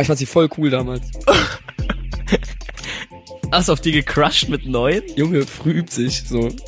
Aber 0.00 0.04
ich 0.04 0.06
fand 0.06 0.18
sie 0.18 0.24
voll 0.24 0.48
cool 0.56 0.70
damals. 0.70 1.02
Hast 3.52 3.68
du 3.68 3.72
auf 3.74 3.82
die 3.82 3.92
gecrushed 3.92 4.48
mit 4.48 4.64
neun? 4.64 5.02
Junge, 5.14 5.44
früh 5.44 5.72
übt 5.72 5.92
sich, 5.92 6.22
so. 6.26 6.48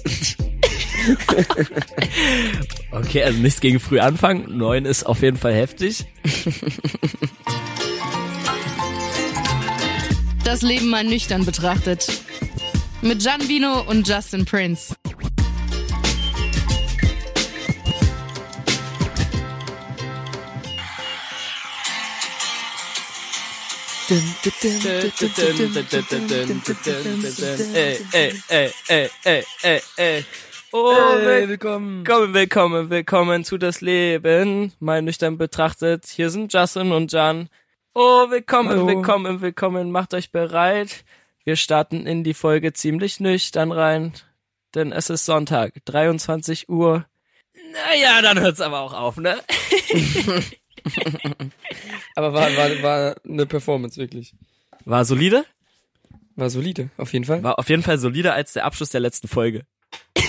Okay, 2.93 3.25
also 3.25 3.39
nichts 3.39 3.61
gegen 3.61 3.81
früh 3.81 4.01
anfangen. 4.01 4.59
Neun 4.59 4.85
ist 4.85 5.05
auf 5.05 5.23
jeden 5.23 5.39
Fall 5.39 5.55
heftig. 5.55 6.05
Das 10.45 10.61
Leben 10.61 10.91
mal 10.91 11.03
nüchtern 11.03 11.47
betrachtet. 11.47 12.07
Mit 13.01 13.23
Gian 13.23 13.49
Vino 13.49 13.81
und 13.89 14.07
Justin 14.07 14.45
Prince. 14.45 14.95
Ey, 24.13 24.21
ey, 28.13 28.43
ey, 28.49 28.71
ey, 28.89 29.11
ey, 29.25 29.45
ey, 29.63 29.81
ey. 29.97 30.25
Oh, 30.71 30.95
Hey, 31.19 31.49
willkommen. 31.49 32.05
willkommen, 32.07 32.35
willkommen, 32.35 32.91
willkommen 32.91 33.45
zu 33.45 33.57
das 33.57 33.81
Leben. 33.81 34.75
Mal 34.81 35.01
nüchtern 35.01 35.39
betrachtet. 35.39 36.09
Hier 36.09 36.29
sind 36.29 36.53
Justin 36.53 36.93
und 36.93 37.11
Jan. 37.11 37.49
Oh, 37.95 38.29
willkommen, 38.29 38.69
Hallo. 38.69 38.87
willkommen, 38.87 39.41
willkommen. 39.41 39.91
Macht 39.91 40.13
euch 40.13 40.31
bereit. 40.31 41.07
Wir 41.45 41.57
starten 41.57 42.07
in 42.07 42.23
die 42.23 42.35
Folge 42.35 42.75
ziemlich 42.75 43.19
nüchtern 43.19 43.73
rein, 43.73 44.13
denn 44.75 44.93
es 44.93 45.09
ist 45.09 45.25
Sonntag, 45.25 45.73
23 45.87 46.69
Uhr. 46.69 47.07
Naja, 47.73 48.21
dann 48.21 48.39
hört's 48.39 48.61
aber 48.61 48.81
auch 48.81 48.93
auf, 48.93 49.17
ne? 49.17 49.41
Aber 52.15 52.33
war, 52.33 52.57
war, 52.57 52.83
war 52.83 53.17
eine 53.29 53.47
Performance, 53.47 53.97
wirklich. 53.99 54.35
War 54.85 55.05
solide? 55.05 55.45
War 56.37 56.51
solide, 56.51 56.91
auf 56.97 57.13
jeden 57.13 57.25
Fall. 57.25 57.43
War 57.43 57.59
auf 57.59 57.69
jeden 57.69 57.83
Fall 57.83 57.99
solider 57.99 58.35
als 58.35 58.53
der 58.55 58.65
Abschluss 58.65 58.91
der 58.91 59.01
letzten 59.01 59.29
Folge. 59.29 59.65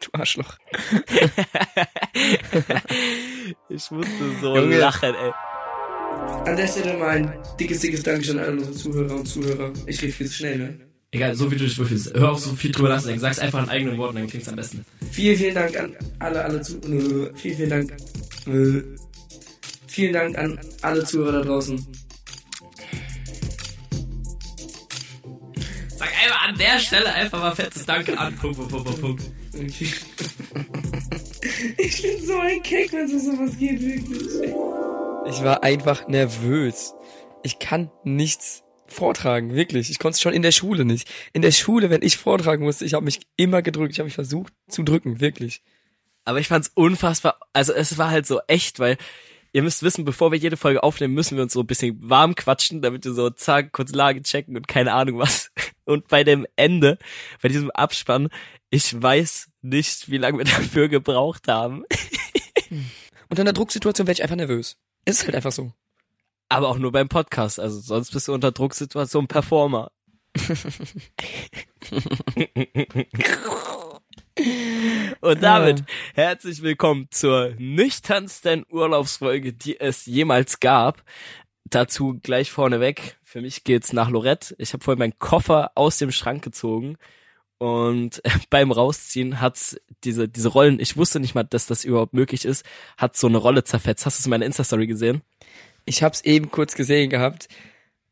Du 0.00 0.08
Arschloch. 0.12 0.58
Ich 3.68 3.90
musste 3.90 4.36
so 4.40 4.56
Junge. 4.56 4.78
lachen, 4.78 5.14
ey. 5.14 5.32
An 6.48 6.56
der 6.56 6.66
Stelle 6.68 6.96
mal 6.98 7.08
ein 7.08 7.32
dickes, 7.58 7.80
dickes 7.80 8.02
Dankeschön 8.02 8.38
an 8.38 8.58
unsere 8.58 8.72
Zuhörer 8.72 9.14
und 9.16 9.26
Zuhörer. 9.26 9.72
Ich 9.86 10.00
rede 10.02 10.12
viel 10.12 10.26
zu 10.26 10.34
schnell, 10.34 10.58
ne? 10.58 10.80
Egal, 11.10 11.34
so 11.34 11.50
wie 11.50 11.56
du 11.56 11.64
dich 11.64 11.78
wohlfühlst. 11.78 12.14
Hör 12.14 12.32
auf 12.32 12.38
so 12.38 12.54
viel 12.54 12.72
drüber 12.72 12.88
nachzudenken. 12.90 13.20
Sag's 13.20 13.38
einfach 13.38 13.62
in 13.64 13.68
eigenen 13.70 13.98
Worten, 13.98 14.16
dann 14.16 14.26
klingt's 14.26 14.48
am 14.48 14.56
besten. 14.56 14.84
Vielen, 15.10 15.36
vielen 15.36 15.54
Dank 15.54 15.78
an 15.78 15.94
alle, 16.18 16.44
alle 16.44 16.60
zu, 16.62 16.76
äh, 16.78 17.30
vielen, 17.34 17.56
vielen 17.56 17.70
Dank, 17.70 17.96
äh, 18.46 18.82
vielen 19.86 20.12
Dank 20.12 20.38
an 20.38 20.58
alle 20.82 21.04
Zuhörer 21.04 21.32
da 21.32 21.42
draußen. 21.42 21.86
Sag 25.96 26.08
einfach 26.08 26.48
an 26.48 26.58
der 26.58 26.78
Stelle 26.78 27.12
einfach 27.12 27.40
mal 27.40 27.54
fettes 27.54 27.86
Danke 27.86 28.18
an. 28.18 28.36
Punkt, 28.36 28.56
Punkt, 28.56 28.72
Punkt, 28.72 29.00
Punkt, 29.00 29.00
Punkt. 29.00 29.22
Ich 31.78 32.02
bin 32.02 32.24
so 32.24 32.38
ein 32.38 32.62
Keck, 32.62 32.92
wenn 32.92 33.04
es 33.04 33.12
um 33.12 33.20
sowas 33.20 33.58
geht, 33.58 33.80
wirklich. 33.80 34.52
Ich 35.28 35.44
war 35.44 35.62
einfach 35.62 36.08
nervös. 36.08 36.94
Ich 37.42 37.58
kann 37.58 37.90
nichts 38.04 38.62
vortragen, 38.86 39.54
wirklich. 39.54 39.90
Ich 39.90 39.98
konnte 39.98 40.16
es 40.16 40.20
schon 40.20 40.34
in 40.34 40.42
der 40.42 40.52
Schule 40.52 40.84
nicht. 40.84 41.08
In 41.32 41.42
der 41.42 41.52
Schule, 41.52 41.90
wenn 41.90 42.02
ich 42.02 42.16
vortragen 42.16 42.64
musste, 42.64 42.84
ich 42.84 42.94
habe 42.94 43.04
mich 43.04 43.20
immer 43.36 43.62
gedrückt. 43.62 43.92
Ich 43.92 43.98
habe 43.98 44.06
mich 44.06 44.14
versucht 44.14 44.52
zu 44.68 44.82
drücken, 44.82 45.20
wirklich. 45.20 45.62
Aber 46.24 46.38
ich 46.38 46.48
fand's 46.48 46.70
unfassbar, 46.74 47.38
also 47.52 47.72
es 47.72 47.98
war 47.98 48.10
halt 48.10 48.26
so 48.26 48.40
echt, 48.46 48.78
weil 48.78 48.96
ihr 49.52 49.62
müsst 49.62 49.82
wissen, 49.82 50.04
bevor 50.04 50.32
wir 50.32 50.38
jede 50.38 50.56
Folge 50.56 50.82
aufnehmen, 50.82 51.14
müssen 51.14 51.36
wir 51.36 51.42
uns 51.42 51.52
so 51.52 51.60
ein 51.60 51.66
bisschen 51.66 51.98
warm 52.08 52.34
quatschen, 52.34 52.82
damit 52.82 53.04
wir 53.04 53.12
so 53.12 53.30
zack, 53.30 53.72
kurz 53.72 53.92
Lage 53.92 54.22
checken 54.22 54.56
und 54.56 54.68
keine 54.68 54.92
Ahnung 54.92 55.18
was. 55.18 55.50
Und 55.84 56.06
bei 56.06 56.22
dem 56.22 56.46
Ende, 56.54 56.96
bei 57.42 57.48
diesem 57.48 57.72
Abspann, 57.72 58.28
ich 58.70 59.02
weiß 59.02 59.50
nicht, 59.62 60.08
wie 60.08 60.18
lange 60.18 60.38
wir 60.38 60.44
dafür 60.44 60.88
gebraucht 60.88 61.48
haben. 61.48 61.84
Und 63.28 63.38
in 63.38 63.44
der 63.44 63.52
Drucksituation 63.52 64.06
werde 64.06 64.18
ich 64.18 64.22
einfach 64.22 64.36
nervös. 64.36 64.76
Es 65.04 65.18
ist 65.18 65.24
halt 65.24 65.34
einfach 65.34 65.50
so. 65.50 65.72
Aber 66.48 66.68
auch 66.68 66.78
nur 66.78 66.92
beim 66.92 67.08
Podcast, 67.08 67.58
also 67.58 67.80
sonst 67.80 68.12
bist 68.12 68.28
du 68.28 68.32
unter 68.32 68.52
Drucksituation 68.52 69.26
Performer. 69.26 69.90
Und 75.22 75.40
damit 75.40 75.84
herzlich 76.14 76.62
willkommen 76.62 77.06
zur 77.12 77.54
nüchternsten 77.56 78.66
Urlaubsfolge, 78.68 79.52
die 79.52 79.78
es 79.78 80.04
jemals 80.04 80.58
gab. 80.58 81.04
Dazu 81.64 82.18
gleich 82.20 82.50
vorneweg. 82.50 83.18
Für 83.22 83.40
mich 83.40 83.62
geht's 83.62 83.92
nach 83.92 84.10
Lorette. 84.10 84.56
Ich 84.58 84.72
habe 84.72 84.82
vorhin 84.82 84.98
meinen 84.98 85.18
Koffer 85.20 85.70
aus 85.76 85.98
dem 85.98 86.10
Schrank 86.10 86.42
gezogen 86.42 86.96
und 87.58 88.20
beim 88.50 88.72
Rausziehen 88.72 89.40
hat's 89.40 89.80
diese 90.02 90.28
diese 90.28 90.48
Rollen. 90.48 90.80
Ich 90.80 90.96
wusste 90.96 91.20
nicht 91.20 91.36
mal, 91.36 91.44
dass 91.44 91.66
das 91.66 91.84
überhaupt 91.84 92.14
möglich 92.14 92.44
ist. 92.44 92.66
Hat 92.96 93.16
so 93.16 93.28
eine 93.28 93.38
Rolle 93.38 93.62
zerfetzt. 93.62 94.04
Hast 94.04 94.18
du 94.18 94.22
es 94.22 94.26
in 94.26 94.30
meiner 94.30 94.46
Insta 94.46 94.64
Story 94.64 94.88
gesehen? 94.88 95.22
Ich 95.84 96.02
hab's 96.02 96.22
eben 96.22 96.50
kurz 96.50 96.74
gesehen 96.74 97.10
gehabt 97.10 97.46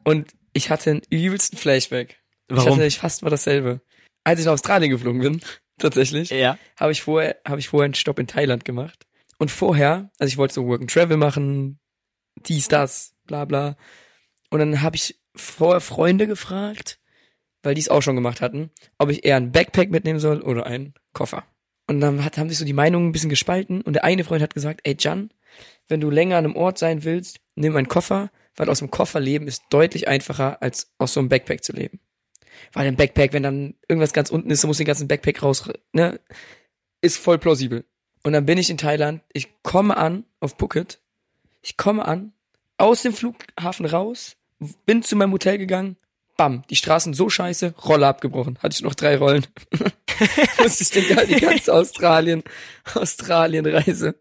und 0.05 0.31
ich 0.53 0.71
hatte 0.71 0.91
einen 0.91 1.03
übelsten 1.11 1.59
Flashback. 1.59 2.21
Ich 2.47 2.57
Warum? 2.57 2.75
hatte 2.75 2.87
ich 2.87 2.99
fast 2.99 3.25
mal 3.25 3.31
dasselbe. 3.31 3.81
Als 4.23 4.39
ich 4.39 4.47
nach 4.47 4.53
Australien 4.53 4.93
geflogen 4.93 5.21
bin, 5.21 5.41
tatsächlich, 5.81 6.31
Ja. 6.31 6.59
habe 6.79 6.93
ich 6.93 7.03
vorher 7.03 7.37
habe 7.47 7.61
ich 7.61 7.69
vorher 7.69 7.85
einen 7.87 7.95
Stopp 7.95 8.19
in 8.19 8.27
Thailand 8.27 8.65
gemacht. 8.65 9.07
Und 9.39 9.51
vorher, 9.51 10.11
also 10.19 10.31
ich 10.31 10.37
wollte 10.39 10.55
so 10.55 10.67
Work 10.67 10.83
and 10.83 10.91
Travel 10.93 11.17
machen, 11.17 11.79
dies 12.47 12.69
das, 12.69 13.15
bla 13.27 13.45
bla. 13.47 13.77
Und 14.51 14.59
dann 14.59 14.83
habe 14.83 14.97
ich 14.97 15.19
vorher 15.35 15.81
Freunde 15.81 16.27
gefragt, 16.27 16.99
weil 17.63 17.75
die 17.75 17.81
es 17.81 17.89
auch 17.89 18.03
schon 18.03 18.17
gemacht 18.17 18.41
hatten, 18.41 18.71
ob 18.99 19.11
ich 19.11 19.25
eher 19.25 19.37
ein 19.37 19.53
Backpack 19.53 19.91
mitnehmen 19.91 20.21
soll 20.21 20.41
oder 20.43 20.67
einen 20.67 20.95
Koffer. 21.13 21.45
Und 21.87 22.01
dann 22.01 22.25
hat, 22.25 22.39
haben 22.39 22.49
sich 22.49 22.59
so 22.59 22.65
die 22.65 22.73
Meinungen 22.73 23.09
ein 23.09 23.13
bisschen 23.13 23.31
gespalten 23.31 23.81
und 23.83 23.95
der 23.95 24.05
eine 24.05 24.25
Freund 24.25 24.43
hat 24.43 24.55
gesagt, 24.55 24.81
ey 24.85 24.97
Jan, 24.99 25.31
wenn 25.89 26.01
du 26.01 26.11
länger 26.11 26.37
an 26.37 26.45
einem 26.45 26.57
Ort 26.57 26.79
sein 26.79 27.03
willst, 27.05 27.41
nimm 27.57 27.75
einen 27.77 27.89
Koffer, 27.89 28.31
weil 28.57 28.69
aus 28.69 28.79
dem 28.81 28.91
Koffer 28.91 29.21
leben 29.21 29.49
ist 29.49 29.63
deutlich 29.71 30.07
einfacher, 30.07 30.63
als 30.63 30.93
aus 30.99 31.15
so 31.15 31.21
einem 31.21 31.29
Backpack 31.29 31.65
zu 31.65 31.73
leben. 31.73 32.01
Weil 32.73 32.87
im 32.87 32.97
Backpack, 32.97 33.33
wenn 33.33 33.43
dann 33.43 33.75
irgendwas 33.89 34.13
ganz 34.13 34.31
unten 34.31 34.51
ist, 34.51 34.63
du 34.63 34.67
musst 34.67 34.81
den 34.81 34.87
ganzen 34.87 35.09
Backpack 35.09 35.43
raus, 35.43 35.71
ne, 35.93 36.21
ist 37.01 37.19
voll 37.19 37.39
plausibel. 37.39 37.85
Und 38.23 38.33
dann 38.33 38.47
bin 38.47 38.59
ich 38.59 38.71
in 38.71 38.79
Thailand, 38.79 39.23
ich 39.33 39.63
komme 39.63 39.97
an 39.97 40.25
auf 40.41 40.57
Phuket, 40.59 41.01
ich 41.63 41.77
komme 41.77 42.05
an, 42.05 42.33
aus 42.77 43.03
dem 43.03 43.13
Flughafen 43.13 43.87
raus, 43.87 44.37
bin 44.87 45.03
zu 45.03 45.17
meinem 45.17 45.33
Hotel 45.33 45.59
gegangen, 45.59 45.97
bam, 46.37 46.63
die 46.71 46.77
Straßen 46.77 47.15
so 47.15 47.29
scheiße, 47.29 47.75
Rolle 47.85 48.07
abgebrochen, 48.07 48.59
hatte 48.63 48.75
ich 48.75 48.83
noch 48.83 48.95
drei 48.95 49.17
Rollen. 49.17 49.47
musste 50.63 50.83
ich 50.83 50.91
den, 50.91 51.29
die 51.29 51.41
ganze 51.41 51.73
Australien, 51.75 52.43
Australien-Reise, 52.95 54.15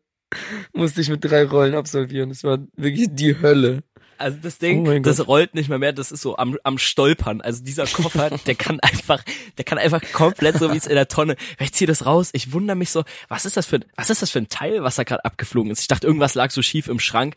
musste 0.74 1.02
ich 1.02 1.10
mit 1.10 1.24
drei 1.24 1.46
Rollen 1.46 1.76
absolvieren. 1.76 2.30
Das 2.30 2.44
war 2.44 2.60
wirklich 2.76 3.08
die 3.12 3.40
Hölle. 3.42 3.84
Also 4.20 4.38
das 4.42 4.58
Ding, 4.58 4.88
Oh 4.88 5.00
das 5.00 5.18
Gott. 5.18 5.28
rollt 5.28 5.56
nicht 5.56 5.70
mehr 5.70 5.80
mehr, 5.80 5.94
das 5.94 6.12
ist 6.12 6.22
so 6.22 6.38
am, 6.38 6.58
am 6.64 6.78
Stolpern. 6.78 7.42
Also 7.42 7.64
dieser 7.64 7.86
Koffer, 7.88 8.30
der 8.46 8.56
kann 8.56 8.80
einfach, 8.82 9.24
der 9.58 9.66
kann 9.66 9.78
einfach 9.78 10.02
komplett 10.12 10.58
so 10.58 10.74
wie 10.74 10.78
es 10.78 10.88
in 10.88 10.96
der 10.96 11.08
Tonne. 11.08 11.36
Ich 11.60 11.74
ziehe 11.74 11.88
das 11.88 12.06
raus, 12.06 12.30
ich 12.34 12.52
wundere 12.52 12.76
mich 12.76 12.92
so, 12.92 13.04
was 13.30 13.46
ist 13.46 13.56
das 13.58 13.66
für, 13.66 13.80
was 13.96 14.10
ist 14.10 14.22
das 14.22 14.30
für 14.30 14.40
ein 14.40 14.50
Teil, 14.50 14.84
was 14.84 14.96
da 14.98 15.04
gerade 15.04 15.24
abgeflogen 15.26 15.72
ist? 15.72 15.82
Ich 15.82 15.88
dachte, 15.88 16.06
irgendwas 16.06 16.36
lag 16.36 16.52
so 16.52 16.62
schief 16.62 16.88
im 16.88 17.00
Schrank. 17.00 17.36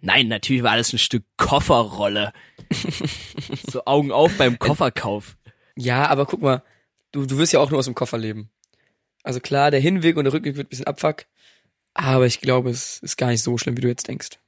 Nein, 0.00 0.28
natürlich 0.28 0.62
war 0.62 0.72
alles 0.72 0.92
ein 0.92 0.98
Stück 0.98 1.24
Kofferrolle. 1.38 2.32
so 3.70 3.84
Augen 3.86 4.12
auf 4.12 4.36
beim 4.36 4.58
Kofferkauf. 4.58 5.36
Ja, 5.76 6.06
aber 6.08 6.26
guck 6.26 6.42
mal, 6.42 6.62
du, 7.12 7.26
du 7.26 7.38
wirst 7.38 7.52
ja 7.52 7.60
auch 7.60 7.70
nur 7.70 7.78
aus 7.78 7.86
dem 7.86 7.94
Koffer 7.94 8.18
leben. 8.18 8.50
Also 9.22 9.40
klar, 9.40 9.70
der 9.70 9.80
Hinweg 9.80 10.16
und 10.16 10.24
der 10.24 10.32
Rückweg 10.32 10.56
wird 10.56 10.66
ein 10.66 10.70
bisschen 10.70 10.86
abfuck, 10.86 11.24
aber 11.94 12.26
ich 12.26 12.40
glaube, 12.40 12.70
es 12.70 12.98
ist 12.98 13.16
gar 13.16 13.28
nicht 13.28 13.42
so 13.42 13.58
schlimm, 13.58 13.76
wie 13.76 13.80
du 13.80 13.88
jetzt 13.88 14.08
denkst. 14.08 14.38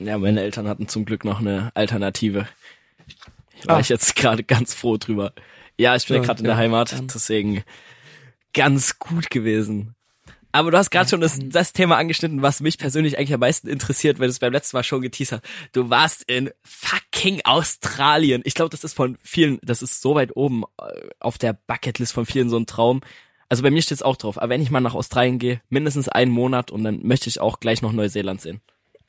Ja, 0.00 0.18
meine 0.18 0.40
Eltern 0.42 0.66
hatten 0.68 0.88
zum 0.88 1.04
Glück 1.04 1.24
noch 1.24 1.40
eine 1.40 1.70
Alternative. 1.74 2.48
Ich 3.58 3.66
war 3.66 3.76
Ah. 3.76 3.80
ich 3.80 3.88
jetzt 3.88 4.16
gerade 4.16 4.42
ganz 4.42 4.74
froh 4.74 4.96
drüber. 4.96 5.32
Ja, 5.78 5.94
ich 5.96 6.06
bin 6.06 6.16
ja 6.16 6.22
Ja, 6.22 6.26
gerade 6.26 6.40
in 6.40 6.46
der 6.46 6.56
Heimat, 6.56 6.92
dann. 6.92 7.08
deswegen 7.08 7.62
ganz 8.54 8.98
gut 8.98 9.30
gewesen. 9.30 9.94
Aber 10.52 10.72
du 10.72 10.78
hast 10.78 10.90
gerade 10.90 11.08
schon 11.08 11.20
das, 11.20 11.38
das 11.40 11.72
Thema 11.72 11.96
angeschnitten, 11.96 12.42
was 12.42 12.60
mich 12.60 12.76
persönlich 12.76 13.16
eigentlich 13.18 13.32
am 13.34 13.38
meisten 13.40 13.68
interessiert, 13.68 14.18
weil 14.18 14.26
du 14.26 14.30
es 14.32 14.40
beim 14.40 14.52
letzten 14.52 14.76
Mal 14.76 14.82
schon 14.82 15.00
geteasert 15.00 15.44
hast. 15.44 15.68
Du 15.76 15.90
warst 15.90 16.24
in 16.24 16.50
fucking 16.64 17.42
Australien. 17.44 18.42
Ich 18.44 18.54
glaube, 18.54 18.70
das 18.70 18.82
ist 18.82 18.94
von 18.94 19.16
vielen, 19.22 19.60
das 19.62 19.80
ist 19.80 20.02
so 20.02 20.16
weit 20.16 20.34
oben 20.36 20.64
äh, 20.82 21.08
auf 21.20 21.38
der 21.38 21.52
Bucketlist 21.52 22.12
von 22.12 22.26
vielen 22.26 22.50
so 22.50 22.56
ein 22.58 22.66
Traum. 22.66 23.00
Also 23.48 23.62
bei 23.62 23.70
mir 23.70 23.80
steht's 23.82 24.02
auch 24.02 24.16
drauf. 24.16 24.38
Aber 24.38 24.48
wenn 24.48 24.60
ich 24.62 24.70
mal 24.72 24.80
nach 24.80 24.94
Australien 24.94 25.38
gehe, 25.38 25.60
mindestens 25.68 26.08
einen 26.08 26.32
Monat 26.32 26.72
und 26.72 26.82
dann 26.82 27.00
möchte 27.06 27.28
ich 27.28 27.40
auch 27.40 27.60
gleich 27.60 27.80
noch 27.82 27.92
Neuseeland 27.92 28.40
sehen. 28.40 28.60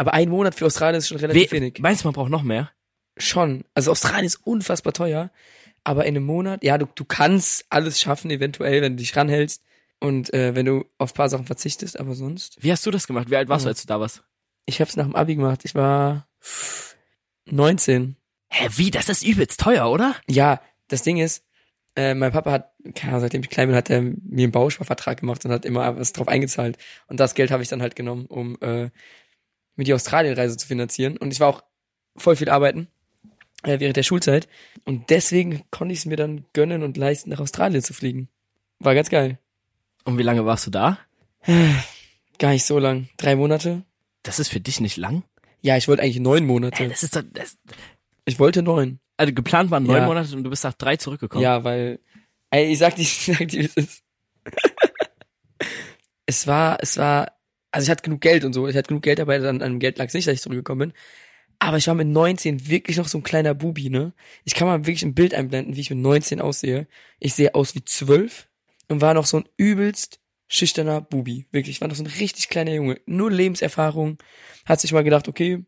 Aber 0.01 0.15
ein 0.15 0.29
Monat 0.29 0.55
für 0.55 0.65
Australien 0.65 0.97
ist 0.97 1.09
schon 1.09 1.17
relativ 1.19 1.51
We 1.51 1.57
wenig. 1.57 1.77
meinst 1.79 2.03
du, 2.03 2.07
man 2.07 2.15
braucht 2.15 2.31
noch 2.31 2.41
mehr? 2.41 2.71
Schon. 3.17 3.65
Also 3.75 3.91
Australien 3.91 4.25
ist 4.25 4.37
unfassbar 4.47 4.93
teuer, 4.93 5.29
aber 5.83 6.05
in 6.05 6.15
einem 6.15 6.25
Monat, 6.25 6.63
ja, 6.63 6.79
du, 6.79 6.87
du 6.95 7.05
kannst 7.05 7.65
alles 7.69 7.99
schaffen, 8.01 8.31
eventuell, 8.31 8.81
wenn 8.81 8.93
du 8.93 9.03
dich 9.03 9.15
ranhältst 9.15 9.61
und 9.99 10.33
äh, 10.33 10.55
wenn 10.55 10.65
du 10.65 10.85
auf 10.97 11.13
paar 11.13 11.29
Sachen 11.29 11.45
verzichtest, 11.45 11.99
aber 11.99 12.15
sonst. 12.15 12.57
Wie 12.63 12.71
hast 12.71 12.83
du 12.83 12.89
das 12.89 13.05
gemacht? 13.05 13.29
Wie 13.29 13.35
alt 13.35 13.47
warst 13.47 13.65
du, 13.65 13.67
Ja. 13.67 13.73
als 13.73 13.81
du 13.81 13.87
da 13.87 13.99
warst? 13.99 14.23
Ich 14.65 14.81
hab's 14.81 14.95
nach 14.95 15.05
dem 15.05 15.15
Abi 15.15 15.35
gemacht. 15.35 15.61
Ich 15.65 15.75
war 15.75 16.27
19. 17.45 18.15
Hä, 18.49 18.67
wie? 18.77 18.89
Das 18.89 19.07
ist 19.07 19.23
übelst 19.23 19.59
teuer, 19.59 19.89
oder? 19.91 20.15
Ja, 20.27 20.61
das 20.87 21.03
Ding 21.03 21.17
ist, 21.17 21.43
äh, 21.95 22.13
mein 22.15 22.31
Papa 22.31 22.51
hat, 22.51 22.71
keine 22.95 23.11
Ahnung, 23.13 23.21
seitdem 23.21 23.43
ich 23.43 23.49
klein 23.49 23.67
bin, 23.67 23.75
hat 23.75 23.89
er 23.91 24.01
mir 24.01 24.15
einen 24.43 24.51
Bausparvertrag 24.51 25.19
gemacht 25.19 25.45
und 25.45 25.51
hat 25.51 25.65
immer 25.65 25.95
was 25.97 26.13
drauf 26.13 26.27
eingezahlt. 26.27 26.77
Und 27.07 27.19
das 27.19 27.35
Geld 27.35 27.51
habe 27.51 27.61
ich 27.63 27.69
dann 27.69 27.81
halt 27.83 27.95
genommen, 27.95 28.25
um 28.25 28.57
äh, 28.61 28.89
mir 29.75 29.83
die 29.85 29.93
Australienreise 29.93 30.57
zu 30.57 30.67
finanzieren. 30.67 31.17
Und 31.17 31.31
ich 31.31 31.39
war 31.39 31.47
auch 31.49 31.63
voll 32.17 32.35
viel 32.35 32.49
arbeiten 32.49 32.87
äh, 33.63 33.79
während 33.79 33.97
der 33.97 34.03
Schulzeit. 34.03 34.47
Und 34.85 35.09
deswegen 35.09 35.63
konnte 35.71 35.93
ich 35.93 35.99
es 35.99 36.05
mir 36.05 36.17
dann 36.17 36.45
gönnen 36.53 36.83
und 36.83 36.97
leisten, 36.97 37.29
nach 37.29 37.39
Australien 37.39 37.81
zu 37.83 37.93
fliegen. 37.93 38.29
War 38.79 38.95
ganz 38.95 39.09
geil. 39.09 39.37
Und 40.03 40.17
wie 40.17 40.23
lange 40.23 40.45
warst 40.45 40.65
du 40.67 40.71
da? 40.71 40.99
Gar 42.39 42.51
nicht 42.51 42.65
so 42.65 42.79
lang. 42.79 43.07
Drei 43.17 43.35
Monate? 43.35 43.83
Das 44.23 44.39
ist 44.39 44.49
für 44.49 44.59
dich 44.59 44.79
nicht 44.79 44.97
lang? 44.97 45.23
Ja, 45.61 45.77
ich 45.77 45.87
wollte 45.87 46.01
eigentlich 46.03 46.19
neun 46.19 46.45
Monate. 46.45 46.87
das 46.87 47.03
ist 47.03 47.15
doch, 47.15 47.21
das, 47.33 47.57
Ich 48.25 48.39
wollte 48.39 48.63
neun. 48.63 48.99
also 49.17 49.31
geplant 49.33 49.69
waren 49.69 49.83
neun 49.83 49.97
Ja. 49.97 50.05
Monate 50.07 50.35
und 50.35 50.43
du 50.43 50.49
bist 50.49 50.63
nach 50.63 50.73
drei 50.73 50.97
zurückgekommen. 50.97 51.43
Ja, 51.43 51.63
weil, 51.63 51.99
ey, 52.49 52.71
ich 52.71 52.79
sag 52.79 52.95
dir, 52.95 53.01
ich 53.03 53.25
sag 53.25 53.47
dir, 53.47 53.63
es 53.65 53.75
ist. 53.75 54.03
es 56.25 56.47
war, 56.47 56.77
es 56.81 56.97
war, 56.97 57.31
also 57.71 57.85
ich 57.85 57.89
hatte 57.89 58.03
genug 58.03 58.21
Geld 58.21 58.43
und 58.43 58.53
so, 58.53 58.67
ich 58.67 58.75
hatte 58.75 58.89
genug 58.89 59.03
Geld 59.03 59.19
dann 59.19 59.29
an 59.29 59.59
dem 59.59 59.79
Geld 59.79 59.97
lag 59.97 60.07
es 60.07 60.13
nicht, 60.13 60.27
dass 60.27 60.35
ich 60.35 60.41
zurückgekommen 60.41 60.89
bin. 60.89 60.93
Aber 61.59 61.77
ich 61.77 61.87
war 61.87 61.93
mit 61.93 62.07
19 62.07 62.69
wirklich 62.69 62.97
noch 62.97 63.07
so 63.07 63.19
ein 63.19 63.23
kleiner 63.23 63.53
Bubi, 63.53 63.89
ne? 63.89 64.13
Ich 64.45 64.55
kann 64.55 64.67
mal 64.67 64.79
wirklich 64.79 65.03
ein 65.03 65.13
Bild 65.13 65.35
einblenden, 65.35 65.75
wie 65.75 65.81
ich 65.81 65.91
mit 65.91 65.99
19 65.99 66.41
aussehe. 66.41 66.87
Ich 67.19 67.35
sehe 67.35 67.53
aus 67.53 67.75
wie 67.75 67.85
12 67.85 68.47
und 68.87 69.01
war 69.01 69.13
noch 69.13 69.27
so 69.27 69.37
ein 69.37 69.49
übelst 69.57 70.19
schüchterner 70.47 71.01
Bubi. 71.01 71.45
Wirklich, 71.51 71.75
ich 71.75 71.81
war 71.81 71.87
noch 71.87 71.95
so 71.95 72.03
ein 72.03 72.07
richtig 72.07 72.49
kleiner 72.49 72.73
Junge. 72.73 72.99
Nur 73.05 73.31
Lebenserfahrung. 73.31 74.17
Hat 74.65 74.81
sich 74.81 74.91
mal 74.91 75.03
gedacht, 75.03 75.27
okay, 75.27 75.63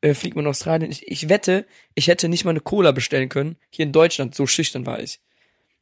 äh, 0.00 0.14
fliegt 0.14 0.36
man 0.36 0.44
nach 0.44 0.50
Australien. 0.50 0.90
Ich, 0.90 1.06
ich 1.08 1.28
wette, 1.28 1.66
ich 1.94 2.06
hätte 2.06 2.28
nicht 2.28 2.44
mal 2.44 2.52
eine 2.52 2.60
Cola 2.60 2.92
bestellen 2.92 3.28
können. 3.28 3.56
Hier 3.70 3.86
in 3.86 3.92
Deutschland, 3.92 4.34
so 4.36 4.46
schüchtern 4.46 4.86
war 4.86 5.00
ich. 5.00 5.20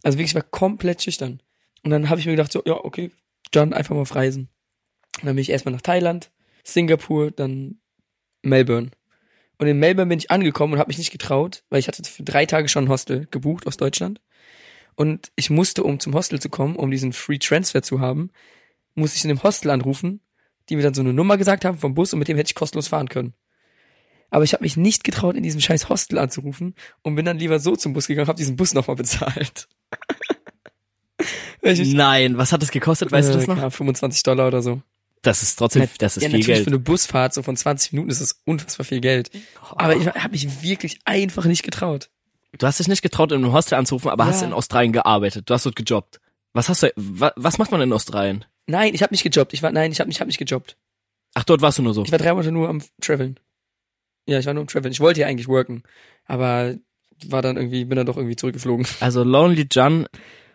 Also 0.02 0.18
wirklich, 0.18 0.32
ich 0.32 0.34
war 0.34 0.42
komplett 0.42 1.02
schüchtern. 1.02 1.42
Und 1.84 1.90
dann 1.90 2.08
habe 2.08 2.18
ich 2.18 2.26
mir 2.26 2.32
gedacht, 2.32 2.50
so, 2.50 2.62
ja, 2.64 2.82
okay, 2.82 3.12
John, 3.54 3.72
einfach 3.72 3.94
mal 3.94 4.00
auf 4.00 4.14
Reisen. 4.14 4.48
Und 5.20 5.26
dann 5.26 5.34
bin 5.36 5.42
ich 5.42 5.50
erstmal 5.50 5.72
nach 5.74 5.82
Thailand, 5.82 6.30
Singapur, 6.64 7.30
dann 7.30 7.80
Melbourne. 8.42 8.90
Und 9.58 9.66
in 9.66 9.78
Melbourne 9.78 10.08
bin 10.08 10.18
ich 10.18 10.30
angekommen 10.30 10.74
und 10.74 10.78
habe 10.78 10.88
mich 10.88 10.98
nicht 10.98 11.10
getraut, 11.10 11.64
weil 11.70 11.80
ich 11.80 11.88
hatte 11.88 12.02
für 12.04 12.22
drei 12.22 12.46
Tage 12.46 12.68
schon 12.68 12.84
ein 12.84 12.88
Hostel 12.90 13.26
gebucht 13.30 13.66
aus 13.66 13.76
Deutschland. 13.76 14.20
Und 14.94 15.30
ich 15.36 15.50
musste, 15.50 15.82
um 15.84 15.98
zum 16.00 16.14
Hostel 16.14 16.40
zu 16.40 16.48
kommen, 16.48 16.76
um 16.76 16.90
diesen 16.90 17.12
Free 17.12 17.38
Transfer 17.38 17.82
zu 17.82 18.00
haben, 18.00 18.30
musste 18.94 19.16
ich 19.16 19.24
in 19.24 19.28
dem 19.28 19.42
Hostel 19.42 19.70
anrufen, 19.70 20.20
die 20.68 20.76
mir 20.76 20.82
dann 20.82 20.94
so 20.94 21.00
eine 21.02 21.12
Nummer 21.12 21.36
gesagt 21.36 21.64
haben 21.64 21.78
vom 21.78 21.94
Bus 21.94 22.12
und 22.12 22.18
mit 22.18 22.28
dem 22.28 22.36
hätte 22.36 22.50
ich 22.50 22.54
kostenlos 22.54 22.88
fahren 22.88 23.08
können. 23.08 23.34
Aber 24.30 24.44
ich 24.44 24.52
habe 24.52 24.62
mich 24.62 24.76
nicht 24.76 25.04
getraut, 25.04 25.36
in 25.36 25.42
diesem 25.42 25.60
scheiß 25.60 25.88
Hostel 25.88 26.18
anzurufen 26.18 26.74
und 27.02 27.14
bin 27.14 27.24
dann 27.24 27.38
lieber 27.38 27.58
so 27.60 27.74
zum 27.76 27.94
Bus 27.94 28.06
gegangen, 28.06 28.28
habe 28.28 28.36
diesen 28.36 28.56
Bus 28.56 28.74
nochmal 28.74 28.96
bezahlt. 28.96 29.68
Nein, 31.94 32.36
was 32.38 32.52
hat 32.52 32.62
das 32.62 32.70
gekostet, 32.70 33.10
weißt 33.10 33.30
du 33.30 33.34
das 33.34 33.44
Äh, 33.44 33.46
noch? 33.46 33.54
keine 33.54 33.60
Ahnung, 33.62 33.70
25 33.72 34.22
Dollar 34.22 34.46
oder 34.48 34.62
so. 34.62 34.82
Das 35.22 35.42
ist 35.42 35.56
trotzdem, 35.56 35.88
das 35.98 36.16
ist 36.16 36.22
ja, 36.22 36.28
viel 36.28 36.38
natürlich 36.38 36.46
Geld. 36.46 36.64
für 36.64 36.70
eine 36.70 36.78
Busfahrt 36.78 37.34
so 37.34 37.42
von 37.42 37.56
20 37.56 37.92
Minuten 37.92 38.10
ist 38.10 38.20
das 38.20 38.40
unfassbar 38.44 38.84
viel 38.86 39.00
Geld. 39.00 39.30
Aber 39.72 39.96
ich 39.96 40.06
habe 40.06 40.30
mich 40.30 40.62
wirklich 40.62 41.00
einfach 41.04 41.44
nicht 41.44 41.62
getraut. 41.64 42.08
Du 42.56 42.66
hast 42.66 42.78
dich 42.78 42.88
nicht 42.88 43.02
getraut, 43.02 43.32
in 43.32 43.42
einem 43.44 43.52
Hostel 43.52 43.74
anzurufen, 43.74 44.10
aber 44.10 44.24
Ja. 44.24 44.30
hast 44.30 44.42
in 44.42 44.52
Australien 44.52 44.92
gearbeitet. 44.92 45.50
Du 45.50 45.54
hast 45.54 45.66
dort 45.66 45.76
gejobbt. 45.76 46.20
Was 46.54 46.68
hast 46.68 46.82
du, 46.82 46.92
wa, 46.96 47.32
was 47.36 47.58
macht 47.58 47.70
man 47.72 47.80
in 47.80 47.92
Australien? 47.92 48.44
Nein, 48.66 48.94
ich 48.94 49.02
habe 49.02 49.12
nicht 49.12 49.22
gejobbt. 49.22 49.52
Ich 49.52 49.62
war 49.62 49.70
nein, 49.72 49.92
ich 49.92 50.00
habe 50.00 50.08
nicht, 50.08 50.20
hab 50.20 50.26
nicht 50.28 50.38
gejobbt. 50.38 50.76
Ach, 51.34 51.44
dort 51.44 51.60
warst 51.62 51.78
du 51.78 51.82
nur 51.82 51.94
so. 51.94 52.04
Ich 52.04 52.12
war 52.12 52.18
drei 52.18 52.30
Monate 52.32 52.52
nur 52.52 52.68
am 52.68 52.82
Traveln. 53.00 53.38
Ja, 54.26 54.38
ich 54.38 54.46
war 54.46 54.54
nur 54.54 54.62
am 54.62 54.66
Traveln. 54.68 54.92
Ich 54.92 55.00
wollte 55.00 55.20
ja 55.20 55.26
eigentlich 55.26 55.48
worken, 55.48 55.82
aber 56.26 56.74
war 57.26 57.42
dann 57.42 57.56
irgendwie 57.56 57.84
bin 57.84 57.96
dann 57.96 58.06
doch 58.06 58.16
irgendwie 58.16 58.36
zurückgeflogen. 58.36 58.86
Also 59.00 59.24
Lonely 59.24 59.66
John 59.70 60.06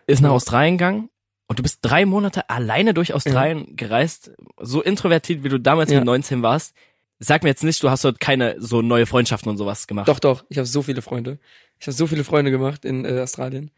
ist 0.06 0.20
nach. 0.20 0.30
Australien 0.30 0.78
gegangen 0.78 1.10
und 1.46 1.58
du 1.58 1.62
bist 1.62 1.80
drei 1.82 2.06
Monate 2.06 2.48
alleine 2.50 2.94
durch 2.94 3.12
Australien 3.12 3.76
gereist, 3.76 4.32
so 4.60 4.82
introvertiert, 4.82 5.44
wie 5.44 5.48
du 5.48 5.58
damals 5.58 5.90
Ja. 5.90 5.98
mit 5.98 6.06
19 6.06 6.42
warst. 6.42 6.74
Sag 7.18 7.42
mir 7.42 7.50
jetzt 7.50 7.62
nicht, 7.64 7.82
du 7.82 7.90
hast 7.90 8.04
dort 8.04 8.18
keine 8.20 8.56
so 8.60 8.82
neue 8.82 9.06
Freundschaften 9.06 9.48
und 9.50 9.56
sowas 9.56 9.86
gemacht. 9.86 10.08
Doch, 10.08 10.18
doch. 10.18 10.44
Ich 10.48 10.58
habe 10.58 10.66
so 10.66 10.82
viele 10.82 11.00
Freunde. 11.00 11.38
Ich 11.78 11.86
habe 11.86 11.92
so 11.94 12.06
viele 12.06 12.24
Freunde 12.24 12.50
gemacht 12.50 12.84
in 12.84 13.04
äh, 13.04 13.20
Australien. 13.20 13.70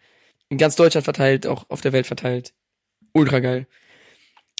In 0.48 0.58
ganz 0.58 0.76
Deutschland 0.76 1.04
verteilt, 1.04 1.46
auch 1.46 1.66
auf 1.68 1.80
der 1.80 1.92
Welt 1.92 2.06
verteilt. 2.06 2.54
Ultra 3.12 3.40
geil. 3.40 3.66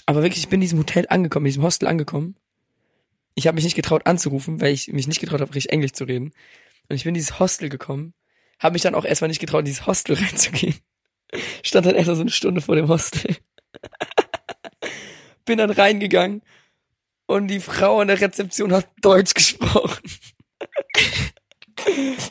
Aber 0.05 0.21
wirklich, 0.21 0.39
ich 0.43 0.49
bin 0.49 0.57
in 0.57 0.61
diesem 0.61 0.79
Hotel 0.79 1.05
angekommen, 1.09 1.45
in 1.45 1.49
diesem 1.51 1.63
Hostel 1.63 1.87
angekommen. 1.87 2.35
Ich 3.35 3.47
habe 3.47 3.55
mich 3.55 3.63
nicht 3.65 3.75
getraut 3.75 4.05
anzurufen, 4.05 4.61
weil 4.61 4.73
ich 4.73 4.87
mich 4.91 5.07
nicht 5.07 5.19
getraut 5.19 5.41
habe, 5.41 5.53
richtig 5.53 5.71
Englisch 5.71 5.93
zu 5.93 6.03
reden. 6.05 6.31
Und 6.89 6.95
ich 6.95 7.03
bin 7.03 7.09
in 7.09 7.15
dieses 7.15 7.39
Hostel 7.39 7.69
gekommen, 7.69 8.13
habe 8.59 8.73
mich 8.73 8.81
dann 8.81 8.95
auch 8.95 9.05
erstmal 9.05 9.27
nicht 9.27 9.39
getraut, 9.39 9.59
in 9.59 9.65
dieses 9.65 9.85
Hostel 9.87 10.15
reinzugehen. 10.21 10.75
Stand 11.63 11.85
dann 11.85 11.95
erst 11.95 12.07
so 12.07 12.21
eine 12.21 12.29
Stunde 12.29 12.61
vor 12.61 12.75
dem 12.75 12.87
Hostel. 12.87 13.35
bin 15.45 15.57
dann 15.57 15.71
reingegangen 15.71 16.41
und 17.25 17.47
die 17.47 17.59
Frau 17.59 17.99
an 17.99 18.07
der 18.07 18.21
Rezeption 18.21 18.73
hat 18.73 18.87
Deutsch 19.01 19.33
gesprochen. 19.33 20.01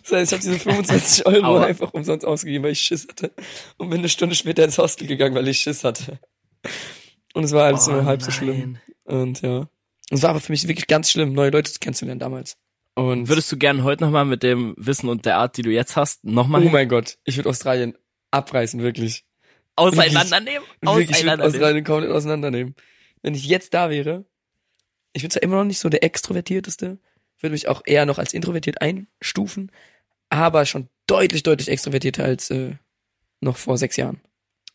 Das 0.02 0.12
heißt, 0.12 0.32
ich 0.32 0.38
habe 0.38 0.42
diese 0.42 0.58
25 0.58 1.26
Euro 1.26 1.46
Aua. 1.46 1.64
einfach 1.66 1.94
umsonst 1.94 2.26
ausgegeben, 2.26 2.64
weil 2.64 2.72
ich 2.72 2.80
Schiss 2.80 3.06
hatte. 3.08 3.32
Und 3.76 3.90
bin 3.90 4.00
eine 4.00 4.08
Stunde 4.08 4.34
später 4.34 4.64
ins 4.64 4.76
Hostel 4.76 5.06
gegangen, 5.06 5.34
weil 5.34 5.46
ich 5.48 5.60
Schiss 5.60 5.84
hatte. 5.84 6.18
Und 7.32 7.44
es 7.44 7.52
war 7.52 7.64
alles 7.64 7.88
Oh 7.88 7.92
nur 7.92 8.04
halb 8.04 8.22
so 8.22 8.30
nein. 8.30 8.36
schlimm. 8.36 8.78
Und 9.04 9.42
ja. 9.42 9.68
Es 10.10 10.22
war 10.22 10.30
aber 10.30 10.40
für 10.40 10.52
mich 10.52 10.66
wirklich 10.66 10.88
ganz 10.88 11.10
schlimm, 11.10 11.32
neue 11.32 11.50
Leute 11.50 11.70
kennenzulernen 11.80 12.18
damals. 12.18 12.56
Und 12.94 13.28
Würdest 13.28 13.50
du 13.52 13.56
gern 13.56 13.84
heute 13.84 14.04
nochmal 14.04 14.24
mit 14.24 14.42
dem 14.42 14.74
Wissen 14.78 15.08
und 15.08 15.24
der 15.26 15.38
Art, 15.38 15.56
die 15.56 15.62
du 15.62 15.70
jetzt 15.70 15.96
hast, 15.96 16.24
nochmal 16.24 16.64
oh 16.64 16.70
mein 16.70 16.88
Gott, 16.88 17.18
ich 17.24 17.36
würde 17.36 17.48
Australien 17.48 17.96
abreißen, 18.30 18.80
wirklich. 18.80 19.24
auseinandernehmen? 19.76 20.66
Wirklich, 20.80 21.10
Auseinandernehmen. 21.10 21.54
Australien 21.54 21.84
komplett 21.84 22.10
auseinandernehmen. 22.10 22.74
Wenn 23.22 23.34
ich 23.34 23.46
jetzt 23.46 23.74
da 23.74 23.90
wäre, 23.90 24.24
ich 25.12 25.22
bin 25.22 25.30
zwar 25.30 25.42
immer 25.42 25.56
noch 25.56 25.64
nicht 25.64 25.78
so 25.78 25.88
der 25.88 26.04
Extrovertierteste, 26.04 26.98
würde 27.40 27.52
mich 27.52 27.68
auch 27.68 27.82
eher 27.84 28.06
noch 28.06 28.18
als 28.18 28.34
introvertiert 28.34 28.80
einstufen, 28.80 29.70
aber 30.28 30.66
schon 30.66 30.88
deutlich, 31.06 31.42
deutlich 31.42 31.68
extrovertierter 31.68 32.24
als 32.24 32.50
äh, 32.50 32.74
noch 33.40 33.56
vor 33.56 33.78
sechs 33.78 33.96
Jahren. 33.96 34.20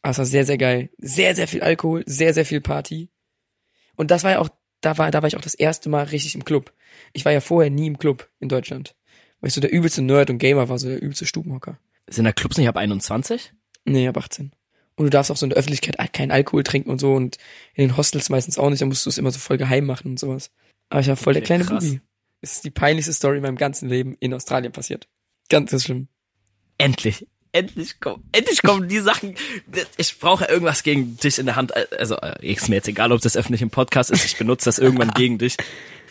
Aber 0.02 0.12
es 0.12 0.18
war 0.18 0.26
sehr, 0.26 0.46
sehr 0.46 0.58
geil. 0.58 0.90
Sehr, 0.98 1.36
sehr 1.36 1.48
viel 1.48 1.62
Alkohol, 1.62 2.04
sehr, 2.06 2.34
sehr 2.34 2.46
viel 2.46 2.62
Party. 2.62 3.10
Und 3.96 4.12
das 4.12 4.24
war 4.24 4.32
ja 4.32 4.40
auch, 4.40 4.50
da 4.82 4.98
war, 4.98 5.12
da 5.12 5.22
war 5.22 5.28
ich 5.28 5.36
auch 5.36 5.42
das 5.42 5.54
erste 5.54 5.90
Mal 5.90 6.06
richtig 6.06 6.36
im 6.36 6.46
Club. 6.46 6.74
Ich 7.14 7.26
war 7.26 7.32
ja 7.32 7.42
vorher 7.42 7.70
nie 7.70 7.88
im 7.88 8.00
Club 8.00 8.30
in 8.40 8.50
Deutschland. 8.50 8.96
Weil 9.40 9.50
ich 9.50 9.54
so 9.54 9.62
der 9.62 9.72
übelste 9.72 10.02
Nerd 10.02 10.30
und 10.30 10.38
Gamer 10.38 10.70
war, 10.70 10.80
so 10.80 10.88
der 10.88 11.02
übelste 11.02 11.26
Stubenhocker. 11.26 11.80
Sind 12.12 12.26
da 12.26 12.32
Clubs 12.32 12.58
nicht 12.58 12.68
ab 12.68 12.78
21? 12.78 13.54
Nee, 13.86 14.08
ab 14.08 14.18
18. 14.18 14.52
Und 14.96 15.06
du 15.06 15.10
darfst 15.10 15.32
auch 15.32 15.38
so 15.38 15.46
in 15.46 15.50
der 15.50 15.58
Öffentlichkeit 15.58 15.96
keinen 16.14 16.32
Alkohol 16.32 16.64
trinken 16.64 16.90
und 16.92 17.00
so 17.00 17.14
und 17.14 17.38
in 17.74 17.88
den 17.88 17.98
Hostels 17.98 18.30
meistens 18.30 18.58
auch 18.58 18.70
nicht, 18.70 18.82
da 18.82 18.86
musst 18.86 19.06
du 19.06 19.10
es 19.10 19.18
immer 19.18 19.32
so 19.32 19.40
voll 19.40 19.58
geheim 19.58 19.86
machen 19.86 20.12
und 20.12 20.20
sowas. 20.20 20.52
Aber 20.90 21.00
ich 21.02 21.08
war 21.08 21.16
voll 21.16 21.34
der 21.34 21.42
Okay, 21.42 21.48
kleine 21.48 21.66
krass. 21.66 21.84
Bubi. 21.86 22.02
Es 22.42 22.54
ist 22.54 22.66
die 22.66 22.70
peinlichste 22.72 23.14
Story 23.14 23.38
in 23.38 23.44
meinem 23.44 23.56
ganzen 23.56 23.88
Leben 23.88 24.16
in 24.20 24.34
Australien 24.34 24.72
passiert. 24.74 25.08
Ganz, 25.50 25.72
ganz 25.72 25.86
schlimm. 25.86 26.08
Endlich. 26.78 27.28
Endlich 27.54 28.00
kommen, 28.00 28.24
endlich 28.32 28.62
kommen 28.62 28.88
die 28.88 29.00
Sachen. 29.00 29.36
Ich 29.98 30.20
brauche 30.20 30.46
irgendwas 30.46 30.84
gegen 30.84 31.18
dich 31.18 31.38
in 31.38 31.46
der 31.46 31.58
Hand. 31.58 31.74
Also, 31.98 32.16
äh, 32.16 32.50
ist 32.50 32.70
mir 32.70 32.76
jetzt 32.76 32.88
egal, 32.88 33.12
ob 33.12 33.20
das 33.22 33.36
öffentlich 33.36 33.62
im 33.62 33.70
Podcast 33.70 34.10
ist. 34.10 34.24
Ich 34.24 34.38
benutze 34.38 34.66
das 34.66 34.80
irgendwann 34.80 35.12
gegen 35.16 35.38
dich. 35.38 35.58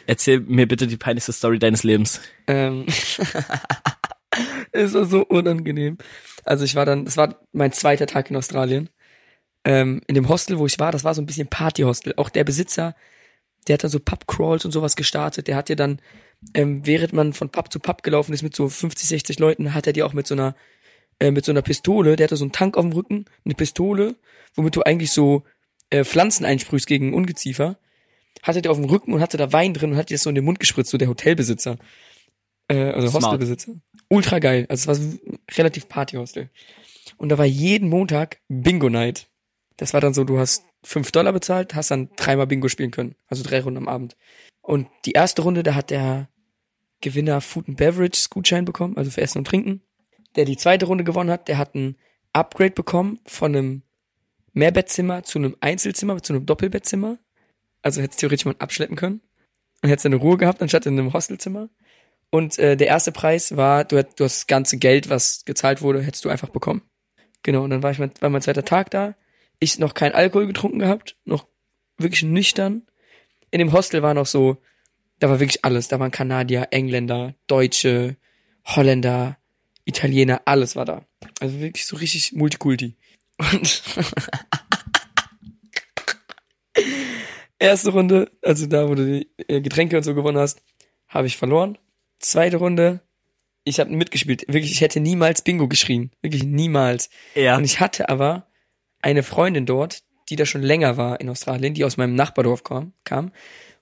Erzähl 0.06 0.40
mir 0.40 0.68
bitte 0.68 0.86
die 0.86 0.98
peinlichste 0.98 1.32
Story 1.32 1.58
deines 1.58 1.82
Lebens. 1.82 2.20
Ähm, 2.46 2.84
es 4.72 4.94
war 4.94 5.04
so 5.04 5.24
unangenehm. 5.24 5.98
Also 6.44 6.64
ich 6.64 6.74
war 6.74 6.86
dann, 6.86 7.04
das 7.04 7.16
war 7.16 7.40
mein 7.52 7.72
zweiter 7.72 8.06
Tag 8.06 8.30
in 8.30 8.36
Australien. 8.36 8.90
Ähm, 9.64 10.00
in 10.06 10.14
dem 10.14 10.28
Hostel, 10.28 10.58
wo 10.58 10.66
ich 10.66 10.78
war, 10.78 10.92
das 10.92 11.04
war 11.04 11.14
so 11.14 11.20
ein 11.20 11.26
bisschen 11.26 11.48
Partyhostel. 11.48 12.14
Auch 12.16 12.30
der 12.30 12.44
Besitzer, 12.44 12.94
der 13.68 13.74
hat 13.74 13.84
dann 13.84 13.90
so 13.90 14.00
Pubcrawls 14.00 14.64
und 14.64 14.72
sowas 14.72 14.96
gestartet. 14.96 15.48
Der 15.48 15.56
hat 15.56 15.68
dir 15.68 15.76
dann, 15.76 16.00
ähm, 16.54 16.86
während 16.86 17.12
man 17.12 17.32
von 17.32 17.50
Pub 17.50 17.70
zu 17.72 17.78
Pub 17.78 18.02
gelaufen 18.02 18.32
ist 18.32 18.42
mit 18.42 18.56
so 18.56 18.68
50, 18.68 19.08
60 19.08 19.38
Leuten, 19.38 19.74
hat 19.74 19.86
er 19.86 19.92
dir 19.92 20.06
auch 20.06 20.14
mit 20.14 20.26
so 20.26 20.34
einer, 20.34 20.54
äh, 21.18 21.30
mit 21.30 21.44
so 21.44 21.52
einer 21.52 21.62
Pistole, 21.62 22.16
der 22.16 22.24
hatte 22.24 22.36
so 22.36 22.44
einen 22.44 22.52
Tank 22.52 22.76
auf 22.76 22.84
dem 22.84 22.92
Rücken, 22.92 23.26
eine 23.44 23.54
Pistole, 23.54 24.16
womit 24.54 24.76
du 24.76 24.82
eigentlich 24.82 25.12
so 25.12 25.44
äh, 25.90 26.04
Pflanzen 26.04 26.46
einsprühst 26.46 26.86
gegen 26.86 27.12
Ungeziefer. 27.12 27.78
Hatte 28.42 28.62
der 28.62 28.70
auf 28.70 28.78
dem 28.78 28.86
Rücken 28.86 29.12
und 29.12 29.20
hatte 29.20 29.36
da 29.36 29.52
Wein 29.52 29.74
drin 29.74 29.92
und 29.92 29.96
hat 29.98 30.08
dir 30.08 30.14
das 30.14 30.22
so 30.22 30.30
in 30.30 30.34
den 30.34 30.44
Mund 30.44 30.60
gespritzt, 30.60 30.90
so 30.90 30.96
der 30.96 31.08
Hotelbesitzer. 31.08 31.76
Äh, 32.68 32.92
also 32.92 33.08
Smart. 33.08 33.24
Hostelbesitzer. 33.24 33.72
Ultra 34.10 34.40
geil. 34.40 34.66
Also 34.68 34.90
es 34.90 35.00
war 35.00 35.18
relativ 35.56 35.88
Partyhostel. 35.88 36.50
Und 37.16 37.30
da 37.30 37.38
war 37.38 37.46
jeden 37.46 37.88
Montag 37.88 38.40
Bingo 38.48 38.90
Night. 38.90 39.28
Das 39.76 39.94
war 39.94 40.00
dann 40.00 40.14
so, 40.14 40.24
du 40.24 40.38
hast 40.38 40.64
fünf 40.82 41.12
Dollar 41.12 41.32
bezahlt, 41.32 41.74
hast 41.74 41.90
dann 41.90 42.10
dreimal 42.16 42.46
Bingo 42.46 42.68
spielen 42.68 42.90
können. 42.90 43.14
Also 43.28 43.42
drei 43.42 43.60
Runden 43.60 43.78
am 43.78 43.88
Abend. 43.88 44.16
Und 44.62 44.88
die 45.04 45.12
erste 45.12 45.42
Runde, 45.42 45.62
da 45.62 45.74
hat 45.74 45.90
der 45.90 46.28
Gewinner 47.00 47.40
Food 47.40 47.68
and 47.68 47.76
Beverage 47.76 48.26
Gutschein 48.30 48.64
bekommen, 48.64 48.96
also 48.96 49.10
für 49.10 49.20
Essen 49.20 49.38
und 49.38 49.46
Trinken. 49.46 49.80
Der 50.36 50.44
die 50.44 50.56
zweite 50.56 50.86
Runde 50.86 51.04
gewonnen 51.04 51.30
hat, 51.30 51.48
der 51.48 51.58
hat 51.58 51.74
ein 51.74 51.96
Upgrade 52.32 52.72
bekommen 52.72 53.20
von 53.26 53.54
einem 53.54 53.82
Mehrbettzimmer 54.52 55.22
zu 55.22 55.38
einem 55.38 55.56
Einzelzimmer, 55.60 56.22
zu 56.22 56.32
einem 56.32 56.46
Doppelbettzimmer. 56.46 57.18
Also 57.82 58.02
hättest 58.02 58.20
theoretisch 58.20 58.44
mal 58.44 58.56
abschleppen 58.58 58.96
können. 58.96 59.20
Und 59.82 59.88
hättest 59.88 60.06
eine 60.06 60.16
Ruhe 60.16 60.36
gehabt, 60.36 60.60
anstatt 60.60 60.86
in 60.86 60.98
einem 60.98 61.12
Hostelzimmer. 61.12 61.70
Und 62.30 62.58
äh, 62.58 62.76
der 62.76 62.86
erste 62.86 63.12
Preis 63.12 63.56
war, 63.56 63.84
du, 63.84 64.02
du 64.02 64.24
hast 64.24 64.40
das 64.40 64.46
ganze 64.46 64.78
Geld, 64.78 65.10
was 65.10 65.44
gezahlt 65.44 65.82
wurde, 65.82 66.02
hättest 66.02 66.24
du 66.24 66.28
einfach 66.28 66.48
bekommen. 66.48 66.82
Genau, 67.42 67.64
und 67.64 67.70
dann 67.70 67.82
war 67.82 67.90
ich 67.90 67.98
mein, 67.98 68.12
war 68.20 68.30
mein 68.30 68.42
zweiter 68.42 68.64
Tag 68.64 68.90
da. 68.90 69.16
Ich 69.58 69.78
noch 69.78 69.94
kein 69.94 70.12
Alkohol 70.12 70.46
getrunken 70.46 70.78
gehabt, 70.78 71.16
noch 71.24 71.46
wirklich 71.98 72.22
nüchtern. 72.22 72.86
In 73.50 73.58
dem 73.58 73.72
Hostel 73.72 74.02
war 74.02 74.14
noch 74.14 74.26
so, 74.26 74.62
da 75.18 75.28
war 75.28 75.40
wirklich 75.40 75.64
alles. 75.64 75.88
Da 75.88 75.98
waren 75.98 76.10
Kanadier, 76.10 76.68
Engländer, 76.70 77.34
Deutsche, 77.46 78.16
Holländer, 78.64 79.38
Italiener, 79.84 80.42
alles 80.44 80.76
war 80.76 80.84
da. 80.84 81.04
Also 81.40 81.60
wirklich 81.60 81.86
so 81.86 81.96
richtig 81.96 82.32
Multikulti. 82.32 82.96
Und 83.38 83.82
erste 87.58 87.90
Runde, 87.90 88.30
also 88.42 88.66
da, 88.66 88.88
wo 88.88 88.94
du 88.94 89.06
die 89.06 89.30
äh, 89.48 89.60
Getränke 89.60 89.96
und 89.96 90.02
so 90.02 90.14
gewonnen 90.14 90.38
hast, 90.38 90.62
habe 91.08 91.26
ich 91.26 91.36
verloren. 91.36 91.76
Zweite 92.20 92.58
Runde, 92.58 93.00
ich 93.64 93.80
habe 93.80 93.90
mitgespielt. 93.90 94.44
Wirklich, 94.46 94.72
ich 94.72 94.80
hätte 94.80 95.00
niemals 95.00 95.42
Bingo 95.42 95.68
geschrien. 95.68 96.12
Wirklich 96.22 96.44
niemals. 96.44 97.10
Ja. 97.34 97.56
Und 97.56 97.64
ich 97.64 97.80
hatte 97.80 98.08
aber 98.08 98.46
eine 99.02 99.22
Freundin 99.22 99.66
dort, 99.66 100.02
die 100.28 100.36
da 100.36 100.46
schon 100.46 100.62
länger 100.62 100.96
war 100.96 101.20
in 101.20 101.28
Australien, 101.28 101.74
die 101.74 101.84
aus 101.84 101.96
meinem 101.96 102.14
Nachbardorf 102.14 102.62
kam. 102.62 102.92
kam 103.04 103.32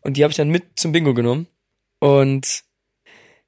und 0.01 0.17
die 0.17 0.25
habe 0.25 0.31
ich 0.31 0.37
dann 0.37 0.49
mit 0.49 0.79
zum 0.79 0.93
Bingo 0.93 1.15
genommen. 1.15 1.49
Und 1.99 2.65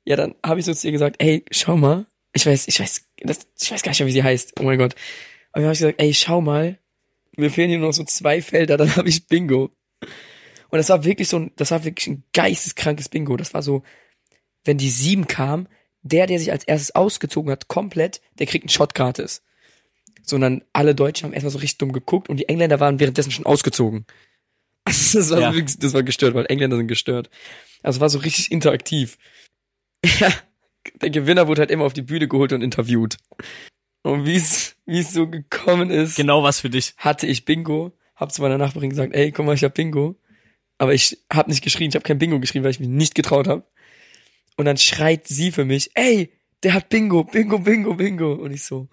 ja, 0.04 0.16
dann 0.16 0.35
habe 0.44 0.61
ich 0.61 0.66
so 0.66 0.75
zu 0.75 0.87
ihr 0.87 0.92
gesagt, 0.92 1.16
ey, 1.18 1.44
schau 1.50 1.76
mal. 1.76 2.06
Ich 2.32 2.47
weiß, 2.47 2.68
ich 2.68 2.78
weiß, 2.78 3.09
das, 3.23 3.47
ich 3.61 3.70
weiß 3.70 3.82
gar 3.82 3.90
nicht 3.90 4.00
mehr, 4.00 4.09
wie 4.09 4.12
sie 4.12 4.23
heißt. 4.23 4.61
Oh 4.61 4.64
mein 4.64 4.78
Gott. 4.78 4.94
Aber 5.52 5.62
dann 5.62 5.64
habe 5.64 5.73
ich 5.73 5.80
gesagt, 5.80 6.00
ey, 6.00 6.14
schau 6.14 6.40
mal. 6.40 6.78
Mir 7.37 7.50
fehlen 7.50 7.70
hier 7.70 7.78
nur 7.78 7.88
noch 7.88 7.94
so 7.94 8.04
zwei 8.04 8.42
Felder, 8.42 8.76
dann 8.76 8.94
habe 8.97 9.09
ich 9.09 9.26
Bingo. 9.26 9.70
Und 10.68 10.76
das 10.76 10.88
war 10.88 11.04
wirklich 11.04 11.28
so 11.28 11.38
ein, 11.38 11.52
das 11.56 11.70
war 11.70 11.85
wirklich 11.85 12.09
ein 12.09 12.25
geisteskrankes 12.32 13.09
Bingo. 13.09 13.37
Das 13.37 13.54
war 13.54 13.62
so, 13.62 13.82
wenn 14.64 14.78
die 14.78 14.90
sieben 14.90 15.26
kam, 15.26 15.66
der, 16.02 16.26
der 16.26 16.38
sich 16.38 16.50
als 16.52 16.64
erstes 16.64 16.94
ausgezogen 16.94 17.50
hat, 17.50 17.68
komplett, 17.68 18.20
der 18.38 18.46
kriegt 18.46 18.64
einen 18.64 18.70
Shot 18.70 18.94
gratis. 18.94 19.42
Sondern 20.22 20.62
alle 20.72 20.94
Deutschen 20.94 21.26
haben 21.26 21.32
erstmal 21.32 21.50
so 21.50 21.58
richtig 21.58 21.78
dumm 21.78 21.92
geguckt 21.92 22.28
und 22.28 22.36
die 22.38 22.48
Engländer 22.48 22.80
waren 22.80 23.00
währenddessen 23.00 23.30
schon 23.32 23.46
ausgezogen. 23.46 24.06
Das 24.86 25.30
war 25.30 25.40
Ja. 25.40 25.52
so 25.52 25.60
das 25.78 25.92
war 25.92 26.02
gestört, 26.02 26.34
weil 26.34 26.46
Engländer 26.46 26.76
sind 26.76 26.88
gestört. 26.88 27.28
Also 27.82 27.98
es 27.98 28.00
war 28.00 28.10
so 28.10 28.18
richtig 28.18 28.50
interaktiv. 28.50 29.18
Ja, 30.20 30.32
der 31.02 31.10
Gewinner 31.10 31.46
wurde 31.46 31.60
halt 31.60 31.70
immer 31.70 31.84
auf 31.84 31.92
die 31.92 32.00
Bühne 32.02 32.26
geholt 32.28 32.52
und 32.54 32.62
interviewt. 32.62 33.18
Und 34.02 34.24
wie 34.24 34.36
es, 34.36 34.76
wie 34.86 35.00
es 35.00 35.12
so 35.12 35.28
gekommen 35.28 35.90
ist, 35.90 36.16
Genau 36.16 36.42
was 36.42 36.60
für 36.60 36.70
dich. 36.70 36.94
hatte 36.96 37.26
ich 37.26 37.44
Bingo, 37.44 37.92
hab 38.16 38.32
zu 38.32 38.40
meiner 38.40 38.56
Nachbarin 38.56 38.88
gesagt, 38.88 39.14
ey, 39.14 39.30
guck 39.30 39.44
mal, 39.44 39.54
ich 39.54 39.62
hab 39.64 39.74
Bingo. 39.74 40.16
Aber 40.78 40.94
ich 40.94 41.18
hab 41.30 41.48
nicht 41.48 41.62
geschrien, 41.62 41.90
ich 41.90 41.96
hab 41.96 42.04
kein 42.04 42.18
Bingo 42.18 42.40
geschrien, 42.40 42.64
weil 42.64 42.70
ich 42.70 42.80
mich 42.80 42.88
nicht 42.88 43.14
getraut 43.14 43.46
hab. 43.46 43.70
Und 44.60 44.66
dann 44.66 44.76
schreit 44.76 45.26
sie 45.26 45.52
für 45.52 45.64
mich, 45.64 45.90
ey, 45.94 46.34
der 46.62 46.74
hat 46.74 46.90
Bingo, 46.90 47.24
Bingo, 47.24 47.60
Bingo, 47.60 47.94
Bingo. 47.94 48.34
Und 48.34 48.52
ich 48.52 48.62
so, 48.62 48.88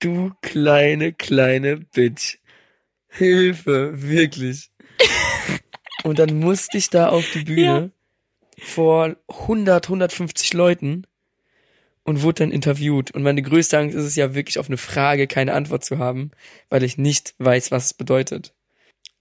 du 0.00 0.32
kleine, 0.42 1.14
kleine 1.14 1.78
Bitch. 1.78 2.36
Hilfe, 3.08 4.02
wirklich. 4.02 4.70
Und 6.04 6.18
dann 6.18 6.40
musste 6.40 6.76
ich 6.76 6.90
da 6.90 7.08
auf 7.08 7.24
die 7.32 7.44
Bühne 7.44 7.90
vor 8.58 9.16
100, 9.28 9.86
150 9.86 10.52
Leuten 10.52 11.06
und 12.04 12.20
wurde 12.20 12.44
dann 12.44 12.52
interviewt. 12.52 13.12
Und 13.12 13.22
meine 13.22 13.40
größte 13.40 13.78
Angst 13.78 13.96
ist 13.96 14.04
es 14.04 14.16
ja 14.16 14.34
wirklich 14.34 14.58
auf 14.58 14.68
eine 14.68 14.76
Frage 14.76 15.26
keine 15.26 15.54
Antwort 15.54 15.86
zu 15.86 15.96
haben, 15.96 16.32
weil 16.68 16.82
ich 16.82 16.98
nicht 16.98 17.34
weiß, 17.38 17.70
was 17.70 17.86
es 17.86 17.94
bedeutet. 17.94 18.52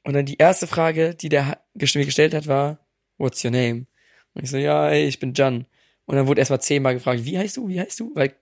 Und 0.03 0.15
dann 0.15 0.25
die 0.25 0.37
erste 0.37 0.67
Frage, 0.67 1.15
die 1.15 1.29
der 1.29 1.61
mir 1.73 2.05
gestellt 2.05 2.33
hat, 2.33 2.47
war, 2.47 2.85
what's 3.17 3.45
your 3.45 3.51
name? 3.51 3.85
Und 4.33 4.43
ich 4.43 4.49
so, 4.49 4.57
ja, 4.57 4.89
ey, 4.89 5.05
ich 5.07 5.19
bin 5.19 5.33
Jan. 5.33 5.65
Und 6.05 6.15
dann 6.15 6.27
wurde 6.27 6.39
erstmal 6.39 6.61
zehnmal 6.61 6.93
gefragt, 6.93 7.25
wie 7.25 7.37
heißt 7.37 7.57
du, 7.57 7.67
wie 7.67 7.79
heißt 7.79 7.99
du? 7.99 8.11
Weil 8.15 8.33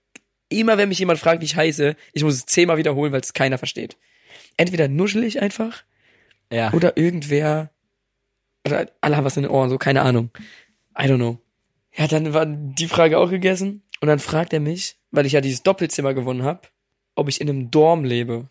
immer, 0.48 0.78
wenn 0.78 0.88
mich 0.88 0.98
jemand 0.98 1.18
fragt, 1.18 1.40
wie 1.42 1.46
ich 1.46 1.56
heiße, 1.56 1.96
ich 2.12 2.24
muss 2.24 2.34
es 2.34 2.46
zehnmal 2.46 2.78
wiederholen, 2.78 3.12
weil 3.12 3.20
es 3.20 3.34
keiner 3.34 3.58
versteht. 3.58 3.96
Entweder 4.56 4.88
nuschel 4.88 5.24
ich 5.24 5.40
einfach 5.42 5.84
Ja. 6.52 6.72
oder 6.72 6.96
irgendwer, 6.96 7.70
oder 8.66 8.90
alle 9.00 9.16
haben 9.16 9.24
was 9.24 9.36
in 9.36 9.42
den 9.44 9.52
Ohren, 9.52 9.70
so, 9.70 9.78
keine 9.78 10.02
Ahnung. 10.02 10.30
I 10.98 11.02
don't 11.04 11.16
know. 11.16 11.38
Ja, 11.96 12.06
dann 12.06 12.32
war 12.32 12.46
die 12.46 12.88
Frage 12.88 13.18
auch 13.18 13.30
gegessen. 13.30 13.82
Und 14.00 14.08
dann 14.08 14.18
fragt 14.20 14.52
er 14.52 14.60
mich, 14.60 14.96
weil 15.10 15.26
ich 15.26 15.32
ja 15.32 15.40
dieses 15.40 15.62
Doppelzimmer 15.62 16.14
gewonnen 16.14 16.44
habe, 16.44 16.68
ob 17.16 17.28
ich 17.28 17.40
in 17.40 17.48
einem 17.48 17.70
Dorm 17.70 18.04
lebe. 18.04 18.48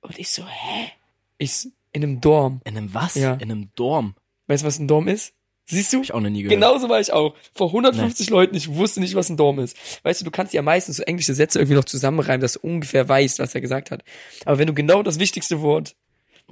Und 0.00 0.18
ich 0.18 0.30
so, 0.30 0.46
hä? 0.46 0.90
Ich, 1.38 1.68
in 1.92 2.02
einem 2.02 2.20
Dorm. 2.20 2.60
In 2.64 2.76
einem 2.76 2.94
was? 2.94 3.14
Ja. 3.14 3.34
In 3.34 3.50
einem 3.50 3.70
Dorm. 3.74 4.14
Weißt 4.46 4.62
du, 4.62 4.66
was 4.66 4.78
ein 4.78 4.88
Dorm 4.88 5.06
ist? 5.08 5.34
Siehst 5.68 5.92
du? 5.92 5.96
Hab 5.98 6.04
ich 6.04 6.14
auch 6.14 6.20
noch 6.20 6.30
nie 6.30 6.42
gehört. 6.42 6.54
Genauso 6.54 6.88
war 6.88 7.00
ich 7.00 7.12
auch. 7.12 7.34
Vor 7.54 7.68
150 7.68 8.30
Leuten, 8.30 8.54
ich 8.56 8.72
wusste 8.74 9.00
nicht, 9.00 9.14
was 9.16 9.28
ein 9.28 9.36
Dorm 9.36 9.58
ist. 9.58 9.76
Weißt 10.04 10.20
du, 10.20 10.24
du 10.24 10.30
kannst 10.30 10.54
ja 10.54 10.62
meistens 10.62 10.96
so 10.96 11.02
englische 11.02 11.34
Sätze 11.34 11.58
irgendwie 11.58 11.74
noch 11.74 11.84
zusammenreimen, 11.84 12.40
dass 12.40 12.52
du 12.54 12.60
ungefähr 12.60 13.08
weißt, 13.08 13.40
was 13.40 13.54
er 13.54 13.60
gesagt 13.60 13.90
hat. 13.90 14.04
Aber 14.44 14.58
wenn 14.58 14.68
du 14.68 14.74
genau 14.74 15.02
das 15.02 15.18
wichtigste 15.18 15.60
Wort 15.62 15.96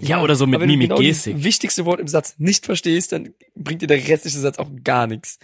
Ja, 0.00 0.20
oder 0.20 0.34
so 0.34 0.46
mit 0.48 0.58
Mimik, 0.60 0.88
genau 0.90 1.00
Gestik. 1.00 1.36
das 1.36 1.44
wichtigste 1.44 1.84
Wort 1.84 2.00
im 2.00 2.08
Satz 2.08 2.34
nicht 2.38 2.66
verstehst, 2.66 3.12
dann 3.12 3.32
bringt 3.54 3.82
dir 3.82 3.86
der 3.86 3.98
restliche 4.08 4.38
Satz 4.40 4.58
auch 4.58 4.70
gar 4.82 5.06
nichts. 5.06 5.38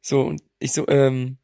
So, 0.00 0.20
und 0.22 0.40
ich 0.60 0.72
so, 0.72 0.86
ähm, 0.88 1.38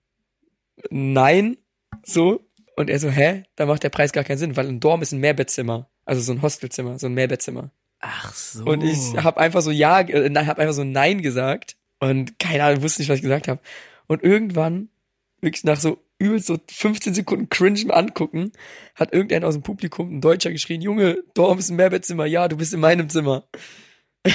nein, 0.91 1.57
so. 2.05 2.45
Und 2.77 2.91
er 2.91 3.01
so, 3.01 3.11
hä? 3.11 3.43
Da 3.57 3.67
macht 3.67 3.83
der 3.83 3.89
Preis 3.89 4.13
gar 4.13 4.23
keinen 4.23 4.39
Sinn, 4.39 4.57
weil 4.57 4.69
ein 4.69 4.79
Dorm 4.79 5.03
ist 5.03 5.11
ein 5.11 5.19
Mehrbettzimmer. 5.19 5.91
Also 6.05 6.23
so 6.23 6.31
ein 6.33 6.43
Hostelzimmer, 6.43 6.99
so 7.01 7.07
ein 7.07 7.15
Mehrbettzimmer. 7.15 7.73
Ach 8.01 8.33
so. 8.33 8.65
Und 8.65 8.83
ich 8.83 9.17
habe 9.17 9.41
einfach 9.41 9.61
so 9.61 9.71
ja, 9.71 10.01
äh, 10.01 10.29
nein, 10.31 10.47
habe 10.47 10.63
einfach 10.63 10.75
so 10.75 10.85
nein 10.85 11.23
gesagt 11.23 11.77
und 11.99 12.39
keine 12.39 12.65
Ahnung, 12.65 12.83
wusste 12.83 13.03
nicht, 13.03 13.09
was 13.09 13.17
ich 13.17 13.23
gesagt 13.23 13.49
habe. 13.49 13.61
Und 14.07 14.23
irgendwann, 14.23 14.89
wirklich 15.41 15.65
nach 15.65 15.81
so 15.81 15.99
übelst 16.19 16.47
so 16.47 16.59
15 16.69 17.15
Sekunden 17.15 17.49
cringe 17.49 17.93
angucken, 17.95 18.53
hat 18.95 19.13
irgendeiner 19.13 19.47
aus 19.47 19.55
dem 19.55 19.63
Publikum, 19.63 20.17
ein 20.17 20.21
Deutscher, 20.21 20.51
geschrien, 20.51 20.81
Junge, 20.81 21.23
Dorm 21.35 21.59
ist 21.59 21.71
ein 21.71 21.77
Mehrbettzimmer, 21.77 22.27
ja, 22.27 22.49
du 22.49 22.57
bist 22.57 22.75
in 22.75 22.81
meinem 22.81 23.09
Zimmer. 23.09 23.49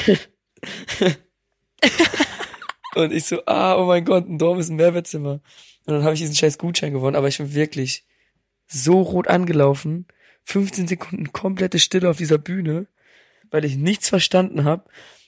und 2.95 3.11
ich 3.11 3.25
so, 3.25 3.45
ah, 3.45 3.75
oh 3.77 3.85
mein 3.85 4.05
Gott, 4.05 4.27
ein 4.27 4.37
Dorm 4.37 4.59
ist 4.59 4.69
ein 4.69 4.77
Mehrbettzimmer. 4.77 5.41
Und 5.85 5.93
dann 5.93 6.03
habe 6.03 6.13
ich 6.13 6.21
diesen 6.21 6.35
scheiß 6.35 6.57
Gutschein 6.57 6.93
gewonnen, 6.93 7.17
aber 7.17 7.27
ich 7.27 7.37
bin 7.37 7.53
wirklich 7.53 8.05
so 8.67 9.01
rot 9.01 9.27
angelaufen, 9.27 10.07
15 10.45 10.87
Sekunden 10.87 11.33
komplette 11.33 11.79
Stille 11.79 12.09
auf 12.09 12.17
dieser 12.17 12.37
Bühne 12.37 12.87
weil 13.53 13.63
ich 13.65 13.77
nichts 13.77 14.09
verstanden 14.09 14.63
habe. 14.63 14.83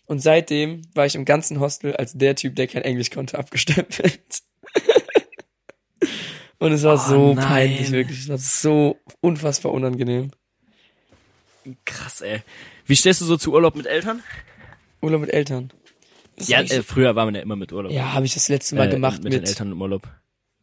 Und 0.07 0.19
seitdem 0.19 0.81
war 0.93 1.05
ich 1.05 1.15
im 1.15 1.25
ganzen 1.25 1.59
Hostel 1.59 1.95
als 1.95 2.13
der 2.13 2.35
Typ, 2.35 2.55
der 2.55 2.67
kein 2.67 2.81
Englisch 2.81 3.11
konnte, 3.11 3.37
abgestempelt. 3.37 4.41
Und 6.57 6.71
es 6.71 6.83
war 6.83 6.95
Oh 6.95 7.09
so 7.09 7.33
nein. 7.33 7.45
peinlich, 7.45 7.91
wirklich. 7.91 8.19
Es 8.21 8.29
war 8.29 8.37
so 8.37 8.99
unfassbar 9.21 9.71
unangenehm. 9.73 10.31
Krass, 11.85 12.21
ey. 12.21 12.41
Wie 12.85 12.95
stehst 12.95 13.21
du 13.21 13.25
so 13.25 13.37
zu 13.37 13.51
Urlaub 13.53 13.75
mit 13.75 13.85
Eltern? 13.87 14.21
Urlaub 15.01 15.21
mit 15.21 15.33
Eltern. 15.33 15.71
Das 16.35 16.47
Ja, 16.47 16.61
äh, 16.61 16.81
früher 16.83 17.15
war 17.15 17.25
man 17.25 17.35
ja 17.35 17.41
immer 17.41 17.55
mit 17.55 17.71
Urlaub. 17.71 17.91
ja 17.91 18.13
habe 18.13 18.25
ich 18.25 18.33
das 18.33 18.47
letzte 18.49 18.75
Mal 18.75 18.87
Äh, 18.87 18.91
gemacht 18.91 19.23
mit, 19.23 19.25
mit, 19.25 19.33
den 19.33 19.43
Eltern 19.43 19.71
im 19.71 19.81
Urlaub. 19.81 20.07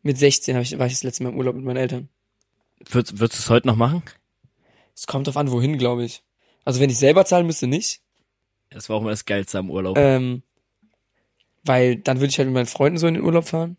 mit 0.02 0.18
16 0.18 0.54
hab 0.56 0.62
ich, 0.62 0.78
war 0.78 0.86
ich 0.86 0.92
das 0.92 1.02
letzte 1.02 1.22
Mal 1.24 1.30
im 1.30 1.36
Urlaub 1.38 1.54
mit 1.56 1.64
meinen 1.64 1.76
Eltern. 1.78 2.08
Würdest, 2.90 3.18
würdest 3.20 3.38
du 3.40 3.42
es 3.44 3.50
heute 3.50 3.66
noch 3.66 3.76
machen? 3.76 4.02
Es 4.94 5.06
kommt 5.06 5.26
drauf 5.26 5.36
an, 5.36 5.50
wohin, 5.50 5.78
glaube 5.78 6.04
ich. 6.04 6.22
Also 6.64 6.80
wenn 6.80 6.90
ich 6.90 6.98
selber 6.98 7.24
zahlen 7.24 7.46
müsste, 7.46 7.66
nicht. 7.66 8.00
Das 8.70 8.88
war 8.88 8.96
auch 8.96 9.00
immer 9.00 9.10
das 9.10 9.24
Geilste 9.24 9.58
am 9.58 9.70
Urlaub. 9.70 9.96
Ähm, 9.98 10.42
weil 11.64 11.96
dann 11.96 12.18
würde 12.18 12.28
ich 12.28 12.38
halt 12.38 12.48
mit 12.48 12.54
meinen 12.54 12.66
Freunden 12.66 12.98
so 12.98 13.06
in 13.06 13.14
den 13.14 13.22
Urlaub 13.22 13.46
fahren. 13.46 13.76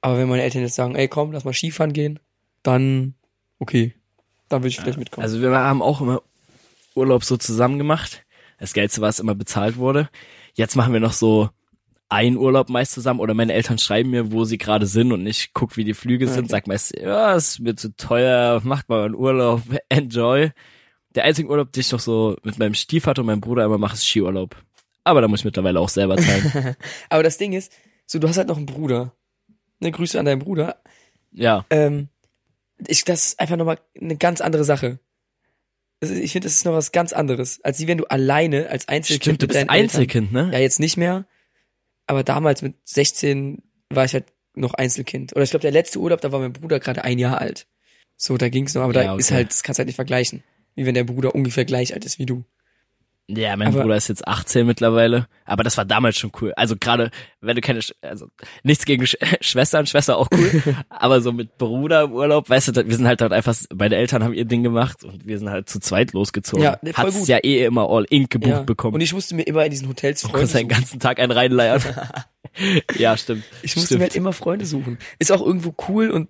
Aber 0.00 0.18
wenn 0.18 0.28
meine 0.28 0.42
Eltern 0.42 0.62
jetzt 0.62 0.74
sagen, 0.76 0.94
ey 0.94 1.08
komm, 1.08 1.32
lass 1.32 1.44
mal 1.44 1.52
Skifahren 1.52 1.92
gehen, 1.92 2.18
dann 2.62 3.14
okay. 3.58 3.94
Dann 4.48 4.62
würde 4.62 4.68
ich 4.68 4.78
vielleicht 4.80 4.98
mitkommen. 4.98 5.22
Also 5.22 5.40
wir 5.40 5.50
haben 5.50 5.82
auch 5.82 6.00
immer 6.00 6.22
Urlaub 6.94 7.24
so 7.24 7.36
zusammen 7.36 7.78
gemacht. 7.78 8.24
Das 8.58 8.72
Geilste 8.72 9.00
war, 9.00 9.08
es 9.08 9.18
immer 9.18 9.34
bezahlt 9.34 9.76
wurde. 9.76 10.08
Jetzt 10.54 10.76
machen 10.76 10.92
wir 10.92 11.00
noch 11.00 11.12
so 11.12 11.50
einen 12.08 12.36
Urlaub 12.36 12.68
meist 12.68 12.92
zusammen 12.92 13.20
oder 13.20 13.34
meine 13.34 13.52
Eltern 13.52 13.78
schreiben 13.78 14.10
mir, 14.10 14.32
wo 14.32 14.44
sie 14.44 14.58
gerade 14.58 14.86
sind 14.86 15.12
und 15.12 15.26
ich 15.26 15.52
guck, 15.54 15.76
wie 15.76 15.84
die 15.84 15.94
Flüge 15.94 16.26
sind, 16.26 16.44
Okay. 16.44 16.50
sag 16.50 16.66
meist, 16.66 16.98
ja, 16.98 17.36
es 17.36 17.50
ist 17.50 17.60
mir 17.60 17.76
zu 17.76 17.94
teuer, 17.96 18.60
macht 18.64 18.88
mal 18.88 19.04
einen 19.04 19.14
Urlaub, 19.14 19.62
enjoy. 19.88 20.50
Der 21.14 21.24
einzige 21.24 21.48
Urlaub, 21.48 21.72
den 21.72 21.80
ich 21.80 21.90
noch 21.92 22.00
so 22.00 22.36
mit 22.44 22.58
meinem 22.58 22.74
Stiefvater 22.74 23.20
und 23.22 23.26
meinem 23.26 23.40
Bruder 23.40 23.64
immer 23.64 23.78
mache, 23.78 23.94
ist 23.94 24.06
Skiurlaub. 24.06 24.56
Aber 25.04 25.20
da 25.20 25.28
muss 25.28 25.40
ich 25.40 25.44
mittlerweile 25.44 25.80
auch 25.80 25.88
selber 25.88 26.16
zahlen. 26.16 26.76
Aber 27.08 27.22
das 27.22 27.36
Ding 27.38 27.52
ist, 27.52 27.72
so 28.06 28.18
du 28.18 28.28
hast 28.28 28.36
halt 28.36 28.48
noch 28.48 28.56
einen 28.56 28.66
Bruder. 28.66 29.14
Ne, 29.80 29.90
Grüße 29.90 30.18
an 30.18 30.26
deinen 30.26 30.40
Bruder. 30.40 30.80
ja. 31.32 31.64
Ähm, 31.70 32.08
ich, 32.86 33.04
das 33.04 33.26
ist 33.26 33.40
einfach 33.40 33.56
nochmal 33.56 33.78
eine 34.00 34.16
ganz 34.16 34.40
andere 34.40 34.64
Sache. 34.64 35.00
Ist, 36.00 36.12
ich 36.12 36.32
finde, 36.32 36.46
das 36.46 36.54
ist 36.54 36.64
noch 36.64 36.72
was 36.72 36.92
ganz 36.92 37.12
anderes, 37.12 37.60
als 37.62 37.78
wie 37.78 37.86
wenn 37.88 37.98
du 37.98 38.04
alleine 38.06 38.70
als 38.70 38.88
Einzelkind 38.88 39.22
Stimmt, 39.24 39.42
du 39.42 39.46
bist 39.48 39.56
deinen 39.58 39.68
Eltern- 39.68 39.82
Einzelkind, 39.84 40.32
ne? 40.32 40.50
Ja, 40.52 40.58
jetzt 40.60 40.80
nicht 40.80 40.96
mehr. 40.96 41.26
Aber 42.06 42.24
damals 42.24 42.62
mit 42.62 42.74
16 42.84 43.62
war 43.90 44.04
ich 44.06 44.14
halt 44.14 44.26
noch 44.54 44.72
Einzelkind. 44.74 45.32
Oder 45.34 45.42
ich 45.42 45.50
glaube, 45.50 45.62
der 45.62 45.72
letzte 45.72 45.98
Urlaub, 45.98 46.20
da 46.22 46.32
war 46.32 46.40
mein 46.40 46.52
Bruder 46.54 46.80
gerade 46.80 47.04
ein 47.04 47.18
Jahr 47.18 47.38
alt. 47.38 47.66
So, 48.16 48.36
da 48.38 48.48
ging's 48.48 48.74
noch, 48.74 48.82
aber 48.82 48.94
Ja, 48.94 49.04
da 49.12 49.16
ist 49.16 49.26
okay. 49.26 49.34
halt, 49.36 49.50
das 49.50 49.62
kannst 49.62 49.78
du 49.78 49.80
halt 49.82 49.86
nicht 49.88 49.96
vergleichen. 49.96 50.42
Wie 50.74 50.86
wenn 50.86 50.94
der 50.94 51.04
Bruder 51.04 51.34
ungefähr 51.34 51.64
gleich 51.64 51.94
alt 51.94 52.04
ist 52.04 52.18
wie 52.18 52.26
du. 52.26 52.44
Ja, 53.32 53.56
mein 53.56 53.68
Aber- 53.68 53.82
Bruder 53.82 53.94
ist 53.96 54.08
jetzt 54.08 54.26
18 54.26 54.66
mittlerweile, 54.66 55.28
aber 55.44 55.62
das 55.62 55.76
war 55.76 55.84
damals 55.84 56.16
schon 56.18 56.32
cool. 56.40 56.52
Also 56.56 56.74
gerade, 56.76 57.12
wenn 57.40 57.54
du 57.54 57.60
keine, 57.60 57.80
Sch 57.80 57.92
also 58.00 58.26
nichts 58.64 58.84
gegen 58.84 59.06
Sch 59.06 59.14
Schwestern, 59.40 59.86
Schwester 59.86 60.16
auch 60.18 60.26
cool, 60.34 60.74
aber 60.88 61.20
so 61.20 61.30
mit 61.30 61.56
Bruder 61.56 62.02
im 62.02 62.12
Urlaub, 62.12 62.50
weißt 62.50 62.76
du, 62.76 62.88
wir 62.88 62.96
sind 62.96 63.06
halt 63.06 63.20
dort 63.20 63.32
einfach, 63.32 63.54
meine 63.72 63.94
Eltern 63.94 64.24
haben 64.24 64.34
ihr 64.34 64.46
Ding 64.46 64.64
gemacht 64.64 65.04
und 65.04 65.26
wir 65.28 65.38
sind 65.38 65.48
halt 65.48 65.68
zu 65.68 65.78
zweit 65.78 66.12
losgezogen. 66.12 66.64
Ja, 66.64 66.76
voll 66.82 66.92
Hat's 66.92 67.18
gut. 67.20 67.28
ja 67.28 67.38
eh 67.38 67.64
immer 67.66 67.88
all 67.88 68.04
in 68.10 68.28
gebucht 68.28 68.50
Ja. 68.50 68.62
bekommen. 68.62 68.94
Und 68.96 69.00
ich 69.00 69.12
musste 69.12 69.36
mir 69.36 69.42
immer 69.44 69.64
in 69.64 69.70
diesen 69.70 69.88
Hotels 69.88 70.22
Du 70.22 70.26
Freunde 70.26 70.38
konntest 70.48 70.58
den 70.58 70.68
ganzen 70.68 70.98
Tag 70.98 71.20
einen 71.20 71.30
reinleiern. 71.30 71.80
ja, 72.98 73.16
stimmt. 73.16 73.44
Ich 73.62 73.76
musste 73.76 73.86
stimmt. 73.86 73.98
mir 74.00 74.04
halt 74.06 74.16
immer 74.16 74.32
Freunde 74.32 74.66
suchen. 74.66 74.98
Ist 75.20 75.30
auch 75.30 75.44
irgendwo 75.44 75.72
cool 75.88 76.10
und, 76.10 76.28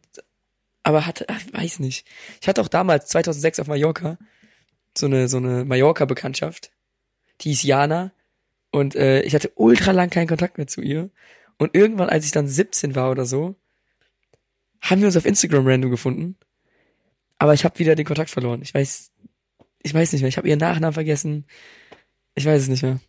aber 0.83 1.07
hatte, 1.07 1.27
ach, 1.29 1.41
weiß 1.53 1.81
nicht. 1.81 2.07
Ich 2.41 2.49
hatte 2.49 2.61
auch 2.61 2.69
damals, 2.69 3.07
2006 3.09 3.61
auf 3.61 3.67
Mallorca, 3.67 4.19
so 4.97 5.07
eine, 5.07 5.29
so 5.29 5.37
eine 5.37 5.65
Mallorca-Bekanntschaft. 5.65 6.71
Die 7.41 7.51
hieß 7.51 7.63
Jana. 7.63 8.13
Und, 8.71 8.95
äh, 8.95 9.23
ich 9.23 9.35
hatte 9.35 9.53
ultra 9.57 9.93
lang 9.93 10.11
keinen 10.11 10.29
Kontakt 10.29 10.59
mehr 10.59 10.67
zu 10.67 10.81
ihr. 10.81 11.11
Und 11.59 11.75
irgendwann, 11.75 12.09
als 12.09 12.25
ich 12.25 12.31
dann 12.31 12.49
17 12.49 12.95
war 12.95 13.11
oder 13.11 13.27
so, 13.27 13.57
haben 14.81 15.01
wir 15.01 15.09
uns 15.09 15.17
auf 15.17 15.27
Instagram 15.27 15.67
random 15.67 15.91
gefunden. 15.91 16.37
Aber 17.39 17.55
ich 17.55 17.65
habe 17.65 17.79
wieder 17.79 17.95
den 17.95 18.07
Kontakt 18.07 18.31
verloren. 18.31 18.63
Ich 18.63 18.73
weiß, 18.73 19.11
ich 19.83 19.95
weiß 19.95 20.13
nicht 20.13 20.23
mehr. 20.23 20.29
Ich 20.29 20.39
habe 20.39 20.49
ihren 20.49 20.59
Nachnamen 20.59 20.95
vergessen. 20.95 21.47
Ich 22.35 22.47
weiß 22.47 22.63
es 22.63 22.69
nicht 22.69 22.83
mehr. 22.83 23.01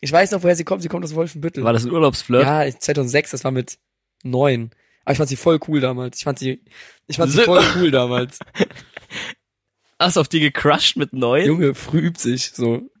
Ich 0.00 0.12
weiß 0.12 0.30
noch, 0.32 0.42
woher 0.42 0.56
sie 0.56 0.64
kommt. 0.64 0.82
Sie 0.82 0.88
kommt 0.88 1.04
aus 1.04 1.14
Wolfenbüttel. 1.14 1.64
War 1.64 1.72
das 1.72 1.84
ein 1.84 1.90
Urlaubsflirt? 1.90 2.42
Ja, 2.42 2.66
2006, 2.70 3.30
das 3.30 3.44
war 3.44 3.50
mit 3.50 3.78
neun. 4.22 4.70
Aber 5.06 5.12
ich 5.12 5.18
fand 5.18 5.28
sie 5.30 5.36
voll 5.36 5.58
cool 5.68 5.80
damals. 5.80 6.18
Ich 6.18 6.24
fand 6.24 6.38
sie, 6.38 6.62
ich 7.06 7.16
fand 7.16 7.32
sie 7.32 7.42
voll 7.42 7.64
cool 7.76 7.90
damals. 7.90 8.40
Hast 9.98 10.16
du 10.16 10.20
auf 10.20 10.28
die 10.28 10.40
gecrushed 10.40 10.96
mit 10.96 11.14
neun? 11.14 11.46
Junge, 11.46 11.74
früh 11.74 12.00
übt 12.00 12.20
sich, 12.20 12.50
so. 12.52 12.82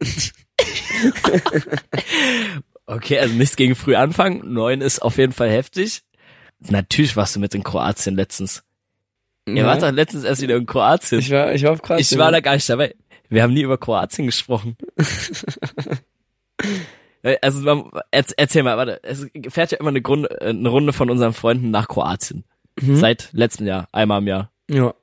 Okay, 2.88 3.18
also 3.18 3.34
nichts 3.34 3.56
gegen 3.56 3.74
früh 3.74 3.96
anfangen. 3.96 4.52
Neun 4.52 4.80
ist 4.80 5.00
auf 5.02 5.18
jeden 5.18 5.32
Fall 5.32 5.50
heftig. 5.50 6.02
Natürlich 6.60 7.16
warst 7.16 7.34
du 7.34 7.40
mit 7.40 7.52
in 7.52 7.64
Kroatien 7.64 8.14
letztens. 8.14 8.62
Ihr 9.44 9.64
wart 9.64 9.82
doch 9.82 9.90
letztens 9.90 10.22
erst 10.22 10.40
wieder 10.40 10.54
in 10.54 10.66
Kroatien. 10.66 11.18
ich 11.18 11.30
war, 11.30 11.52
ich 11.52 11.64
war 11.64 11.72
auf 11.72 11.82
Kroatien. 11.82 12.06
Ich 12.08 12.16
war 12.16 12.30
da 12.30 12.38
gar 12.38 12.54
nicht 12.54 12.68
dabei. 12.68 12.94
Wir 13.28 13.42
haben 13.42 13.54
nie 13.54 13.62
über 13.62 13.76
Kroatien 13.76 14.26
gesprochen. 14.26 14.76
also 17.42 17.60
man, 17.62 17.90
erz- 18.12 18.34
erzähl 18.36 18.62
mal, 18.62 18.76
warte, 18.76 19.02
es 19.02 19.26
fährt 19.48 19.72
ja 19.72 19.78
immer 19.78 19.88
eine, 19.90 20.02
Grund, 20.02 20.30
äh, 20.30 20.46
eine 20.50 20.68
Runde 20.68 20.92
von 20.92 21.10
unseren 21.10 21.32
Freunden 21.32 21.70
nach 21.70 21.88
Kroatien. 21.88 22.44
Mhm. 22.80 22.96
Seit 22.96 23.30
letztem 23.32 23.66
Jahr, 23.66 23.88
einmal 23.92 24.20
im 24.20 24.28
Jahr. 24.28 24.50
Ja. 24.70 24.94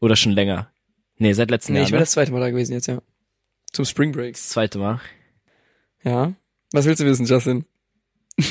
Oder 0.00 0.16
schon 0.16 0.32
länger. 0.32 0.70
Nee, 1.16 1.32
seit 1.32 1.50
letztem 1.50 1.72
Nee, 1.74 1.80
Jahr. 1.80 1.84
ich 1.86 1.90
bin 1.92 1.98
Ne? 1.98 2.02
das 2.02 2.10
zweite 2.12 2.32
Mal 2.32 2.40
da 2.40 2.50
gewesen 2.50 2.72
jetzt, 2.74 2.86
ja. 2.86 2.98
Zum 3.72 3.84
Spring 3.84 4.12
Break. 4.12 4.34
Das 4.34 4.48
zweite 4.50 4.78
Mal. 4.78 5.00
Ja. 6.02 6.32
Was 6.72 6.84
willst 6.86 7.00
du 7.00 7.04
wissen, 7.06 7.26
Justin? 7.26 7.64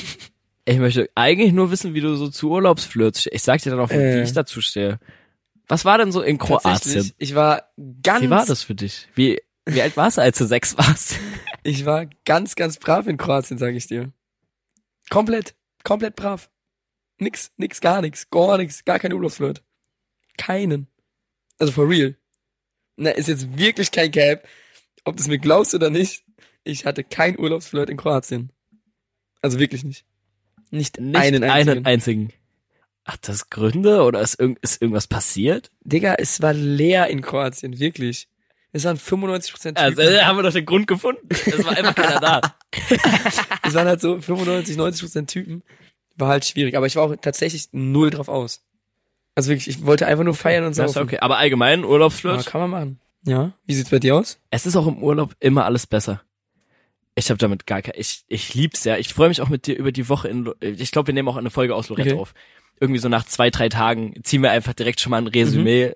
Ich 0.65 0.77
möchte 0.77 1.10
eigentlich 1.13 1.51
nur 1.51 1.72
wissen, 1.72 1.94
wie 1.94 2.00
du 2.00 2.15
so 2.15 2.30
zu 2.30 2.50
Urlaubsflirts 2.50 3.20
stehst. 3.20 3.36
Ich 3.36 3.44
sag 3.44 3.62
dir 3.62 3.72
dann 3.72 3.82
auch, 3.82 3.92
Äh. 3.92 4.15
wie 4.20 4.22
ich 4.24 4.32
dazu 4.32 4.62
stehe. 4.62 4.98
Was 5.68 5.84
war 5.84 5.98
denn 5.98 6.13
so 6.13 6.22
in 6.22 6.38
Kroatien? 6.38 7.12
Ich 7.18 7.36
war 7.36 7.63
ganz, 8.01 8.22
Wie 8.24 8.30
war 8.30 8.46
das 8.46 8.63
für 8.63 8.74
dich? 8.74 9.10
Wie, 9.13 9.42
wie 9.65 9.82
alt 9.82 9.98
warst 9.98 10.18
du, 10.18 10.22
als 10.22 10.38
du 10.38 10.46
sechs 10.46 10.77
warst? 10.77 11.20
ich 11.63 11.86
war 11.86 12.08
ganz, 12.25 12.55
ganz 12.55 12.77
brav 12.77 13.08
in 13.08 13.17
Kroatien, 13.17 13.58
sag 13.58 13.74
ich 13.74 13.88
dir. 13.88 14.12
Komplett, 15.10 15.55
komplett 15.84 16.15
brav. 16.15 16.50
Nix, 17.20 17.51
nix, 17.58 17.82
gar 17.82 18.01
nix, 18.01 18.29
gar 18.29 18.58
nix, 18.58 18.86
gar 18.86 19.00
kein 19.00 19.13
Urlaubsflirt. 19.13 19.63
Keinen. 20.38 20.88
Also 21.60 21.72
for 21.72 21.88
real. 21.88 22.15
Na, 22.96 23.12
ist 23.12 23.27
jetzt 23.27 23.58
wirklich 23.58 23.91
kein 23.91 24.12
Cap. 24.12 24.48
Ob 25.05 25.15
du 25.17 25.22
es 25.22 25.27
mir 25.27 25.39
glaubst 25.39 25.74
oder 25.75 25.89
nicht, 25.89 26.25
ich 26.63 26.86
hatte 26.86 27.03
kein 27.03 27.38
Urlaubsflirt 27.38 27.89
in 27.89 27.98
Kroatien. 27.98 28.51
Also 29.41 29.60
wirklich 29.60 29.84
nicht. 29.84 30.05
Nicht, 30.72 31.00
Nicht 31.00 31.15
einen 31.15 31.43
einzigen. 31.43 31.77
einen 31.77 31.86
einzigen. 31.86 32.34
Hat 33.05 33.27
das 33.27 33.50
Gründe 33.50 34.03
oder 34.03 34.22
ist, 34.22 34.40
irgend, 34.40 34.59
ist 34.59 34.81
irgendwas 34.81 35.07
passiert? 35.07 35.70
Digga, 35.81 36.16
es 36.16 36.42
war 36.42 36.53
leer 36.53 37.07
in 37.07 37.22
Kroatien, 37.22 37.77
wirklich. 37.79 38.29
Es 38.75 38.83
waren 38.86 38.98
95% 38.98 39.50
Typen. 39.75 39.77
Also 39.77 40.01
haben 40.01 40.38
wir 40.38 40.44
doch 40.44 40.51
den 40.51 40.66
Grund 40.66 40.88
gefunden. 40.88 41.27
Es 41.29 41.64
war 41.64 41.77
einfach 41.77 41.96
keiner 41.96 42.20
da. 42.20 42.42
es 43.64 43.74
waren 43.74 43.88
halt 43.88 44.01
so 44.01 44.20
95, 44.20 44.77
90% 44.77 45.27
Typen. 45.27 45.64
War 46.18 46.27
halt 46.29 46.46
schwierig, 46.46 46.75
aber 46.75 46.86
ich 46.88 46.96
war 46.96 47.03
auch 47.03 47.16
tatsächlich 47.16 47.70
null 47.72 48.09
drauf 48.09 48.29
aus. 48.29 48.64
Also 49.36 49.50
wirklich, 49.51 49.68
ich 49.68 49.86
wollte 49.86 50.05
einfach 50.07 50.24
nur 50.24 50.36
feiern 50.36 50.64
und 50.66 50.74
saufen. 50.74 51.01
okay. 51.03 51.20
Aber 51.20 51.38
allgemein 51.38 51.81
Ja, 51.81 51.86
Urlaubsflirt. 51.88 52.46
kann 52.46 52.62
man 52.62 52.70
machen. 52.70 53.00
Ja. 53.25 53.53
Wie 53.66 53.74
sieht's 53.74 53.90
bei 53.90 54.00
dir 54.00 54.16
aus? 54.16 54.40
Es 54.50 54.66
ist 54.66 54.75
auch 54.75 54.86
im 54.88 55.01
Urlaub 55.01 55.36
immer 55.40 55.66
alles 55.66 55.88
besser. 55.88 56.22
Ich 57.16 57.29
habe 57.29 57.38
damit 57.38 57.68
gar 57.68 57.81
kein, 57.81 57.94
ich, 57.96 58.25
ich 58.27 58.53
lieb's 58.55 58.83
ja. 58.86 58.98
Ich 58.98 59.14
freue 59.14 59.29
mich 59.29 59.42
auch 59.42 59.50
mit 59.50 59.68
dir 59.68 59.75
über 59.77 59.92
die 59.92 60.09
Woche 60.09 60.27
in, 60.29 60.51
ich 60.62 60.92
glaube, 60.92 61.07
wir 61.07 61.14
nehmen 61.14 61.29
auch 61.29 61.38
eine 61.38 61.51
Folge 61.51 61.75
aus 61.75 61.90
Lorette 61.90 62.12
Okay. 62.14 62.20
auf. 62.20 62.33
Irgendwie 62.79 63.00
so 63.00 63.07
nach 63.07 63.24
zwei, 63.25 63.50
drei 63.51 63.70
Tagen 63.70 64.16
ziehen 64.24 64.42
wir 64.42 64.50
einfach 64.51 64.74
direkt 64.74 65.00
schon 65.00 65.12
mal 65.12 65.18
ein 65.22 65.27
Resümee, 65.27 65.90
Mhm. 65.90 65.94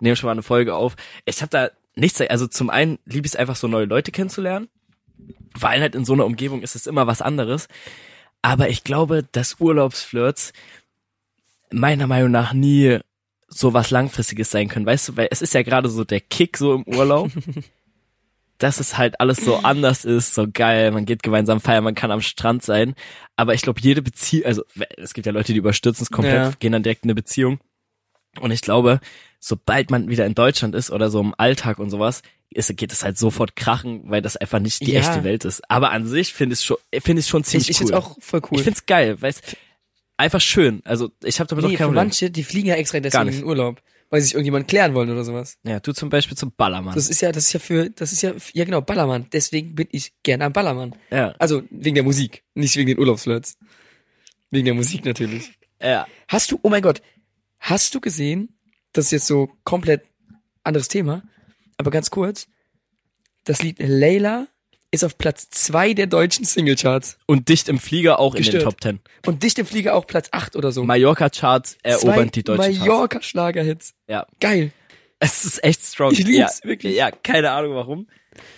nehmen 0.00 0.16
schon 0.16 0.26
mal 0.26 0.32
eine 0.32 0.42
Folge 0.42 0.74
auf. 0.74 0.96
Ich 1.26 1.42
habe 1.42 1.50
da 1.50 1.70
nichts, 1.96 2.20
also 2.20 2.46
zum 2.46 2.70
einen 2.70 2.98
liebe 3.04 3.26
ich 3.26 3.32
es 3.32 3.36
einfach 3.36 3.56
so 3.56 3.68
neue 3.68 3.84
Leute 3.86 4.12
kennenzulernen, 4.12 4.68
weil 5.58 5.80
halt 5.80 5.94
in 5.94 6.04
so 6.04 6.12
einer 6.12 6.26
Umgebung 6.26 6.62
ist 6.62 6.74
es 6.74 6.86
immer 6.86 7.06
was 7.06 7.22
anderes. 7.22 7.68
Aber 8.42 8.68
ich 8.68 8.84
glaube, 8.84 9.24
dass 9.32 9.60
Urlaubsflirts 9.60 10.52
meiner 11.72 12.06
Meinung 12.06 12.30
nach 12.30 12.52
nie 12.52 12.98
so 13.48 13.72
was 13.72 13.90
Langfristiges 13.90 14.50
sein 14.50 14.68
können, 14.68 14.86
weißt 14.86 15.08
du, 15.10 15.16
weil 15.16 15.28
es 15.30 15.40
ist 15.42 15.54
ja 15.54 15.62
gerade 15.62 15.88
so 15.88 16.04
der 16.04 16.20
Kick 16.20 16.56
so 16.56 16.74
im 16.74 16.84
Urlaub, 16.86 17.30
dass 18.58 18.80
es 18.80 18.98
halt 18.98 19.20
alles 19.20 19.38
so 19.38 19.56
anders 19.58 20.04
ist, 20.04 20.34
so 20.34 20.46
geil, 20.52 20.90
man 20.90 21.04
geht 21.06 21.22
gemeinsam 21.22 21.60
feiern, 21.60 21.84
man 21.84 21.94
kann 21.94 22.10
am 22.10 22.20
Strand 22.20 22.62
sein, 22.62 22.94
aber 23.36 23.54
ich 23.54 23.62
glaube, 23.62 23.80
jede 23.80 24.02
Beziehung, 24.02 24.46
also 24.46 24.64
es 24.96 25.14
gibt 25.14 25.26
ja 25.26 25.32
Leute, 25.32 25.52
die 25.52 25.58
überstürzen 25.58 26.02
es 26.04 26.10
komplett, 26.10 26.34
Ja. 26.34 26.52
gehen 26.58 26.72
dann 26.72 26.82
direkt 26.82 27.04
in 27.04 27.10
eine 27.10 27.14
Beziehung 27.14 27.60
und 28.40 28.50
ich 28.50 28.60
glaube, 28.60 29.00
sobald 29.46 29.90
man 29.90 30.08
wieder 30.08 30.24
in 30.24 30.34
Deutschland 30.34 30.74
ist 30.74 30.90
oder 30.90 31.10
so 31.10 31.20
im 31.20 31.34
Alltag 31.36 31.78
und 31.78 31.90
sowas, 31.90 32.22
ist, 32.48 32.74
geht 32.76 32.92
es 32.92 33.04
halt 33.04 33.18
sofort 33.18 33.56
krachen, 33.56 34.02
weil 34.06 34.22
das 34.22 34.36
einfach 34.38 34.58
nicht 34.58 34.80
die 34.80 34.92
Ja. 34.92 35.00
echte 35.00 35.22
Welt 35.22 35.44
ist. 35.44 35.60
Aber 35.70 35.90
an 35.90 36.06
sich 36.06 36.32
finde 36.32 36.54
ich 36.54 36.60
schon, 36.62 36.78
finde 37.02 37.20
ich 37.20 37.26
schon 37.26 37.44
ziemlich 37.44 37.68
ich 37.68 37.76
ich 37.76 37.82
cool. 37.82 37.88
find's 37.88 38.06
auch 38.06 38.16
voll 38.20 38.40
cool. 38.50 38.58
Ich 38.58 38.62
find's 38.64 38.86
geil, 38.86 39.20
weil 39.20 39.30
es 39.30 39.42
einfach 40.16 40.40
schön. 40.40 40.80
Also 40.86 41.10
ich 41.22 41.40
habe 41.40 41.48
damit 41.48 41.64
nee, 41.66 41.74
auch 41.74 41.78
kein 41.78 41.86
Problem. 41.88 42.04
manche, 42.04 42.30
die 42.30 42.42
fliegen 42.42 42.68
ja 42.68 42.76
extra 42.76 43.00
deswegen 43.00 43.28
in 43.28 43.34
den 43.34 43.44
Urlaub, 43.44 43.82
weil 44.08 44.20
sie 44.22 44.26
sich 44.28 44.34
irgendjemand 44.34 44.66
klären 44.68 44.94
wollen 44.94 45.10
oder 45.10 45.24
sowas. 45.24 45.58
Ja, 45.64 45.78
du 45.78 45.92
zum 45.92 46.08
Beispiel 46.08 46.38
zum 46.38 46.52
Ballermann. 46.52 46.94
Das 46.94 47.10
ist 47.10 47.20
ja, 47.20 47.30
das 47.30 47.44
ist 47.48 47.52
ja 47.52 47.60
für, 47.60 47.90
das 47.90 48.12
ist 48.12 48.22
ja, 48.22 48.32
ja 48.54 48.64
genau, 48.64 48.80
Ballermann. 48.80 49.26
Deswegen 49.30 49.74
bin 49.74 49.88
ich 49.90 50.14
gerne 50.22 50.46
am 50.46 50.54
Ballermann. 50.54 50.94
ja, 51.10 51.34
Also 51.38 51.64
wegen 51.70 51.96
der 51.96 52.04
Musik, 52.04 52.44
nicht 52.54 52.76
wegen 52.76 52.86
den 52.88 52.98
Urlaubsflirts. 52.98 53.58
Wegen 54.50 54.64
der 54.64 54.74
Musik 54.74 55.04
natürlich. 55.04 55.52
ja. 55.82 56.06
Hast 56.28 56.50
du, 56.50 56.58
oh 56.62 56.70
mein 56.70 56.82
Gott, 56.82 57.02
hast 57.58 57.94
du 57.94 58.00
gesehen, 58.00 58.53
das 58.94 59.06
ist 59.06 59.10
jetzt 59.10 59.26
so 59.26 59.50
komplett 59.64 60.02
anderes 60.62 60.88
Thema, 60.88 61.22
aber 61.76 61.90
ganz 61.90 62.10
kurz, 62.10 62.46
das 63.44 63.62
Lied 63.62 63.76
Layla 63.78 64.46
ist 64.90 65.04
auf 65.04 65.18
Platz 65.18 65.50
zwei 65.50 65.92
der 65.92 66.06
deutschen 66.06 66.44
Singlecharts 66.44 67.18
Und 67.26 67.48
dicht 67.48 67.68
im 67.68 67.78
Flieger 67.78 68.18
auch 68.20 68.34
in 68.34 68.38
Gestört. 68.38 68.62
den 68.62 68.64
Top 68.64 68.80
Ten. 68.80 69.00
und 69.26 69.42
dicht 69.42 69.58
im 69.58 69.66
Flieger 69.66 69.94
auch 69.94 70.06
Platz 70.06 70.28
acht 70.30 70.56
oder 70.56 70.70
so. 70.72 70.84
Mallorca-Charts 70.84 71.76
erobern 71.82 72.14
Zwei 72.14 72.24
die 72.26 72.42
deutschen 72.44 72.62
Charts. 72.64 72.78
Mallorca-Schlagerhits. 72.78 73.94
Ja. 74.08 74.26
Geil. 74.40 74.72
Es 75.18 75.44
ist 75.44 75.62
echt 75.64 75.82
strong. 75.84 76.12
Ich 76.12 76.20
lieb's, 76.24 76.60
ja, 76.62 76.68
wirklich. 76.68 76.94
Ja, 76.96 77.10
keine 77.10 77.50
Ahnung 77.50 77.74
warum. 77.74 78.06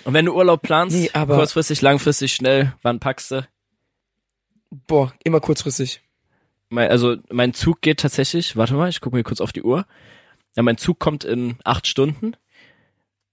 Und 0.04 0.12
wenn 0.14 0.26
du 0.26 0.34
Urlaub 0.34 0.62
planst, 0.62 0.94
Nee, 0.96 1.10
aber- 1.14 1.36
kurzfristig, 1.36 1.80
langfristig, 1.80 2.34
schnell, 2.34 2.74
wann 2.82 3.00
packst 3.00 3.30
du? 3.30 3.46
Boah, 4.86 5.12
immer 5.24 5.40
kurzfristig. 5.40 6.02
Mein, 6.68 6.90
also 6.90 7.16
mein 7.30 7.54
Zug 7.54 7.80
geht 7.80 8.00
tatsächlich, 8.00 8.56
warte 8.56 8.74
mal, 8.74 8.88
ich 8.88 9.00
gucke 9.00 9.16
mir 9.16 9.22
kurz 9.22 9.40
auf 9.40 9.52
die 9.52 9.62
Uhr. 9.62 9.86
Ja, 10.56 10.62
mein 10.62 10.78
Zug 10.78 10.98
kommt 10.98 11.24
in 11.24 11.56
acht 11.64 11.86
Stunden. 11.86 12.32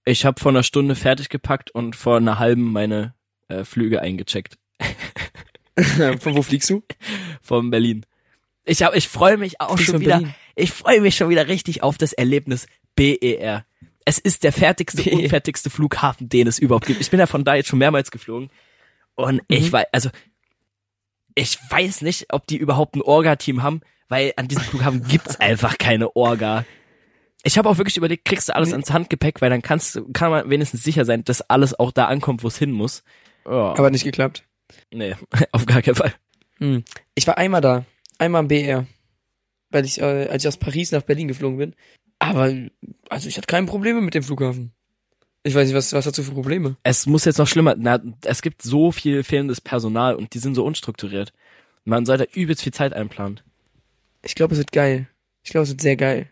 Ich 0.05 0.25
habe 0.25 0.39
vor 0.39 0.51
einer 0.51 0.63
Stunde 0.63 0.95
fertig 0.95 1.29
gepackt 1.29 1.71
und 1.71 1.95
vor 1.95 2.17
einer 2.17 2.38
halben 2.39 2.71
meine 2.71 3.13
äh, 3.47 3.63
Flüge 3.63 4.01
eingecheckt. 4.01 4.57
Von 6.19 6.36
wo 6.36 6.41
fliegst 6.43 6.69
du? 6.69 6.83
von 7.41 7.71
Berlin. 7.71 8.05
Ich 8.65 8.83
hab, 8.83 8.95
ich 8.95 9.07
freue 9.07 9.38
mich 9.38 9.59
auch 9.59 9.75
Fliegst 9.75 9.91
schon 9.91 10.01
wieder. 10.01 10.17
Berlin? 10.19 10.36
Ich 10.55 10.71
freue 10.71 11.01
mich 11.01 11.15
schon 11.15 11.29
wieder 11.29 11.47
richtig 11.47 11.81
auf 11.81 11.97
das 11.97 12.13
Erlebnis 12.13 12.67
BER. 12.95 13.65
Es 14.05 14.19
ist 14.19 14.43
der 14.43 14.51
fertigste, 14.53 15.01
BER. 15.01 15.13
unfertigste 15.13 15.69
Flughafen, 15.71 16.29
den 16.29 16.45
es 16.47 16.59
überhaupt 16.59 16.86
gibt. 16.86 17.01
Ich 17.01 17.09
bin 17.09 17.19
ja 17.19 17.25
von 17.25 17.43
da 17.43 17.55
jetzt 17.55 17.69
schon 17.69 17.79
mehrmals 17.79 18.12
geflogen. 18.12 18.49
Und 19.15 19.41
ich 19.47 19.67
Mhm. 19.67 19.71
weiß, 19.73 19.86
also, 19.93 20.09
ich 21.36 21.57
weiß 21.69 22.01
nicht, 22.01 22.27
ob 22.31 22.45
die 22.45 22.57
überhaupt 22.57 22.95
ein 22.95 23.01
Orga-Team 23.01 23.63
haben, 23.63 23.81
weil 24.09 24.33
an 24.38 24.47
diesem 24.47 24.63
Flughafen 24.63 25.03
gibt's 25.07 25.39
einfach 25.39 25.77
keine 25.79 26.15
Orga. 26.15 26.65
Ich 27.43 27.58
habe 27.58 27.69
auch 27.69 27.77
wirklich 27.77 27.97
überlegt, 27.97 28.25
kriegst 28.25 28.49
du 28.49 28.56
alles 28.56 28.69
Nee. 28.69 28.75
ans 28.75 28.91
Handgepäck, 28.91 29.41
weil 29.41 29.49
dann 29.49 29.62
kannst 29.62 30.01
kann 30.13 30.32
man 30.32 30.49
wenigstens 30.49 30.84
sicher 30.84 31.03
sein, 31.06 31.23
dass 31.25 31.41
alles 31.49 31.77
auch 31.77 31.91
da 31.91 32.06
ankommt, 32.06 32.43
wo 32.43 32.47
es 32.47 32.58
hin 32.58 32.71
muss. 32.71 33.03
Ja. 33.45 33.73
Aber 33.73 33.86
hat 33.86 33.91
nicht 33.91 34.06
geklappt. 34.06 34.43
nee, 34.93 35.15
auf 35.51 35.65
gar 35.65 35.82
keinen 35.82 35.95
Fall. 35.95 36.13
Hm. 36.60 36.84
Ich 37.15 37.27
war 37.27 37.38
einmal 37.38 37.62
da. 37.62 37.86
Einmal 38.17 38.39
am 38.39 38.47
BR. 38.47 38.86
Weil 39.71 39.86
ich, 39.86 39.99
äh, 39.99 40.27
als 40.29 40.43
ich 40.43 40.47
aus 40.47 40.58
Paris 40.58 40.91
nach 40.91 41.01
Berlin 41.01 41.27
geflogen 41.27 41.58
bin. 41.58 41.75
Aber, 42.19 42.53
also 43.10 43.27
ich 43.27 43.36
hatte 43.36 43.47
keine 43.47 43.67
Probleme 43.67 43.99
mit 43.99 44.13
dem 44.13 44.23
Flughafen. 44.23 44.71
Ich 45.45 45.56
weiß 45.56 45.67
nicht, 45.67 45.75
was, 45.75 45.91
was 45.91 46.06
hast 46.06 46.17
du 46.17 46.23
für 46.23 46.32
Probleme? 46.32 46.77
Es 46.84 47.06
muss 47.06 47.25
jetzt 47.25 47.38
noch 47.39 47.47
schlimmer. 47.47 47.75
Na, 47.77 48.01
es 48.23 48.41
gibt 48.41 48.62
so 48.62 48.93
viel 48.93 49.23
fehlendes 49.23 49.60
Personal 49.60 50.15
und 50.15 50.34
die 50.34 50.39
sind 50.39 50.56
so 50.56 50.63
unstrukturiert. 50.63 51.34
Man 51.84 52.06
sollte 52.06 52.29
übelst 52.34 52.63
viel 52.63 52.71
Zeit 52.71 52.93
einplanen. 52.93 53.41
Ich 54.21 54.36
glaube, 54.36 54.53
es 54.53 54.60
wird 54.60 54.71
geil. 54.71 55.10
Ich 55.43 55.49
glaube, 55.51 55.63
es 55.63 55.69
wird 55.71 55.82
sehr 55.82 55.97
geil. 55.97 56.29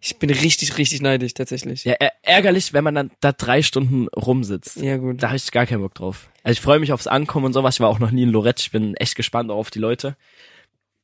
Ich 0.00 0.18
bin 0.18 0.30
richtig, 0.30 0.78
richtig 0.78 1.02
neidisch, 1.02 1.34
tatsächlich. 1.34 1.84
Ja, 1.84 1.94
ärgerlich, 2.22 2.72
wenn 2.72 2.84
man 2.84 2.94
dann 2.94 3.10
da 3.20 3.32
drei 3.32 3.62
Stunden 3.62 4.08
rumsitzt. 4.08 4.76
Ja, 4.76 4.96
gut. 4.96 5.22
Da 5.22 5.28
habe 5.28 5.36
ich 5.36 5.50
gar 5.50 5.66
keinen 5.66 5.82
Bock 5.82 5.94
drauf. 5.94 6.30
Also 6.42 6.52
ich 6.52 6.60
freue 6.62 6.80
mich 6.80 6.92
aufs 6.92 7.06
Ankommen 7.06 7.46
und 7.46 7.52
sowas. 7.52 7.74
Ich 7.74 7.80
war 7.80 7.88
auch 7.88 7.98
noch 7.98 8.10
nie 8.10 8.22
in 8.22 8.30
Lorette. 8.30 8.62
Ich 8.62 8.70
bin 8.70 8.94
echt 8.96 9.14
gespannt 9.14 9.50
auf 9.50 9.70
die 9.70 9.78
Leute. 9.78 10.16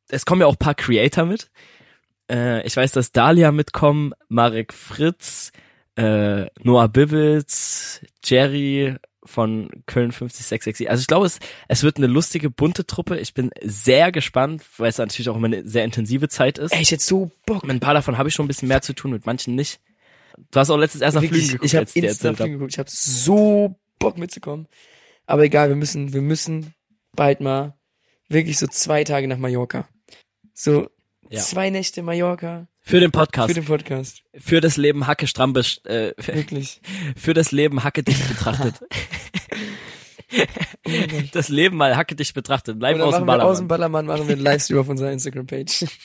Es 0.09 0.25
kommen 0.25 0.41
ja 0.41 0.47
auch 0.47 0.55
ein 0.55 0.59
paar 0.59 0.75
Creator 0.75 1.27
mit. 1.27 1.51
Äh, 2.31 2.67
ich 2.67 2.77
weiß, 2.77 2.93
dass 2.93 3.13
Dalia 3.13 3.53
mitkommen, 3.53 4.13
Marek 4.29 4.73
Fritz, 4.73 5.53
äh, 5.97 6.47
Noah 6.63 6.89
Bibbles, 6.89 8.01
Jerry 8.25 8.97
von 9.27 9.69
Köln 9.87 10.13
50666. 10.13 10.89
Also 10.91 11.01
ich 11.03 11.07
glaube, 11.07 11.27
es, 11.27 11.39
es 11.69 11.83
wird 11.83 11.99
eine 11.99 12.07
lustige, 12.07 12.51
bunte 12.51 12.87
Truppe. 12.87 13.19
Ich 13.19 13.35
bin 13.35 13.51
sehr 13.63 14.13
gespannt, 14.13 14.63
weil 14.79 14.89
es 14.89 14.99
natürlich 14.99 15.29
auch 15.29 15.37
immer 15.37 15.47
eine 15.47 15.69
sehr 15.69 15.85
intensive 15.85 16.29
Zeit 16.29 16.59
ist. 16.59 16.73
Ey, 16.73 16.83
ich 16.83 16.91
hätte 16.91 17.05
so 17.05 17.31
Bock. 17.47 17.63
Mit 17.65 17.77
ein 17.77 17.81
paar 17.81 17.95
davon 17.95 18.19
habe 18.19 18.29
ich 18.29 18.35
schon 18.35 18.45
ein 18.45 18.49
bisschen 18.49 18.69
mehr 18.69 18.83
zu 18.83 18.93
tun, 18.95 19.11
mit 19.13 19.27
manchen 19.27 19.55
nicht. 19.55 19.81
Du 20.51 20.61
hast 20.61 20.71
auch 20.71 20.77
letztens 20.77 21.03
erst 21.03 21.15
nach 21.15 21.23
Flügen 21.25 21.47
geguckt, 21.47 21.65
ich 21.65 21.75
habe 21.75 21.83
als 21.83 21.97
ich 21.97 22.03
dir 22.03 22.09
Insta 22.09 22.29
erzählt 22.29 22.41
hab. 22.41 22.45
Flüge 22.47 22.59
geguckt. 22.59 22.73
Ich 22.75 22.79
habe 22.79 22.91
so 22.91 23.75
Bock 23.99 24.19
mitzukommen. 24.19 24.67
Aber 25.27 25.43
egal, 25.45 25.69
wir 25.71 25.77
müssen, 25.77 26.13
wir 26.13 26.21
müssen 26.23 26.75
bald 27.15 27.41
mal 27.41 27.75
wirklich 28.29 28.59
so 28.59 28.67
zwei 28.67 29.03
Tage 29.05 29.29
nach 29.29 29.39
Mallorca. 29.39 29.89
So 30.55 30.89
Ja. 31.31 31.41
zwei 31.41 31.71
Nächte 31.71 32.03
Mallorca 32.03 32.69
Für 32.83 33.01
den 33.01 33.11
Podcast. 33.13 33.49
für 33.49 33.55
den 33.61 33.65
Podcast. 33.65 34.23
für 34.37 34.61
das 34.61 34.77
Leben 34.77 35.07
Hacke 35.07 35.27
stramm 35.27 35.53
bes- 35.55 35.85
äh, 35.87 36.13
Wirklich. 36.19 36.81
für 37.17 37.33
das 37.35 37.51
Leben 37.53 37.83
Hacke 37.83 38.03
dich 38.03 38.23
betrachtet. 38.23 38.75
das 41.33 41.49
Leben 41.49 41.77
mal 41.77 41.97
Hacke 41.97 42.17
dich 42.17 42.35
betrachtet. 42.35 42.81
Live 42.81 42.99
dann 42.99 43.07
aus 43.07 43.17
dem 43.17 43.27
wir 43.27 43.45
aus 43.45 43.59
dem 43.59 43.69
Ballermann. 43.69 44.07
Ballermann 44.07 44.07
machen 44.07 44.29
wir 44.29 44.35
einen 44.35 44.45
Livestream 44.45 44.79
auf 44.79 44.89
unserer 44.89 45.13
Instagram-Page. 45.13 45.87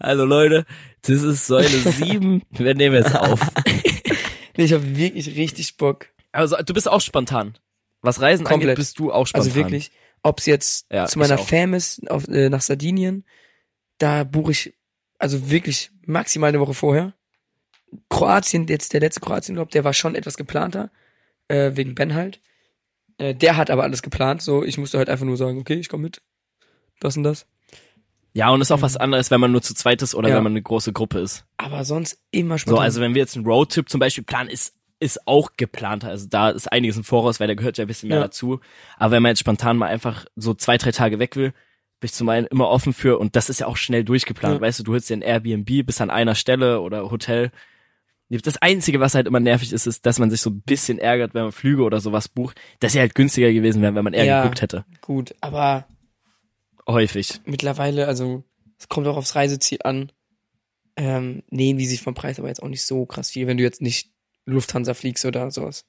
Also 0.00 0.24
Leute, 0.24 0.66
das 1.02 1.22
ist 1.22 1.46
Säule 1.46 1.68
7. 1.68 2.42
Wir 2.50 2.74
nehmen 2.74 2.96
jetzt 2.96 3.14
auf. 3.14 3.40
Nee, 4.56 4.64
ich 4.64 4.72
habe 4.72 4.96
wirklich 4.96 5.36
richtig 5.36 5.76
Bock. 5.76 6.06
Also 6.32 6.56
du 6.56 6.74
bist 6.74 6.88
auch 6.88 7.00
spontan. 7.00 7.56
Was 8.02 8.20
Reisen 8.20 8.44
Komplett. 8.44 8.70
angeht, 8.70 8.76
bist 8.76 8.98
du 8.98 9.12
auch 9.12 9.24
spontan. 9.24 9.46
Also 9.46 9.54
wirklich, 9.54 9.92
ob's 10.24 10.46
jetzt 10.46 10.86
Ja, 10.90 11.06
zu 11.06 11.20
meiner. 11.20 11.38
Fam 11.38 11.74
ist, 11.74 12.10
auf, 12.10 12.26
äh, 12.26 12.48
nach 12.48 12.60
Sardinien, 12.60 13.24
da 13.98 14.24
buche 14.24 14.50
ich 14.50 14.74
also 15.16 15.48
wirklich 15.48 15.92
maximal 16.06 16.48
eine 16.48 16.58
Woche 16.58 16.74
vorher. 16.74 17.14
Kroatien, 18.08 18.66
jetzt 18.68 18.92
der 18.92 19.00
letzte 19.00 19.20
Kroatien-Urlaub, 19.20 19.70
der 19.70 19.84
war 19.84 19.92
schon 19.92 20.14
etwas 20.14 20.36
geplanter, 20.36 20.90
äh, 21.48 21.72
wegen 21.74 21.94
Ben 21.94 22.14
halt. 22.14 22.40
Äh, 23.18 23.34
der 23.34 23.56
hat 23.56 23.70
aber 23.70 23.82
alles 23.82 24.02
geplant, 24.02 24.42
so 24.42 24.62
ich 24.62 24.78
musste 24.78 24.98
halt 24.98 25.08
einfach 25.08 25.24
nur 25.26 25.36
sagen, 25.36 25.58
okay, 25.58 25.74
ich 25.74 25.88
komme 25.88 26.04
mit. 26.04 26.20
Das 27.00 27.16
und 27.16 27.22
das. 27.22 27.46
Ja, 28.34 28.50
und 28.50 28.60
ist 28.60 28.70
auch 28.70 28.82
was 28.82 28.96
anderes, 28.96 29.30
wenn 29.30 29.40
man 29.40 29.50
nur 29.52 29.62
zu 29.62 29.74
zweit 29.74 30.02
ist 30.02 30.14
oder 30.14 30.28
Ja. 30.28 30.36
wenn 30.36 30.44
man 30.44 30.52
eine 30.52 30.62
große 30.62 30.92
Gruppe 30.92 31.18
ist. 31.20 31.44
Aber 31.56 31.84
sonst 31.84 32.20
immer 32.30 32.54
So, 32.54 32.58
spontan. 32.58 32.84
also 32.84 33.00
wenn 33.00 33.14
wir 33.14 33.20
jetzt 33.20 33.36
einen 33.36 33.46
Roadtrip 33.46 33.88
zum 33.88 34.00
Beispiel 34.00 34.24
planen, 34.24 34.48
ist 34.50 34.74
ist 35.00 35.28
auch 35.28 35.50
geplanter. 35.56 36.08
Also 36.08 36.26
da 36.28 36.50
ist 36.50 36.66
einiges 36.72 36.96
im 36.96 37.04
Voraus, 37.04 37.38
weil 37.38 37.46
da 37.46 37.54
gehört 37.54 37.78
ja 37.78 37.84
ein 37.84 37.86
bisschen 37.86 38.08
mehr 38.08 38.18
Ja. 38.18 38.24
dazu. 38.24 38.58
Aber 38.96 39.12
wenn 39.12 39.22
man 39.22 39.30
jetzt 39.30 39.38
spontan 39.38 39.76
mal 39.76 39.86
einfach 39.86 40.26
so 40.34 40.54
zwei, 40.54 40.76
drei 40.76 40.90
Tage 40.90 41.20
weg 41.20 41.36
will, 41.36 41.50
bin 42.00 42.06
ich 42.06 42.12
zum 42.12 42.28
einen 42.28 42.48
immer 42.48 42.68
offen 42.68 42.92
für 42.92 43.16
und 43.20 43.36
das 43.36 43.48
ist 43.48 43.60
ja 43.60 43.68
auch 43.68 43.76
schnell 43.76 44.02
durchgeplant. 44.02 44.56
Ja. 44.56 44.60
Weißt 44.60 44.80
du, 44.80 44.82
du 44.82 44.92
holst 44.94 45.08
dir 45.08 45.16
ein 45.16 45.22
Airbnb, 45.22 45.86
bist 45.86 46.00
an 46.00 46.10
einer 46.10 46.34
Stelle 46.34 46.80
oder 46.80 47.12
Hotel. 47.12 47.52
Das 48.30 48.58
Einzige, 48.58 49.00
was 49.00 49.14
halt 49.14 49.26
immer 49.26 49.40
nervig 49.40 49.72
ist, 49.72 49.86
ist, 49.86 50.04
dass 50.04 50.18
man 50.18 50.30
sich 50.30 50.40
so 50.42 50.50
ein 50.50 50.60
bisschen 50.60 50.98
ärgert, 50.98 51.32
wenn 51.34 51.44
man 51.44 51.52
Flüge 51.52 51.82
oder 51.82 52.00
sowas 52.00 52.28
bucht, 52.28 52.60
dass 52.80 52.92
sie 52.92 53.00
halt 53.00 53.14
günstiger 53.14 53.52
gewesen 53.52 53.80
wären, 53.80 53.94
wenn 53.94 54.04
man 54.04 54.12
eher 54.12 54.24
Ja. 54.26 54.42
geguckt 54.42 54.60
hätte. 54.60 54.84
Gut, 55.00 55.34
aber 55.40 55.86
Häufig. 56.86 57.40
mittlerweile, 57.44 58.06
also 58.06 58.44
es 58.78 58.88
kommt 58.88 59.06
auch 59.06 59.16
aufs 59.16 59.34
Reiseziel 59.34 59.78
an, 59.84 60.12
ähm, 60.96 61.42
nehmen 61.50 61.78
die 61.78 61.86
sich 61.86 62.02
vom 62.02 62.14
Preis 62.14 62.38
aber 62.38 62.48
jetzt 62.48 62.62
auch 62.62 62.68
nicht 62.68 62.84
so 62.84 63.06
krass 63.06 63.30
viel, 63.30 63.46
wenn 63.46 63.56
du 63.56 63.62
jetzt 63.62 63.80
nicht 63.82 64.10
Lufthansa 64.46 64.94
fliegst 64.94 65.24
oder 65.24 65.50
sowas. 65.50 65.84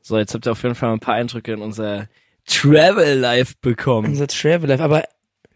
So, 0.00 0.16
jetzt 0.18 0.34
habt 0.34 0.46
ihr 0.46 0.52
auf 0.52 0.62
jeden 0.62 0.74
Fall 0.74 0.92
ein 0.92 1.00
paar 1.00 1.14
Eindrücke 1.14 1.52
in 1.52 1.60
unser 1.62 2.08
Travel 2.46 3.18
Life 3.18 3.54
bekommen. 3.60 4.08
Unser 4.08 4.26
Travel 4.28 4.68
Life, 4.68 4.82
aber 4.82 5.04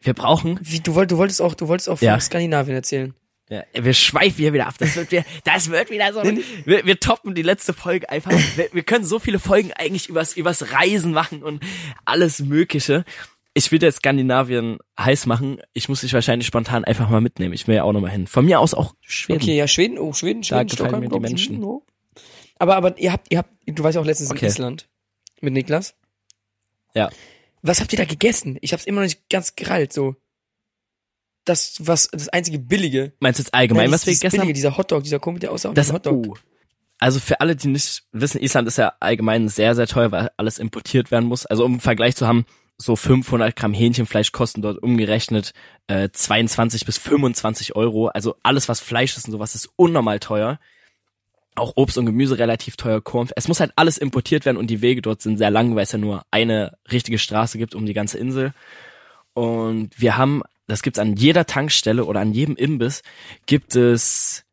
Wir 0.00 0.14
brauchen 0.14 0.58
wie, 0.62 0.80
du, 0.80 0.94
wollt, 0.94 1.10
du 1.12 1.16
wolltest 1.16 1.40
auch, 1.40 1.54
du 1.54 1.68
wolltest 1.68 1.88
auch 1.88 1.98
von 1.98 2.06
Ja. 2.06 2.18
Skandinavien 2.20 2.74
erzählen. 2.74 3.14
Ja, 3.52 3.64
wir 3.74 3.92
schweifen 3.92 4.36
hier 4.38 4.54
wieder 4.54 4.66
ab. 4.66 4.76
Das 4.78 4.96
wird 4.96 5.12
wieder, 5.12 5.24
das 5.44 5.68
wird 5.70 5.90
wieder 5.90 6.10
so. 6.14 6.22
Wir, 6.64 6.86
wir 6.86 6.98
toppen 6.98 7.34
die 7.34 7.42
letzte 7.42 7.74
Folge 7.74 8.08
einfach. 8.08 8.30
Wir, 8.56 8.70
wir 8.72 8.82
können 8.82 9.04
so 9.04 9.18
viele 9.18 9.38
Folgen 9.38 9.72
eigentlich 9.74 10.08
übers, 10.08 10.34
übers 10.38 10.72
Reisen 10.72 11.12
machen 11.12 11.42
und 11.42 11.62
alles 12.06 12.40
Mögliche. 12.40 13.04
Ich 13.52 13.70
will 13.70 13.82
jetzt 13.82 13.96
Skandinavien 13.96 14.78
heiß 14.98 15.26
machen. 15.26 15.60
Ich 15.74 15.90
muss 15.90 16.00
dich 16.00 16.14
wahrscheinlich 16.14 16.46
spontan 16.46 16.84
einfach 16.84 17.10
mal 17.10 17.20
mitnehmen. 17.20 17.52
Ich 17.52 17.68
will 17.68 17.74
ja 17.74 17.82
auch 17.82 17.92
nochmal 17.92 18.10
hin. 18.10 18.26
Von 18.26 18.46
mir 18.46 18.58
aus 18.58 18.72
auch 18.72 18.94
Schweden. 19.02 19.42
Okay, 19.42 19.54
ja, 19.54 19.68
Schweden, 19.68 19.98
oh, 19.98 20.14
Schweden, 20.14 20.42
Schweden, 20.42 20.68
gefallen 20.68 20.88
Stockholm, 20.88 21.00
mir 21.02 21.08
die 21.10 21.16
ich, 21.16 21.48
Menschen. 21.50 21.62
oh. 21.62 21.84
Aber, 22.58 22.76
aber 22.76 22.96
ihr 22.98 23.12
habt, 23.12 23.26
ihr 23.30 23.36
habt, 23.36 23.50
du 23.66 23.84
warst 23.84 23.96
ja 23.96 24.00
auch 24.00 24.06
letztens 24.06 24.30
Okay. 24.30 24.46
in 24.46 24.50
Island 24.50 24.88
mit 25.42 25.52
Niklas. 25.52 25.94
Ja. 26.94 27.10
Was 27.60 27.80
habt 27.82 27.92
ihr 27.92 27.98
da 27.98 28.06
gegessen? 28.06 28.56
Ich 28.62 28.72
hab's 28.72 28.86
immer 28.86 29.02
noch 29.02 29.06
nicht 29.08 29.28
ganz 29.28 29.54
gerallt, 29.56 29.92
so. 29.92 30.16
Das, 31.44 31.76
was, 31.80 32.08
das 32.12 32.28
einzige 32.28 32.58
billige. 32.58 33.12
Meinst 33.20 33.38
du 33.38 33.42
jetzt 33.42 33.54
allgemein, 33.54 33.84
Nein, 33.86 33.92
was 33.92 34.06
wir 34.06 34.12
gegessen 34.12 34.36
billige, 34.36 34.48
haben? 34.48 34.54
dieser 34.54 34.76
Hotdog, 34.76 35.02
dieser 35.02 35.18
komische, 35.18 35.40
der 35.40 35.52
aussah 35.52 35.72
Das, 35.72 35.92
Hotdog. 35.92 36.26
oh. 36.28 36.36
Also 36.98 37.18
für 37.18 37.40
alle, 37.40 37.56
die 37.56 37.66
nicht 37.68 38.04
wissen, 38.12 38.40
Island 38.40 38.68
ist 38.68 38.78
ja 38.78 38.92
allgemein 39.00 39.48
sehr, 39.48 39.74
sehr 39.74 39.88
teuer, 39.88 40.12
weil 40.12 40.30
alles 40.36 40.58
importiert 40.58 41.10
werden 41.10 41.24
muss. 41.28 41.46
Also 41.46 41.64
um 41.64 41.72
einen 41.72 41.80
Vergleich 41.80 42.14
zu 42.14 42.28
haben, 42.28 42.46
so 42.78 42.94
500 42.94 43.56
Gramm 43.56 43.74
Hähnchenfleisch 43.74 44.30
kosten 44.30 44.62
dort 44.62 44.80
umgerechnet 44.82 45.52
äh, 45.88 46.10
22 46.12 46.86
bis 46.86 46.98
25 46.98 47.74
Euro. 47.74 48.06
Also 48.08 48.36
alles, 48.44 48.68
was 48.68 48.78
Fleisch 48.80 49.16
ist 49.16 49.26
und 49.26 49.32
sowas, 49.32 49.56
ist 49.56 49.68
unnormal 49.74 50.20
teuer. 50.20 50.60
Auch 51.56 51.72
Obst 51.76 51.98
und 51.98 52.06
Gemüse 52.06 52.38
relativ 52.38 52.76
teuer. 52.76 53.00
Korn. 53.02 53.28
Es 53.34 53.48
muss 53.48 53.58
halt 53.60 53.72
alles 53.74 53.98
importiert 53.98 54.44
werden 54.46 54.56
und 54.56 54.68
die 54.68 54.80
Wege 54.80 55.02
dort 55.02 55.22
sind 55.22 55.38
sehr 55.38 55.50
lang, 55.50 55.74
weil 55.74 55.82
es 55.82 55.92
ja 55.92 55.98
nur 55.98 56.22
eine 56.30 56.78
richtige 56.90 57.18
Straße 57.18 57.58
gibt 57.58 57.74
um 57.74 57.84
die 57.84 57.94
ganze 57.94 58.16
Insel. 58.16 58.54
Und 59.34 59.90
wir 60.00 60.16
haben, 60.16 60.42
das 60.66 60.82
gibt's 60.82 60.98
an 60.98 61.16
jeder 61.16 61.46
Tankstelle 61.46 62.04
oder 62.04 62.20
an 62.20 62.32
jedem 62.32 62.56
Imbiss, 62.56 63.02
gibt 63.46 63.76
es 63.76 64.44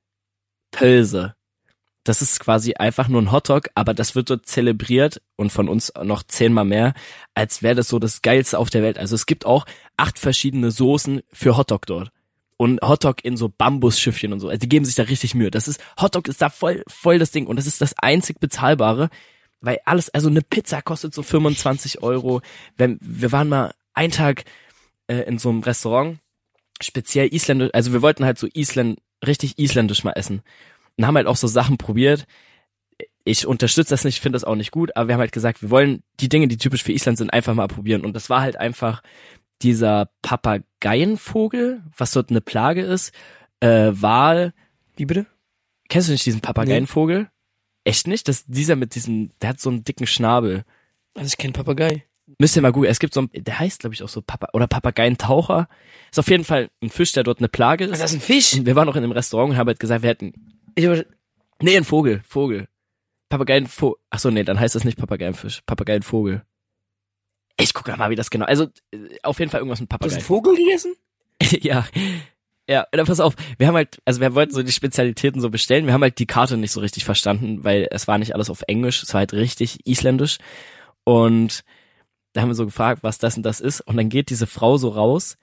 Pölse. 0.71 1.35
Das 2.03 2.21
ist 2.21 2.39
quasi 2.39 2.73
einfach 2.73 3.07
nur 3.07 3.21
ein 3.21 3.31
Hotdog, 3.31 3.69
aber 3.75 3.93
das 3.93 4.15
wird 4.15 4.29
dort 4.29 4.47
zelebriert 4.47 5.21
und 5.35 5.51
von 5.51 5.69
uns 5.69 5.93
noch 6.01 6.23
zehnmal 6.23 6.65
mehr, 6.65 6.93
als 7.35 7.61
wäre 7.61 7.75
das 7.75 7.89
so 7.89 7.99
das 7.99 8.21
Geilste 8.21 8.57
auf 8.57 8.69
der 8.69 8.81
Welt. 8.81 8.97
Also 8.97 9.15
es 9.15 9.25
gibt 9.25 9.45
auch 9.45 9.65
acht 9.97 10.17
verschiedene 10.17 10.71
Soßen 10.71 11.21
für 11.31 11.57
Hotdog 11.57 11.85
dort. 11.85 12.09
Und 12.57 12.81
Hotdog 12.81 13.23
in 13.23 13.37
so 13.37 13.49
Bambusschiffchen 13.49 14.33
und 14.33 14.39
so. 14.39 14.49
Also 14.49 14.59
die 14.59 14.69
geben 14.69 14.85
sich 14.85 14.95
da 14.95 15.03
richtig 15.03 15.35
Mühe. 15.35 15.51
Das 15.51 15.67
ist, 15.67 15.79
Hotdog 16.01 16.27
ist 16.27 16.41
da 16.41 16.49
voll, 16.49 16.83
voll 16.87 17.19
das 17.19 17.31
Ding. 17.31 17.47
Und 17.47 17.57
das 17.57 17.67
ist 17.67 17.79
das 17.79 17.93
einzig 17.97 18.39
bezahlbare, 18.39 19.09
weil 19.61 19.79
alles, 19.85 20.09
also 20.09 20.29
eine 20.29 20.41
Pizza 20.41 20.81
kostet 20.81 21.13
so 21.13 21.23
25 21.23 22.01
Euro. 22.01 22.41
Wenn, 22.75 22.97
wir 23.01 23.31
waren 23.31 23.49
mal 23.49 23.73
einen 23.93 24.11
Tag 24.11 24.45
äh, 25.09 25.23
in 25.23 25.37
so 25.37 25.49
einem 25.49 25.61
Restaurant, 25.61 26.19
speziell 26.81 27.33
isländisch, 27.33 27.71
also 27.73 27.91
wir 27.91 28.01
wollten 28.01 28.23
halt 28.23 28.37
so 28.37 28.47
Island, 28.53 28.99
richtig 29.25 29.57
isländisch 29.59 30.03
mal 30.03 30.13
essen 30.13 30.41
und 30.97 31.05
haben 31.05 31.15
halt 31.15 31.27
auch 31.27 31.35
so 31.35 31.47
Sachen 31.47 31.77
probiert. 31.77 32.25
Ich 33.25 33.45
unterstütze 33.45 33.89
das 33.89 34.05
nicht, 34.05 34.21
finde 34.21 34.37
das 34.37 34.43
auch 34.45 34.55
nicht 34.55 34.71
gut, 34.71 34.95
aber 34.95 35.07
wir 35.07 35.13
haben 35.15 35.19
halt 35.19 35.31
gesagt, 35.31 35.61
wir 35.61 35.69
wollen 35.69 36.03
die 36.19 36.29
Dinge, 36.29 36.47
die 36.47 36.57
typisch 36.57 36.83
für 36.83 36.93
Island 36.93 37.17
sind, 37.17 37.31
einfach 37.31 37.53
mal 37.53 37.67
probieren. 37.67 38.05
Und 38.05 38.13
das 38.13 38.29
war 38.29 38.41
halt 38.41 38.55
einfach 38.55 39.01
dieser 39.61 40.09
Papageienvogel, 40.21 41.83
was 41.97 42.11
dort 42.11 42.29
eine 42.29 42.41
Plage 42.41 42.81
ist, 42.81 43.13
äh, 43.59 43.91
Wal. 43.91 44.53
Wie 44.95 45.05
bitte? 45.05 45.25
Kennst 45.89 46.07
du 46.07 46.13
nicht 46.13 46.25
diesen 46.25 46.41
Papageienvogel? 46.41 47.29
Echt 47.83 48.07
nicht? 48.07 48.27
Das 48.27 48.45
dieser 48.45 48.75
mit 48.75 48.95
diesem, 48.95 49.31
der 49.41 49.49
hat 49.49 49.59
so 49.59 49.69
einen 49.69 49.83
dicken 49.83 50.07
Schnabel. 50.07 50.63
Also 51.13 51.27
ich 51.27 51.37
kenne 51.37 51.53
Papagei. 51.53 52.05
Müsst 52.37 52.55
ihr 52.55 52.61
mal 52.61 52.71
googeln. 52.71 52.91
Es 52.91 52.99
gibt 52.99 53.13
so 53.13 53.21
ein, 53.21 53.29
der 53.33 53.57
heißt 53.59 53.79
glaube 53.79 53.93
ich 53.95 54.03
auch 54.03 54.09
so 54.09 54.21
Papa 54.21 54.49
oder 54.53 54.67
Papageientaucher. 54.67 55.67
Ist 56.11 56.19
auf 56.19 56.29
jeden 56.29 56.43
Fall 56.43 56.69
ein 56.83 56.89
Fisch, 56.89 57.11
der 57.13 57.23
dort 57.23 57.39
eine 57.39 57.49
Plage 57.49 57.85
Also 57.85 57.93
ist. 57.95 58.01
das 58.03 58.11
ist 58.11 58.17
ein 58.17 58.21
Fisch. 58.21 58.53
Und 58.53 58.65
wir 58.65 58.75
waren 58.75 58.85
noch 58.85 58.95
in 58.95 59.03
einem 59.03 59.11
Restaurant 59.13 59.51
und 59.51 59.57
haben 59.57 59.67
halt 59.67 59.79
gesagt, 59.79 60.03
wir 60.03 60.09
hätten 60.09 60.33
Ich, 60.75 60.85
hab- 60.87 61.05
Nee, 61.61 61.75
ein 61.75 61.83
Vogel, 61.83 62.21
Vogel. 62.25 62.67
Papageienvogel. 63.29 63.99
Ach 64.09 64.19
so, 64.19 64.29
nee, 64.29 64.43
dann 64.43 64.59
heißt 64.59 64.75
das 64.75 64.85
nicht 64.85 64.97
Papageienfisch, 64.97 65.61
Papageienvogel. 65.65 66.43
Ich 67.59 67.73
gucke 67.73 67.95
mal, 67.97 68.09
wie 68.09 68.15
das 68.15 68.29
genau. 68.29 68.45
Also 68.45 68.67
äh, 68.91 68.97
auf 69.23 69.39
jeden 69.39 69.51
Fall 69.51 69.59
irgendwas 69.59 69.81
mit 69.81 69.91
du 69.91 69.95
hast 69.95 69.99
Papageien. 69.99 70.17
einen 70.19 70.25
Vogel 70.25 70.55
gegessen? 70.55 70.95
ja. 71.63 71.85
Ja, 72.69 72.85
dann 72.91 73.05
pass 73.07 73.19
auf, 73.19 73.33
wir 73.57 73.67
haben 73.67 73.75
halt, 73.75 73.99
also 74.05 74.21
wir 74.21 74.35
wollten 74.35 74.53
so 74.53 74.61
die 74.63 74.71
Spezialitäten 74.71 75.41
so 75.41 75.49
bestellen, 75.49 75.87
wir 75.87 75.93
haben 75.93 76.03
halt 76.03 76.19
die 76.19 76.27
Karte 76.27 76.55
nicht 76.55 76.71
so 76.71 76.79
richtig 76.81 77.03
verstanden, 77.03 77.63
weil 77.63 77.87
es 77.89 78.07
war 78.07 78.19
nicht 78.19 78.35
alles 78.35 78.49
auf 78.51 78.63
Englisch, 78.67 79.01
es 79.01 79.11
war 79.13 79.19
halt 79.19 79.33
richtig 79.33 79.79
isländisch. 79.87 80.37
Und 81.03 81.63
da 82.33 82.41
haben 82.41 82.49
wir 82.49 82.55
so 82.55 82.65
gefragt, 82.65 83.03
was 83.03 83.17
das 83.17 83.37
und 83.37 83.43
das 83.43 83.59
ist. 83.59 83.81
Und 83.81 83.97
dann 83.97 84.09
geht 84.09 84.29
diese 84.29 84.47
Frau 84.47 84.77
so 84.77 84.89
raus 84.89 85.37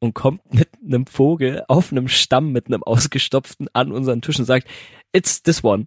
und 0.00 0.14
kommt 0.14 0.52
mit 0.52 0.68
einem 0.84 1.06
Vogel 1.06 1.64
auf 1.68 1.92
einem 1.92 2.08
Stamm 2.08 2.52
mit 2.52 2.66
einem 2.66 2.82
ausgestopften 2.82 3.68
an 3.72 3.92
unseren 3.92 4.22
Tisch 4.22 4.38
und 4.38 4.44
sagt, 4.44 4.68
it's 5.12 5.42
this 5.42 5.62
one. 5.62 5.86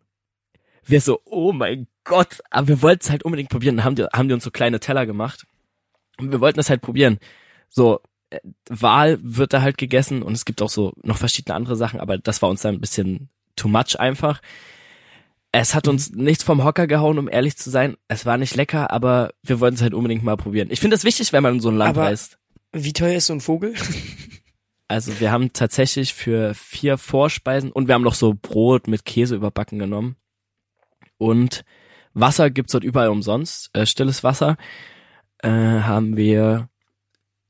Wir 0.84 1.02
so, 1.02 1.22
oh 1.26 1.52
mein 1.52 1.88
Gott, 2.04 2.41
aber 2.52 2.68
wir 2.68 2.82
wollten 2.82 3.02
es 3.04 3.10
halt 3.10 3.24
unbedingt 3.24 3.50
probieren. 3.50 3.78
Dann 3.78 3.86
haben 3.86 3.96
die, 3.96 4.04
haben 4.04 4.28
die 4.28 4.34
uns 4.34 4.44
so 4.44 4.52
kleine 4.52 4.80
Teller 4.80 5.06
gemacht. 5.06 5.46
Und 6.18 6.32
wir 6.32 6.39
wollten 6.39 6.58
das 6.58 6.70
halt 6.70 6.82
probieren. 6.82 7.20
So, 7.70 8.00
äh, 8.30 8.39
Wal 8.70 9.20
wird 9.22 9.54
da 9.54 9.62
halt 9.62 9.78
gegessen 9.78 10.22
und 10.22 10.34
es 10.34 10.46
gibt 10.46 10.62
auch 10.62 10.70
so 10.70 10.94
noch 11.04 11.18
verschiedene 11.18 11.56
andere 11.56 11.76
Sachen, 11.76 12.00
aber 12.00 12.18
das 12.18 12.41
war 12.41 12.50
uns 12.50 12.62
dann 12.62 12.76
ein 12.76 12.82
bisschen 12.82 13.30
too 13.56 13.68
much 13.68 14.00
einfach. 14.00 14.41
Es 15.58 15.74
hat 15.74 15.88
uns 15.88 16.12
nichts 16.12 16.44
vom 16.44 16.65
Hocker 16.65 16.86
gehauen, 16.86 17.18
um 17.18 17.30
ehrlich 17.30 17.56
zu 17.56 17.70
sein. 17.70 17.96
Es 18.10 18.26
war 18.26 18.38
nicht 18.38 18.56
lecker, 18.58 18.91
aber 18.91 19.32
wir 19.41 19.62
wollten 19.62 19.76
es 19.76 19.82
halt 19.82 19.94
unbedingt 19.94 20.22
mal 20.22 20.36
probieren. 20.36 20.68
Ich 20.70 20.82
finde 20.82 20.96
das 20.98 21.06
wichtig, 21.06 21.32
wenn 21.32 21.44
man 21.44 21.54
in 21.56 21.60
so 21.62 21.70
ein 21.70 21.78
Land 21.78 21.91
Aber- 21.98 22.08
reist. 22.08 22.38
Wie 22.74 22.91
teuer 22.91 23.15
ist 23.15 23.28
so 23.28 23.34
ein 23.34 23.41
Vogel? 23.41 23.74
Also 24.88 25.20
wir 25.20 25.32
haben 25.32 25.52
tatsächlich 25.52 26.13
für 26.13 26.54
vier 26.54 27.00
Vorspeisen 27.00 27.72
und 27.72 27.88
wir 27.88 27.96
haben 27.96 28.04
noch 28.04 28.13
so 28.13 28.36
Brot 28.39 28.88
mit 28.88 29.04
Käse 29.04 29.36
überbacken 29.36 29.80
genommen. 29.80 30.15
Und 31.18 31.65
Wasser 32.13 32.52
gibt's 32.52 32.74
dort 32.74 32.84
überall 32.84 33.10
umsonst, 33.10 33.72
äh, 33.74 33.88
stilles 33.88 34.24
Wasser. 34.24 34.58
Äh, 35.39 35.50
haben 35.50 36.18
wir, 36.18 36.70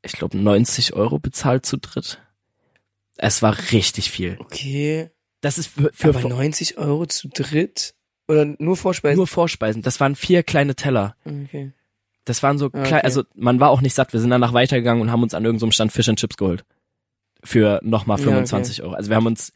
ich 0.01 0.13
glaube, 0.13 0.37
90 0.37 0.93
Euro 0.93 1.19
bezahlt 1.19 1.65
zu 1.65 1.75
dritt. 1.77 2.21
Es 3.17 3.41
war 3.41 3.57
richtig 3.73 4.11
viel. 4.11 4.37
Okay. 4.39 5.09
Das 5.45 5.59
ist 5.59 5.67
für, 5.67 5.91
für 5.93 6.09
aber 6.09 6.27
90 6.27 6.79
Euro 6.79 7.05
zu 7.05 7.27
dritt? 7.27 7.93
Oder 8.27 8.45
nur 8.57 8.75
Vorspeisen? 8.75 9.17
nur 9.17 9.27
Vorspeisen. 9.27 9.83
Das 9.83 9.99
waren 9.99 10.15
vier 10.15 10.41
kleine 10.41 10.73
Teller. 10.73 11.15
Okay. 11.23 11.71
Das 12.23 12.41
waren 12.41 12.57
so 12.57 12.65
Ah, 12.73 12.81
klein, 12.81 12.85
okay. 12.85 13.01
also 13.03 13.25
man 13.35 13.59
war 13.59 13.69
auch 13.69 13.81
nicht 13.81 13.93
satt. 13.93 14.11
Wir 14.11 14.19
sind 14.19 14.31
danach 14.31 14.53
weitergegangen 14.53 15.03
und 15.03 15.11
haben 15.11 15.21
uns 15.21 15.35
an 15.35 15.45
irgendeinem 15.45 15.71
Stand 15.71 15.91
Fish 15.91 16.09
and 16.09 16.17
Chips 16.17 16.37
geholt. 16.37 16.65
Für 17.43 17.79
nochmal 17.83 18.17
Ja, 18.17 18.23
25 18.23 18.81
Euro. 18.81 18.93
Also 18.95 19.11
wir 19.11 19.15
haben 19.17 19.27
uns, 19.27 19.53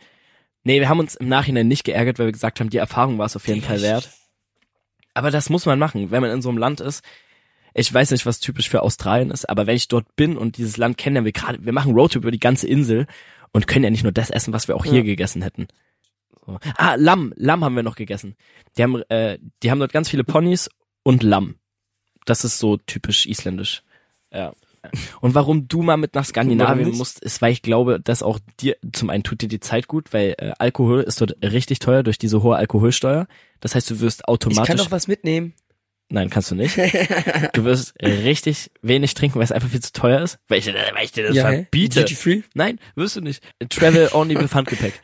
nee, 0.64 0.80
wir 0.80 0.90
haben 0.90 1.00
uns 1.00 1.16
im 1.16 1.28
Nachhinein 1.28 1.68
nicht 1.68 1.86
geärgert, 1.86 2.20
weil 2.20 2.28
wir 2.28 2.34
gesagt 2.34 2.60
haben, 2.60 2.70
die 2.70 2.78
Erfahrung 2.78 3.18
war 3.18 3.26
es 3.26 3.36
auf 3.36 3.48
jeden 3.48 3.64
Fall 3.64 3.82
wert. 3.82 4.12
Aber 5.16 5.32
das 5.32 5.50
muss 5.50 5.66
man 5.66 5.80
machen, 5.80 6.12
wenn 6.12 6.22
man 6.22 6.30
in 6.30 6.44
so 6.44 6.50
einem 6.50 6.60
Land 6.60 6.82
ist. 6.82 7.04
Ich 7.74 7.92
weiß 7.92 8.12
nicht, 8.12 8.28
was 8.28 8.40
typisch 8.40 8.70
für 8.70 8.84
Australien 8.84 9.32
ist, 9.32 9.50
aber 9.50 9.66
wenn 9.66 9.76
ich 9.76 9.88
dort 9.88 10.16
bin 10.16 10.38
und 10.38 10.58
dieses 10.58 10.78
Land 10.78 11.00
kenne, 11.00 11.26
wir 11.26 11.32
gerade, 11.32 11.66
wir 11.66 11.74
machen 11.74 11.94
Roadtrip 11.96 12.22
über 12.22 12.32
die 12.32 12.40
ganze 12.40 12.68
Insel 12.68 13.08
und 13.52 13.68
können 13.68 13.84
ja 13.84 13.90
nicht 13.92 14.04
nur 14.04 14.12
das 14.12 14.30
essen, 14.30 14.54
was 14.54 14.68
wir 14.68 14.76
auch 14.76 14.86
hier 14.86 15.00
Ja. 15.00 15.04
gegessen 15.04 15.42
hätten. 15.42 15.68
So. 16.46 16.60
Ah, 16.78 16.96
Lamm, 16.96 17.34
Lamm 17.36 17.64
haben 17.64 17.76
wir 17.76 17.84
noch 17.84 17.96
gegessen. 17.96 18.36
Die 18.78 18.84
haben, 18.84 19.02
äh, 19.10 19.38
die 19.64 19.72
haben 19.72 19.80
dort 19.80 19.94
ganz 19.94 20.10
viele 20.10 20.24
Ponys 20.24 20.70
und 21.04 21.24
Lamm. 21.24 21.56
Das 22.26 22.44
ist 22.44 22.60
so 22.60 22.78
typisch 22.78 23.26
isländisch. 23.26 23.84
Ja. 24.32 24.54
Und 25.20 25.36
warum 25.36 25.68
du 25.68 25.82
mal 25.82 25.98
mit 25.98 26.16
nach 26.16 26.24
Skandinavien 26.24 26.96
musst, 26.96 27.20
ist, 27.20 27.42
weil 27.42 27.52
ich 27.52 27.62
glaube, 27.62 28.00
dass 28.00 28.24
auch 28.24 28.40
dir, 28.62 28.78
zum 28.94 29.10
einen 29.10 29.24
tut 29.24 29.42
dir 29.42 29.50
die 29.50 29.60
Zeit 29.60 29.88
gut, 29.88 30.14
weil 30.14 30.36
äh, 30.38 30.54
Alkohol 30.58 31.02
ist 31.02 31.20
dort 31.20 31.36
richtig 31.44 31.80
teuer 31.80 32.02
durch 32.04 32.18
diese 32.18 32.42
hohe 32.44 32.56
Alkoholsteuer. 32.56 33.28
Das 33.60 33.76
heißt, 33.76 33.90
du 33.90 34.00
wirst 34.00 34.22
Ich 34.22 34.28
automatisch. 34.30 34.68
kann 34.68 34.78
doch 34.78 34.92
was 34.92 35.08
mitnehmen. 35.10 35.54
Nein, 36.12 36.30
kannst 36.32 36.50
du 36.50 36.56
nicht. 36.56 36.76
Du 37.54 37.64
wirst 37.66 37.94
richtig 38.02 38.72
wenig 38.82 39.14
trinken, 39.14 39.36
weil 39.36 39.44
es 39.44 39.52
einfach 39.52 39.70
viel 39.70 39.82
zu 39.82 39.92
teuer 39.94 40.22
ist. 40.22 40.40
Weil 40.48 40.58
ich, 40.60 40.66
weil 40.68 41.04
ich 41.06 41.12
dir 41.12 41.28
das 41.28 41.36
ja, 41.36 41.44
verbiete. 41.44 42.00
Duty 42.02 42.16
free? 42.16 42.42
Nein, 42.56 42.80
wirst 42.96 43.16
du 43.16 43.22
nicht. 43.22 43.44
Travel 43.70 44.10
only 44.14 44.36
with 44.40 44.54
Handgepäck. 44.56 45.00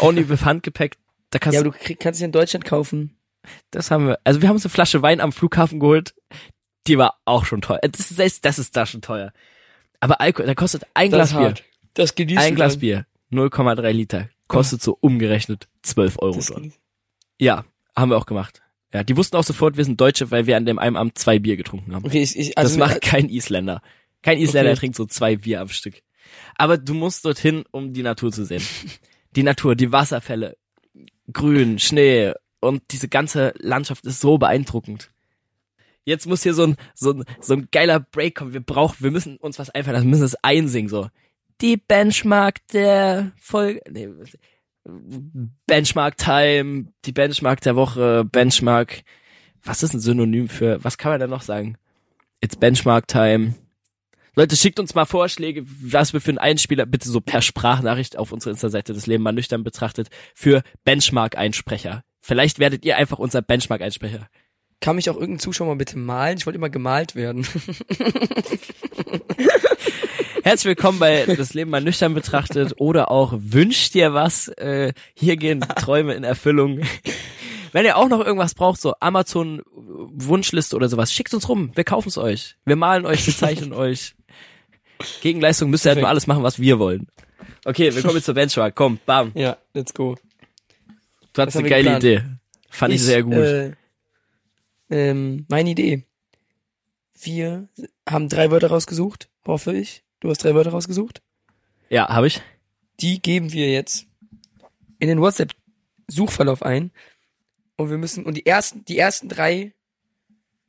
Only 0.00 0.28
with 0.28 0.44
Handgepäck. 0.44 0.96
Da 1.30 1.38
kannst 1.38 1.56
Ja, 1.56 1.62
du, 1.62 1.68
aber 1.68 1.78
du 1.78 1.84
krieg, 1.84 2.00
kannst 2.00 2.20
es 2.20 2.24
in 2.24 2.32
Deutschland 2.32 2.64
kaufen. 2.64 3.16
das 3.70 3.90
haben 3.90 4.06
wir. 4.06 4.18
Also 4.24 4.40
wir 4.40 4.48
haben 4.48 4.56
uns 4.56 4.64
eine 4.64 4.70
Flasche 4.70 5.02
Wein 5.02 5.20
am 5.20 5.32
Flughafen 5.32 5.80
geholt. 5.80 6.14
Die 6.86 6.96
war 6.98 7.18
auch 7.24 7.44
schon 7.44 7.60
teuer. 7.60 7.80
Das 7.82 8.10
ist, 8.10 8.44
das 8.44 8.58
ist 8.58 8.76
da 8.76 8.86
schon 8.86 9.02
teuer. 9.02 9.32
Aber 10.00 10.20
Alkohol, 10.20 10.46
da 10.46 10.54
kostet 10.54 10.84
ein 10.94 11.10
Das 11.10 11.30
Glas 11.30 11.54
Bier. 11.54 11.64
Das 11.94 12.14
genießt 12.14 12.38
Ein 12.40 12.54
Glas 12.54 12.72
dann. 12.74 12.80
Bier. 12.80 13.06
0,3 13.30 13.90
Liter. 13.92 14.28
Kostet 14.48 14.82
so 14.82 14.96
umgerechnet 15.00 15.68
12 15.82 16.18
Euro 16.18 16.36
Das 16.36 16.46
dort. 16.46 16.64
Ja, 17.38 17.64
haben 17.96 18.10
wir 18.10 18.16
auch 18.16 18.26
gemacht. 18.26 18.61
Ja, 18.92 19.02
die 19.02 19.16
wussten 19.16 19.36
auch 19.36 19.44
sofort, 19.44 19.76
wir 19.76 19.84
sind 19.84 20.00
Deutsche, 20.00 20.30
weil 20.30 20.46
wir 20.46 20.56
an 20.56 20.66
dem 20.66 20.78
einen 20.78 20.96
Abend 20.96 21.16
zwei 21.16 21.38
Bier 21.38 21.56
getrunken 21.56 21.94
haben. 21.94 22.04
Okay, 22.04 22.22
ich, 22.22 22.38
ich, 22.38 22.54
das 22.54 22.64
also 22.64 22.78
macht 22.78 23.00
kein 23.00 23.28
Isländer. 23.28 23.80
Kein 24.22 24.38
Isländer 24.38 24.70
Okay. 24.72 24.80
trinkt 24.80 24.96
so 24.96 25.06
zwei 25.06 25.36
Bier 25.36 25.60
am 25.60 25.68
Stück. 25.68 26.02
Aber 26.56 26.78
du 26.78 26.94
musst 26.94 27.24
dorthin, 27.24 27.64
um 27.70 27.92
die 27.92 28.02
Natur 28.02 28.32
zu 28.32 28.44
sehen. 28.44 28.62
Die 29.34 29.42
Natur, 29.44 29.74
die 29.76 29.90
Wasserfälle, 29.92 30.58
Grün, 31.32 31.78
Schnee 31.78 32.34
und 32.60 32.82
diese 32.90 33.08
ganze 33.08 33.54
Landschaft 33.56 34.04
ist 34.04 34.20
so 34.20 34.36
beeindruckend. 34.36 35.10
Jetzt 36.04 36.26
muss 36.26 36.42
hier 36.42 36.52
so 36.52 36.64
ein, 36.64 36.76
so 36.94 37.12
ein, 37.12 37.24
so 37.40 37.54
ein 37.54 37.68
geiler 37.72 37.98
Break 37.98 38.34
kommen. 38.34 38.52
Wir 38.52 38.60
brauchen, 38.60 39.02
wir 39.02 39.10
müssen 39.10 39.38
uns 39.38 39.58
was 39.58 39.70
einfallen 39.70 39.94
lassen, 39.94 40.04
wir 40.04 40.10
müssen 40.10 40.24
es 40.24 40.36
einsingen, 40.42 40.90
so. 40.90 41.08
Die 41.62 41.78
Benchmark 41.78 42.58
der 42.74 43.32
Folge, 43.40 43.80
nee, 43.88 44.10
Benchmark 45.66 46.16
Time, 46.16 46.86
die 47.04 47.12
Benchmark 47.12 47.60
der 47.60 47.76
Woche, 47.76 48.24
Benchmark, 48.24 49.02
was 49.62 49.82
ist 49.82 49.94
ein 49.94 50.00
Synonym 50.00 50.48
für, 50.48 50.82
was 50.82 50.98
kann 50.98 51.12
man 51.12 51.20
da 51.20 51.26
noch 51.26 51.42
sagen? 51.42 51.76
It's 52.40 52.56
Benchmark 52.56 53.06
Time. 53.06 53.54
Leute, 54.34 54.56
schickt 54.56 54.80
uns 54.80 54.94
mal 54.94 55.04
Vorschläge, 55.04 55.64
was 55.66 56.12
wir 56.14 56.20
für 56.20 56.30
einen 56.30 56.38
Einspieler, 56.38 56.86
bitte 56.86 57.08
so 57.08 57.20
per 57.20 57.42
Sprachnachricht 57.42 58.16
auf 58.18 58.32
unsere 58.32 58.50
Insta-Seite 58.50 58.94
des 58.94 59.06
Leben 59.06 59.22
mal 59.22 59.32
nüchtern 59.32 59.62
betrachtet, 59.62 60.08
für 60.34 60.62
Benchmark-Einsprecher. 60.84 62.02
Vielleicht 62.20 62.58
werdet 62.58 62.84
ihr 62.84 62.96
einfach 62.96 63.18
unser 63.18 63.42
Benchmark-Einsprecher. 63.42 64.28
Kann 64.80 64.96
mich 64.96 65.10
auch 65.10 65.16
irgendein 65.16 65.38
Zuschauer 65.38 65.68
mal 65.68 65.76
bitte 65.76 65.98
malen? 65.98 66.38
Ich 66.38 66.46
wollte 66.46 66.56
immer 66.56 66.70
gemalt 66.70 67.14
werden. 67.14 67.46
Herzlich 70.44 70.70
willkommen 70.70 70.98
bei 70.98 71.24
Das 71.24 71.54
Leben 71.54 71.70
mal 71.70 71.80
nüchtern 71.80 72.14
betrachtet 72.14 72.74
oder 72.78 73.12
auch 73.12 73.32
Wünscht 73.36 73.94
dir 73.94 74.12
was. 74.12 74.48
Äh, 74.48 74.92
hier 75.14 75.36
gehen 75.36 75.60
Träume 75.60 76.14
in 76.14 76.24
Erfüllung. 76.24 76.80
Wenn 77.70 77.84
ihr 77.84 77.96
auch 77.96 78.08
noch 78.08 78.18
irgendwas 78.18 78.54
braucht, 78.54 78.80
so 78.80 78.94
Amazon 78.98 79.62
Wunschliste 79.66 80.74
oder 80.74 80.88
sowas, 80.88 81.12
schickt 81.12 81.32
uns 81.32 81.48
rum. 81.48 81.70
Wir 81.76 81.84
kaufen 81.84 82.08
es 82.08 82.18
euch. 82.18 82.56
Wir 82.64 82.74
malen 82.74 83.06
euch, 83.06 83.24
wir 83.24 83.34
zeichnen 83.34 83.72
euch. 83.72 84.16
Gegenleistung 85.20 85.70
müsst 85.70 85.86
ihr 85.86 85.90
halt 85.90 86.00
nur 86.00 86.08
alles 86.08 86.26
machen, 86.26 86.42
was 86.42 86.58
wir 86.58 86.80
wollen. 86.80 87.06
Okay, 87.64 87.94
wir 87.94 88.02
kommen 88.02 88.16
jetzt 88.16 88.24
zur 88.24 88.34
Benchmark. 88.34 88.74
Komm, 88.74 88.98
bam. 89.06 89.30
ja, 89.34 89.56
let's 89.74 89.94
go. 89.94 90.16
Du 91.34 91.42
hattest 91.42 91.56
eine 91.56 91.68
geile 91.68 91.84
geplant? 91.84 92.04
Idee. 92.04 92.22
Fand 92.68 92.94
ich, 92.94 93.02
sehr 93.02 93.22
gut. 93.22 93.34
Äh, 93.34 93.72
ähm, 94.90 95.46
meine 95.48 95.70
Idee. 95.70 96.04
Wir 97.20 97.68
haben 98.08 98.28
drei 98.28 98.50
Wörter 98.50 98.68
rausgesucht, 98.68 99.28
hoffe 99.46 99.72
ich. 99.72 100.02
Du 100.22 100.30
hast 100.30 100.38
drei 100.44 100.54
Wörter 100.54 100.70
rausgesucht. 100.70 101.20
ja, 101.88 102.08
habe 102.08 102.28
ich. 102.28 102.40
Die 103.00 103.20
geben 103.20 103.52
wir 103.52 103.72
jetzt 103.72 104.06
in 105.00 105.08
den 105.08 105.20
WhatsApp-Suchverlauf 105.20 106.62
ein. 106.62 106.92
Und 107.76 107.90
wir 107.90 107.98
müssen, 107.98 108.24
und 108.24 108.36
die 108.36 108.46
ersten, 108.46 108.84
die 108.84 108.98
ersten 108.98 109.28
drei, 109.28 109.74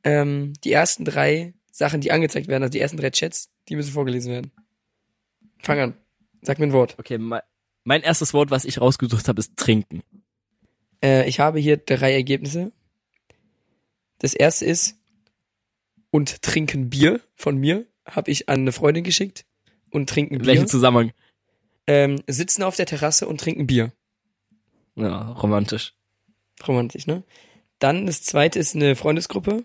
ähm, 0.02 0.54
die 0.64 0.72
ersten 0.72 1.04
drei 1.04 1.54
Sachen, 1.70 2.00
die 2.00 2.10
angezeigt 2.10 2.48
werden, 2.48 2.64
also 2.64 2.72
die 2.72 2.80
ersten 2.80 2.96
drei 2.96 3.10
Chats, 3.10 3.52
die 3.68 3.76
müssen 3.76 3.92
vorgelesen 3.92 4.32
werden. 4.32 4.50
Fang 5.62 5.78
an. 5.78 5.94
Sag 6.42 6.58
mir 6.58 6.66
ein 6.66 6.72
Wort. 6.72 6.96
Okay, 6.98 7.18
mein, 7.18 7.42
mein 7.84 8.02
erstes 8.02 8.34
Wort, 8.34 8.50
was 8.50 8.64
ich 8.64 8.80
rausgesucht 8.80 9.28
habe, 9.28 9.38
ist 9.38 9.56
trinken. 9.56 10.02
Äh, 11.00 11.28
ich 11.28 11.38
habe 11.38 11.60
hier 11.60 11.76
drei 11.76 12.12
Ergebnisse. 12.12 12.72
Das 14.18 14.34
erste 14.34 14.64
ist 14.64 14.98
und 16.10 16.42
trinken 16.42 16.90
Bier 16.90 17.20
von 17.36 17.56
mir, 17.56 17.86
habe 18.06 18.30
ich 18.30 18.48
an 18.48 18.60
eine 18.60 18.72
Freundin 18.72 19.04
geschickt 19.04 19.44
und 19.90 20.08
trinken 20.08 20.34
In 20.34 20.40
Bier. 20.42 20.48
welchem 20.48 20.66
Zusammenhang? 20.68 21.12
Ähm, 21.86 22.22
sitzen 22.26 22.62
auf 22.62 22.76
der 22.76 22.86
Terrasse 22.86 23.26
und 23.28 23.40
trinken 23.40 23.66
Bier. 23.66 23.92
Ja, 24.96 25.32
romantisch. 25.32 25.94
Romantisch, 26.66 27.06
ne? 27.06 27.24
Dann 27.78 28.06
das 28.06 28.22
zweite 28.22 28.58
ist 28.58 28.74
eine 28.74 28.96
Freundesgruppe. 28.96 29.64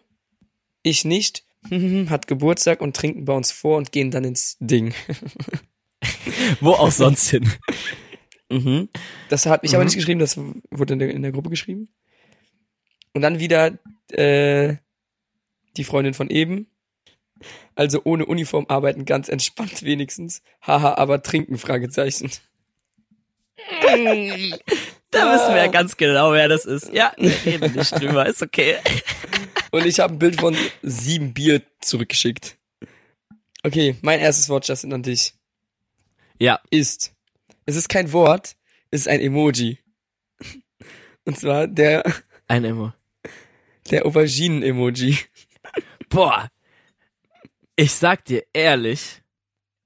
Ich 0.84 1.06
nicht. 1.06 1.46
Hat 2.10 2.28
Geburtstag 2.28 2.82
und 2.82 2.96
trinken 2.96 3.26
bei 3.26 3.34
uns 3.34 3.52
vor 3.52 3.78
und 3.78 3.92
gehen 3.92 4.12
dann 4.12 4.24
ins 4.24 4.58
Ding. 4.60 4.94
Wo 6.62 6.72
auch 6.72 6.92
sonst 6.92 7.30
hin. 7.30 7.50
Mhm. 8.52 8.90
Das 9.30 9.46
habe 9.46 9.64
ich 9.68 9.76
aber 9.76 9.84
Mhm. 9.84 9.90
nicht 9.90 9.96
geschrieben, 9.98 10.20
das 10.20 10.36
wurde 10.36 10.94
in 10.94 10.98
der, 10.98 11.12
in 11.12 11.22
der 11.22 11.32
Gruppe 11.32 11.52
geschrieben. 11.52 11.88
Und 13.14 13.22
dann 13.22 13.38
wieder 13.38 13.78
äh, 14.12 14.78
die 15.78 15.84
Freundin 15.84 16.16
von 16.16 16.32
eben. 16.32 16.66
Also 17.76 18.02
ohne 18.04 18.26
Uniform 18.26 18.66
arbeiten, 18.68 19.06
ganz 19.06 19.30
entspannt 19.30 19.84
wenigstens. 19.84 20.42
Haha, 20.62 20.96
aber 20.96 21.22
trinken, 21.22 21.58
Fragezeichen. 21.58 22.32
Da 25.12 25.34
wissen 25.34 25.56
wir 25.56 25.64
ja 25.64 25.68
ganz 25.68 25.98
genau, 25.98 26.34
wer 26.34 26.48
das 26.48 26.66
ist. 26.66 26.94
Ja, 26.94 27.14
wir 27.18 27.34
reden 27.44 27.74
nicht 27.74 27.92
drüber, 28.00 28.28
ist 28.28 28.44
okay. 28.44 28.76
Und 29.72 29.86
ich 29.88 30.00
habe 30.00 30.14
ein 30.14 30.20
Bild 30.20 30.40
von 30.40 30.56
sieben 30.84 31.34
Bier 31.34 31.64
zurückgeschickt. 31.82 32.58
Okay, 33.64 33.96
mein 34.02 34.20
erstes 34.20 34.50
Wort, 34.50 34.68
Justin, 34.68 34.94
an 34.94 35.02
dich. 35.02 35.34
Ja, 36.38 36.62
Ist. 36.70 37.12
Es 37.66 37.76
ist 37.76 37.90
kein 37.90 38.14
Wort, 38.14 38.56
es 38.92 39.02
ist 39.02 39.08
ein 39.08 39.20
Emoji. 39.20 39.80
Und 41.26 41.40
zwar 41.40 41.68
der, 41.68 42.04
ein 42.48 42.64
Immo. 42.64 42.94
der 43.92 44.06
Auberginen-Emoji. 44.06 45.18
Boah. 46.10 46.50
Ich 47.80 47.94
sag 47.94 48.26
dir 48.26 48.44
ehrlich, 48.52 49.22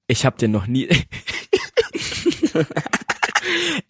Ich 0.07 0.25
habe 0.25 0.35
den 0.35 0.49
noch 0.49 0.65
nie. 0.65 0.87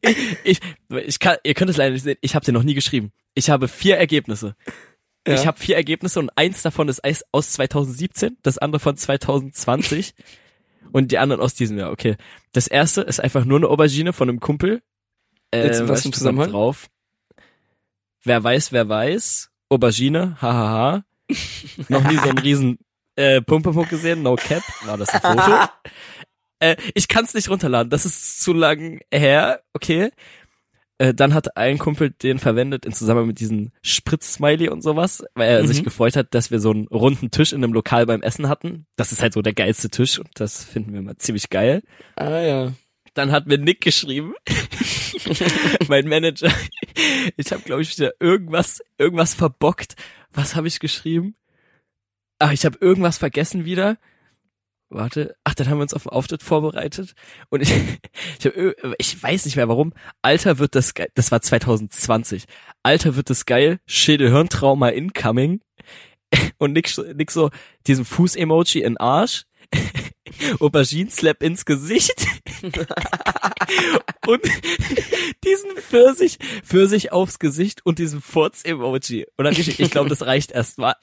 ich, 0.01 0.17
ich, 0.43 0.59
ich 0.89 1.19
kann, 1.19 1.37
ihr 1.43 1.53
könnt 1.53 1.69
es 1.69 1.77
leider 1.77 1.91
nicht 1.93 2.03
sehen. 2.03 2.17
Ich 2.19 2.35
habe 2.35 2.43
den 2.45 2.53
noch 2.53 2.63
nie 2.63 2.73
geschrieben. 2.73 3.13
Ich 3.33 3.49
habe 3.49 3.69
vier 3.69 3.95
Ergebnisse. 3.95 4.57
Ja. 5.25 5.35
Ich 5.35 5.47
habe 5.47 5.57
vier 5.57 5.77
Ergebnisse 5.77 6.19
und 6.19 6.29
eins 6.37 6.61
davon 6.63 6.89
ist 6.89 7.01
aus 7.31 7.51
2017, 7.51 8.37
das 8.41 8.57
andere 8.57 8.81
von 8.81 8.97
2020 8.97 10.13
und 10.91 11.13
die 11.13 11.17
anderen 11.17 11.41
aus 11.41 11.53
diesem 11.53 11.77
Jahr. 11.77 11.91
Okay. 11.91 12.17
Das 12.51 12.67
erste 12.67 13.03
ist 13.03 13.21
einfach 13.21 13.45
nur 13.45 13.57
eine 13.57 13.69
Aubergine 13.69 14.11
von 14.11 14.27
einem 14.27 14.41
Kumpel. 14.41 14.81
Äh, 15.51 15.67
Jetzt, 15.67 15.87
was 15.87 16.03
im 16.03 16.11
Zusammenhang? 16.11 16.51
drauf? 16.51 16.89
Wer 18.25 18.43
weiß, 18.43 18.73
wer 18.73 18.89
weiß. 18.89 19.49
Aubergine, 19.69 20.41
hahaha. 20.41 21.05
Noch 21.87 22.03
nie 22.03 22.17
so 22.17 22.27
einen 22.27 22.39
riesen 22.39 22.79
äh, 23.15 23.41
Pumpepunkt 23.41 23.89
gesehen, 23.89 24.23
no 24.23 24.35
cap. 24.35 24.63
War 24.85 24.97
das 24.97 25.09
ein 25.09 25.21
Foto? 25.21 25.69
äh, 26.59 26.75
ich 26.95 27.07
kann 27.07 27.25
es 27.25 27.33
nicht 27.33 27.49
runterladen, 27.49 27.89
das 27.89 28.05
ist 28.05 28.41
zu 28.41 28.53
lang 28.53 28.99
her, 29.13 29.61
okay. 29.73 30.09
Äh, 30.99 31.13
dann 31.15 31.33
hat 31.33 31.57
ein 31.57 31.79
Kumpel 31.79 32.11
den 32.11 32.37
verwendet 32.37 32.85
in 32.85 32.93
Zusammenhang 32.93 33.27
mit 33.27 33.39
diesem 33.39 33.71
Spritz-Smiley 33.81 34.69
und 34.69 34.83
sowas, 34.83 35.23
weil 35.33 35.49
er 35.49 35.63
Mhm. 35.63 35.67
sich 35.67 35.83
gefreut 35.83 36.15
hat, 36.15 36.33
dass 36.35 36.51
wir 36.51 36.59
so 36.59 36.69
einen 36.69 36.87
runden 36.87 37.31
Tisch 37.31 37.51
in 37.51 37.63
einem 37.63 37.73
Lokal 37.73 38.05
beim 38.05 38.21
Essen 38.21 38.47
hatten. 38.47 38.85
Das 38.95 39.11
ist 39.11 39.21
halt 39.23 39.33
so 39.33 39.41
der 39.41 39.53
geilste 39.53 39.89
Tisch 39.89 40.19
und 40.19 40.29
das 40.35 40.63
finden 40.63 40.93
wir 40.93 41.01
mal 41.01 41.17
ziemlich 41.17 41.49
geil. 41.49 41.81
Ah 42.15 42.39
ja. 42.39 42.73
Dann 43.15 43.31
hat 43.31 43.47
mir 43.47 43.57
Nick 43.57 43.81
geschrieben, 43.81 44.33
mein 45.87 46.07
Manager. 46.07 46.51
Ich 47.37 47.51
habe 47.51 47.61
glaube 47.63 47.81
ich 47.81 47.95
wieder 47.97 48.13
irgendwas 48.19 48.81
irgendwas 48.97 49.33
verbockt. 49.33 49.95
Was 50.31 50.55
habe 50.55 50.67
ich 50.67 50.79
geschrieben? 50.79 51.35
Ach, 52.43 52.51
ich 52.51 52.65
habe 52.65 52.77
irgendwas 52.81 53.17
vergessen 53.17 53.63
wieder. 53.63 53.97
Warte, 54.89 55.35
ach, 55.45 55.55
dann 55.55 55.69
haben 55.69 55.77
wir 55.77 55.83
uns 55.83 55.93
auf 55.93 56.03
den 56.03 56.11
Auftritt 56.11 56.43
vorbereitet 56.43 57.13
und 57.49 57.61
ich 57.61 57.71
ich, 58.39 58.45
hab, 58.45 58.53
ich 58.97 59.23
weiß 59.23 59.45
nicht 59.45 59.55
mehr 59.55 59.69
warum. 59.69 59.93
Alter 60.21 60.59
wird 60.59 60.75
das 60.75 60.93
geil. 60.93 61.07
Das 61.15 61.31
war 61.31 61.41
2020. 61.41 62.43
Alter 62.83 63.15
wird 63.15 63.29
das 63.29 63.45
geil. 63.45 63.79
Schädel-Hirntrauma 63.85 64.89
incoming. 64.89 65.61
Und 66.57 66.85
so- 66.87 67.03
Nick 67.13 67.31
so 67.31 67.49
diesen 67.87 68.03
Fuß-Emoji 68.03 68.81
in 68.81 68.97
Arsch. 68.97 69.45
Aubergine-Slap 70.59 71.41
ins 71.43 71.63
Gesicht. 71.65 72.25
und 74.27 74.41
diesen 75.43 75.77
Pfirsich, 75.77 76.39
Pfirsich 76.63 77.11
aufs 77.11 77.39
Gesicht 77.39 77.85
und 77.85 77.99
diesen 77.99 78.21
Furz-Emoji. 78.21 79.27
Dann 79.37 79.53
geschrieben, 79.53 79.83
ich 79.83 79.91
glaube, 79.91 80.09
das 80.09 80.25
reicht 80.25 80.51
erstmal. 80.51 80.95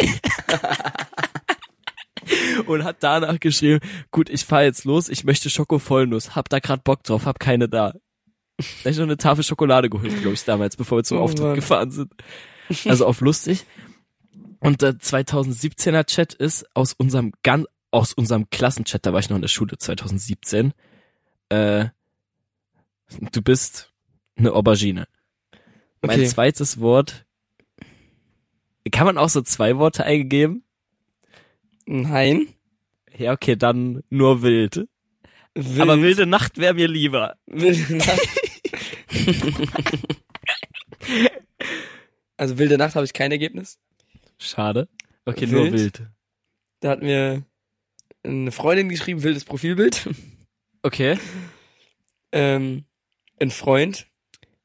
und 2.66 2.84
hat 2.84 2.98
danach 3.00 3.40
geschrieben, 3.40 3.80
gut, 4.10 4.28
ich 4.30 4.44
fahr 4.44 4.62
jetzt 4.64 4.84
los, 4.84 5.08
ich 5.08 5.24
möchte 5.24 5.50
Schokovollnuss, 5.50 6.34
hab 6.36 6.48
da 6.48 6.58
grad 6.60 6.84
Bock 6.84 7.02
drauf, 7.04 7.26
hab 7.26 7.40
keine 7.40 7.68
da. 7.68 7.94
Da 8.84 8.90
ich 8.90 8.96
noch 8.98 9.04
eine 9.04 9.16
Tafel 9.16 9.42
Schokolade 9.42 9.88
geholt, 9.88 10.12
glaube 10.20 10.34
ich, 10.34 10.44
damals, 10.44 10.76
bevor 10.76 10.98
wir 10.98 11.04
zum 11.04 11.18
Oh 11.18 11.22
Auftritt 11.22 11.42
Mann. 11.44 11.54
gefahren 11.54 11.90
sind. 11.90 12.12
Also 12.84 13.06
auf 13.06 13.20
lustig. 13.20 13.64
Und 14.60 14.82
der 14.82 14.92
2017er 14.92 16.04
Chat 16.04 16.34
ist 16.34 16.66
aus 16.74 16.92
unserem 16.92 17.32
ganz, 17.42 17.66
aus 17.90 18.12
unserem 18.12 18.50
Klassenchat, 18.50 19.06
da 19.06 19.12
war 19.12 19.20
ich 19.20 19.30
noch 19.30 19.36
in 19.36 19.42
der 19.42 19.48
Schule 19.48 19.78
2017. 19.78 20.72
Äh, 21.48 21.86
du 23.32 23.42
bist 23.42 23.92
eine 24.36 24.52
Aubergine. 24.52 25.08
Mein 26.02 26.20
Okay. 26.20 26.26
zweites 26.28 26.80
Wort. 26.80 27.24
Kann 28.92 29.06
man 29.06 29.18
auch 29.18 29.28
so 29.28 29.40
zwei 29.42 29.76
Worte 29.78 30.04
eingeben? 30.04 30.64
Nein. 31.90 32.46
Ja, 33.18 33.32
okay, 33.32 33.56
dann 33.56 34.04
nur 34.10 34.42
wild. 34.42 34.86
Wild. 35.56 35.80
Aber 35.80 36.00
wilde 36.00 36.24
Nacht 36.24 36.56
wäre 36.58 36.74
mir 36.74 36.86
lieber. 36.86 37.36
Wilde 37.46 37.96
Nacht. 37.96 38.28
also 42.36 42.58
wilde 42.58 42.78
Nacht 42.78 42.94
habe 42.94 43.04
ich 43.04 43.12
kein 43.12 43.32
Ergebnis. 43.32 43.80
Schade. 44.38 44.88
Okay, 45.24 45.48
nur 45.48 45.64
Wild? 45.64 45.72
wild. 45.72 46.02
Da 46.78 46.90
hat 46.90 47.02
mir 47.02 47.42
eine 48.22 48.52
Freundin 48.52 48.88
geschrieben, 48.88 49.24
wildes 49.24 49.44
Profilbild. 49.44 50.08
Okay. 50.82 51.18
ähm, 52.32 52.84
ein 53.40 53.50
Freund 53.50 54.06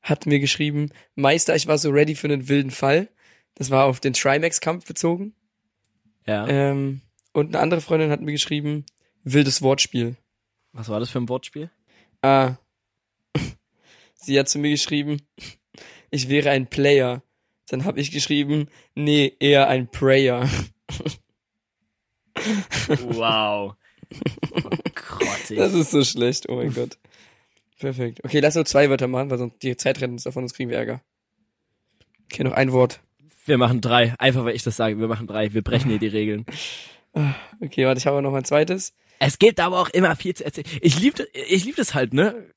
hat 0.01 0.27
mir 0.27 0.39
geschrieben, 0.39 0.91
Meister, 1.15 1.55
ich 1.55 1.65
war 1.65 1.79
so 1.79 1.89
ready 1.89 2.13
für 2.13 2.27
einen 2.27 2.47
wilden 2.47 2.71
Fall. 2.71 3.09
Das 3.55 3.71
war 3.71 3.85
auf 3.85 3.99
den 3.99 4.13
Trimax-Kampf 4.13 4.85
bezogen. 4.85 5.33
Ja. 6.27 6.47
Ähm, 6.47 7.01
und 7.35 7.53
eine 7.53 7.59
andere 7.61 7.81
Freundin 7.81 8.11
hat 8.11 8.21
mir 8.21 8.31
geschrieben, 8.31 8.85
wildes 9.23 9.61
Wortspiel. 9.61 10.15
Was 10.71 10.87
war 10.87 11.01
das 11.01 11.09
für 11.09 11.19
ein 11.19 11.27
Wortspiel? 11.27 11.69
Ah. 12.21 12.55
Sie 14.15 14.39
hat 14.39 14.47
zu 14.47 14.57
mir 14.57 14.69
geschrieben, 14.69 15.21
ich 16.11 16.29
wäre 16.29 16.51
ein 16.51 16.67
Player. 16.67 17.23
Dann 17.67 17.83
habe 17.83 17.99
ich 17.99 18.11
geschrieben, 18.11 18.69
nee, 18.95 19.35
eher 19.39 19.67
ein 19.67 19.89
Prayer. 19.89 20.49
Wow. 22.99 23.75
Grottig. 24.93 25.57
Das 25.57 25.73
ist 25.73 25.89
so 25.89 26.03
schlecht, 26.03 26.49
oh 26.49 26.57
mein 26.57 26.73
Gott. 26.73 26.99
Perfekt. 27.79 28.19
Okay, 28.23 28.41
lass 28.41 28.55
nur 28.55 28.65
zwei 28.65 28.89
Wörter 28.89 29.07
machen, 29.07 29.31
weil 29.31 29.37
sonst 29.37 29.63
die 29.63 29.75
Zeit 29.77 30.01
rennt 30.01 30.13
uns 30.13 30.23
davon, 30.23 30.43
sonst 30.43 30.53
kriegen 30.53 30.69
wir 30.69 30.77
Ärger. 30.77 31.01
Okay, 32.25 32.43
noch 32.43 32.51
ein 32.51 32.73
Wort. 32.73 32.99
Wir 33.45 33.57
machen 33.57 33.79
drei. 33.79 34.13
Einfach 34.19 34.43
weil 34.43 34.53
ich 34.53 34.63
das 34.63 34.75
sage. 34.75 34.99
Wir 34.99 35.07
machen 35.07 35.27
drei. 35.27 35.53
Wir 35.53 35.63
brechen 35.63 35.89
hier 35.89 35.97
die 35.97 36.07
Regeln. 36.07 36.45
Okay, 37.61 37.85
warte, 37.85 37.99
ich 37.99 38.07
habe 38.07 38.21
noch 38.21 38.33
ein 38.33 38.45
zweites. 38.45 38.93
Es 39.19 39.39
gibt 39.39 39.59
aber 39.59 39.79
auch 39.79 39.89
immer 39.89 40.15
viel 40.15 40.33
zu 40.35 40.43
erzählen. 40.43 40.67
Ich 40.81 40.99
liebe 40.99 41.25
ich 41.33 41.63
lieb 41.63 41.75
das 41.77 41.93
halt, 41.93 42.13
ne? 42.13 42.51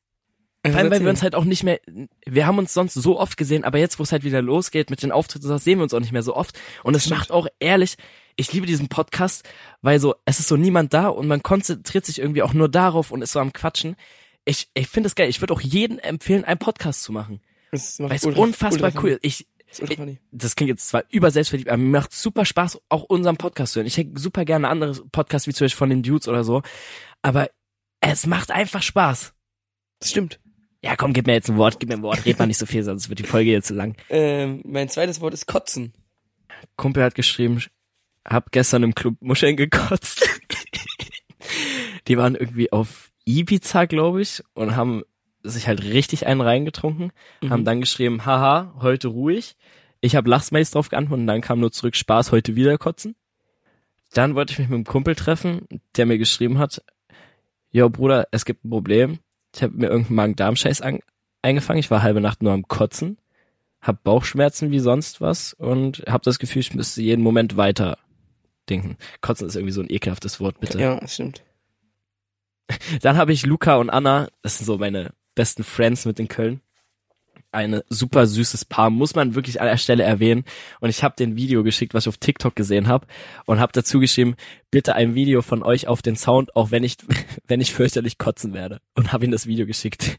Vor 0.67 0.75
allem, 0.75 0.91
weil 0.91 1.03
wir 1.03 1.09
uns 1.11 1.23
halt 1.23 1.37
auch 1.37 1.45
nicht 1.45 1.63
mehr, 1.63 1.81
wir 2.27 2.47
haben 2.47 2.59
uns 2.59 2.75
sonst 2.75 2.95
so 2.95 3.19
oft 3.19 3.37
gesehen, 3.37 3.63
aber 3.65 3.79
jetzt, 3.79 3.99
wo 4.01 4.03
es 4.03 4.11
halt 4.11 4.25
wieder 4.25 4.43
losgeht 4.43 4.91
mit 4.91 5.03
den 5.03 5.13
Auftritten, 5.13 5.47
sowas, 5.47 5.63
sehen 5.63 5.79
wir 5.79 5.85
uns 5.85 5.95
auch 5.95 6.01
nicht 6.01 6.11
mehr 6.13 6.25
so 6.25 6.35
oft. 6.35 6.59
Und 6.83 6.97
es 6.97 7.09
macht 7.09 7.31
auch 7.31 7.47
ehrlich, 7.61 7.97
ich 8.37 8.53
liebe 8.53 8.67
diesen 8.67 8.89
Podcast, 8.89 9.49
weil 9.83 10.01
so, 10.01 10.17
es 10.25 10.41
ist 10.41 10.49
so 10.49 10.57
niemand 10.57 10.93
da 10.93 11.09
und 11.09 11.29
man 11.29 11.43
konzentriert 11.45 12.05
sich 12.05 12.19
irgendwie 12.19 12.43
auch 12.43 12.53
nur 12.55 12.69
darauf 12.69 13.13
und 13.13 13.23
ist 13.23 13.33
so 13.33 13.39
am 13.41 13.53
Quatschen. 13.53 13.95
Ich, 14.45 14.69
ich 14.75 14.89
finde 14.89 15.07
es 15.07 15.15
geil. 15.15 15.29
Ich 15.31 15.41
würde 15.41 15.55
auch 15.55 15.61
jedem 15.61 16.01
empfehlen, 16.01 16.45
einen 16.45 16.59
Podcast 16.59 17.05
zu 17.05 17.13
machen. 17.13 17.41
Das 17.71 17.99
macht 18.01 18.11
Weil 18.11 18.17
es 18.17 18.25
ultra- 18.27 18.41
unfassbar 18.43 18.89
ultra 18.89 19.03
cool. 19.03 19.19
Ich, 19.23 19.47
Ist 19.71 19.83
ultra 19.83 19.97
funny. 19.97 20.19
das 20.31 20.57
klingt 20.57 20.71
jetzt 20.71 20.89
zwar 20.89 21.05
über 21.11 21.31
selbstverliebt, 21.31 21.69
aber 21.69 21.79
mir 21.79 21.99
macht 22.01 22.13
super 22.13 22.45
Spaß, 22.45 22.81
auch 22.89 23.05
unseren 23.05 23.37
Podcast 23.37 23.73
zu 23.73 23.81
hören. 23.81 23.87
Ich 23.87 23.97
hätte 23.97 24.19
super 24.19 24.45
gerne 24.45 24.69
andere 24.69 24.93
Podcasts, 25.13 25.47
wie 25.47 25.53
zum 25.53 25.67
Beispiel 25.67 25.79
von 25.79 25.91
den 25.91 26.03
Dudes 26.03 26.29
oder 26.29 26.43
so. 26.45 26.63
Aber 27.23 27.51
es 28.01 28.27
macht 28.27 28.51
einfach 28.51 28.83
Spaß. 28.83 29.35
Das 30.01 30.11
stimmt. 30.11 30.41
Ja, 30.83 30.97
komm, 30.97 31.13
gib 31.13 31.27
mir 31.27 31.35
jetzt 31.35 31.51
ein 31.51 31.57
Wort, 31.57 31.81
gib 31.81 31.89
mir 31.89 31.97
ein 31.97 32.03
Wort, 32.03 32.25
red 32.25 32.39
mal 32.39 32.47
nicht 32.47 32.59
so 32.59 32.67
viel, 32.67 32.85
sonst 32.85 33.09
wird 33.09 33.19
die 33.19 33.25
Folge 33.25 33.51
jetzt 33.51 33.67
zu 33.67 33.75
lang. 33.75 33.97
Ähm, 34.09 34.63
mein 34.65 34.89
zweites 34.89 35.21
Wort 35.21 35.35
ist 35.35 35.47
kotzen. 35.47 35.93
Kumpel 36.77 37.03
hat 37.03 37.15
geschrieben, 37.15 37.63
hab 38.25 38.53
gestern 38.53 38.85
im 38.85 38.95
Club 38.95 39.17
Muscheln 39.21 39.57
gekotzt. 39.57 40.29
die 42.09 42.17
waren 42.17 42.37
irgendwie 42.37 42.71
auf 42.73 43.11
Ibiza, 43.25 43.87
glaube 43.87 44.23
ich, 44.23 44.43
und 44.55 44.77
haben 44.77 45.03
sich 45.51 45.67
halt 45.69 45.83
richtig 45.83 46.27
einen 46.27 46.41
reingetrunken, 46.41 47.13
haben 47.49 47.65
dann 47.65 47.81
geschrieben, 47.81 48.25
haha, 48.27 48.75
heute 48.81 49.09
ruhig. 49.09 49.57
Ich 50.01 50.15
habe 50.17 50.31
Lachsmails 50.31 50.71
drauf 50.71 50.89
geantwortet 50.89 51.23
und 51.23 51.27
dann 51.27 51.41
kam 51.41 51.61
nur 51.61 51.73
zurück, 51.73 51.97
Spaß, 51.97 52.31
heute 52.33 52.55
wieder 52.57 52.79
kotzen. 52.79 53.17
Dann 54.15 54.35
wollte 54.35 54.53
ich 54.53 54.59
mich 54.59 54.69
mit 54.69 54.77
einem 54.77 54.85
Kumpel 54.85 55.15
treffen, 55.15 55.67
der 55.97 56.07
mir 56.07 56.19
geschrieben 56.19 56.59
hat, 56.59 56.83
Jo 57.71 57.91
Bruder, 57.91 58.27
es 58.31 58.45
gibt 58.45 58.65
ein 58.65 58.71
Problem. 58.71 59.19
Ich 59.55 59.63
habe 59.63 59.75
mir 59.75 59.89
irgendeinen 59.89 60.17
Magen-Darm-Scheiß 60.17 60.81
an- 60.81 61.01
eingefangen. 61.43 61.81
Ich 61.81 61.91
war 61.91 62.03
halbe 62.03 62.21
Nacht 62.21 62.43
nur 62.43 62.53
am 62.53 62.67
Kotzen, 62.67 63.19
hab 63.83 64.03
Bauchschmerzen 64.05 64.71
wie 64.71 64.79
sonst 64.79 65.21
was 65.21 65.53
und 65.53 66.05
hab 66.07 66.23
das 66.23 66.39
Gefühl, 66.39 66.61
ich 66.61 66.75
müsste 66.75 67.03
jeden 67.03 67.23
Moment 67.23 67.57
weiter 67.57 67.99
denken. 68.71 68.97
Kotzen 69.21 69.47
ist 69.49 69.57
irgendwie 69.57 69.73
so 69.73 69.83
ein 69.83 69.91
ekelhaftes 69.91 70.41
Wort, 70.41 70.61
bitte. 70.61 70.81
Ja, 70.81 70.99
das 71.01 71.15
stimmt. 71.15 71.43
Dann 73.03 73.17
habe 73.17 73.33
ich 73.33 73.47
Luca 73.47 73.77
und 73.77 73.91
Anna, 73.91 74.29
das 74.43 74.59
sind 74.59 74.67
so 74.67 74.79
meine 74.79 75.13
besten 75.39 75.63
Friends 75.63 76.05
mit 76.05 76.19
in 76.19 76.27
Köln. 76.27 76.61
Eine 77.53 77.85
super 77.89 78.27
süßes 78.27 78.65
Paar, 78.65 78.91
muss 78.91 79.15
man 79.15 79.37
wirklich 79.37 79.61
an 79.61 79.69
der 79.69 79.77
Stelle 79.77 80.03
erwähnen. 80.03 80.45
Und 80.81 80.91
ich 80.91 81.05
habe 81.05 81.15
den 81.17 81.37
Video 81.37 81.63
geschickt, 81.63 81.95
was 81.95 82.05
ich 82.05 82.09
auf 82.09 82.19
TikTok 82.19 82.57
gesehen 82.57 82.89
habe, 82.89 83.07
und 83.47 83.61
habe 83.61 83.73
dazu 83.73 84.01
geschrieben, 84.01 84.35
bitte 84.73 84.97
ein 84.97 85.15
Video 85.15 85.41
von 85.41 85.63
euch 85.63 85.87
auf 85.87 86.03
den 86.03 86.17
Sound, 86.17 86.57
auch 86.57 86.73
wenn 86.73 86.83
ich, 86.83 86.97
wenn 87.47 87.61
ich 87.61 87.73
fürchterlich 87.73 88.19
kotzen 88.19 88.53
werde. 88.53 88.81
Und 88.95 89.13
habe 89.13 89.25
ihm 89.25 89.31
das 89.31 89.47
Video 89.47 89.65
geschickt. 89.65 90.19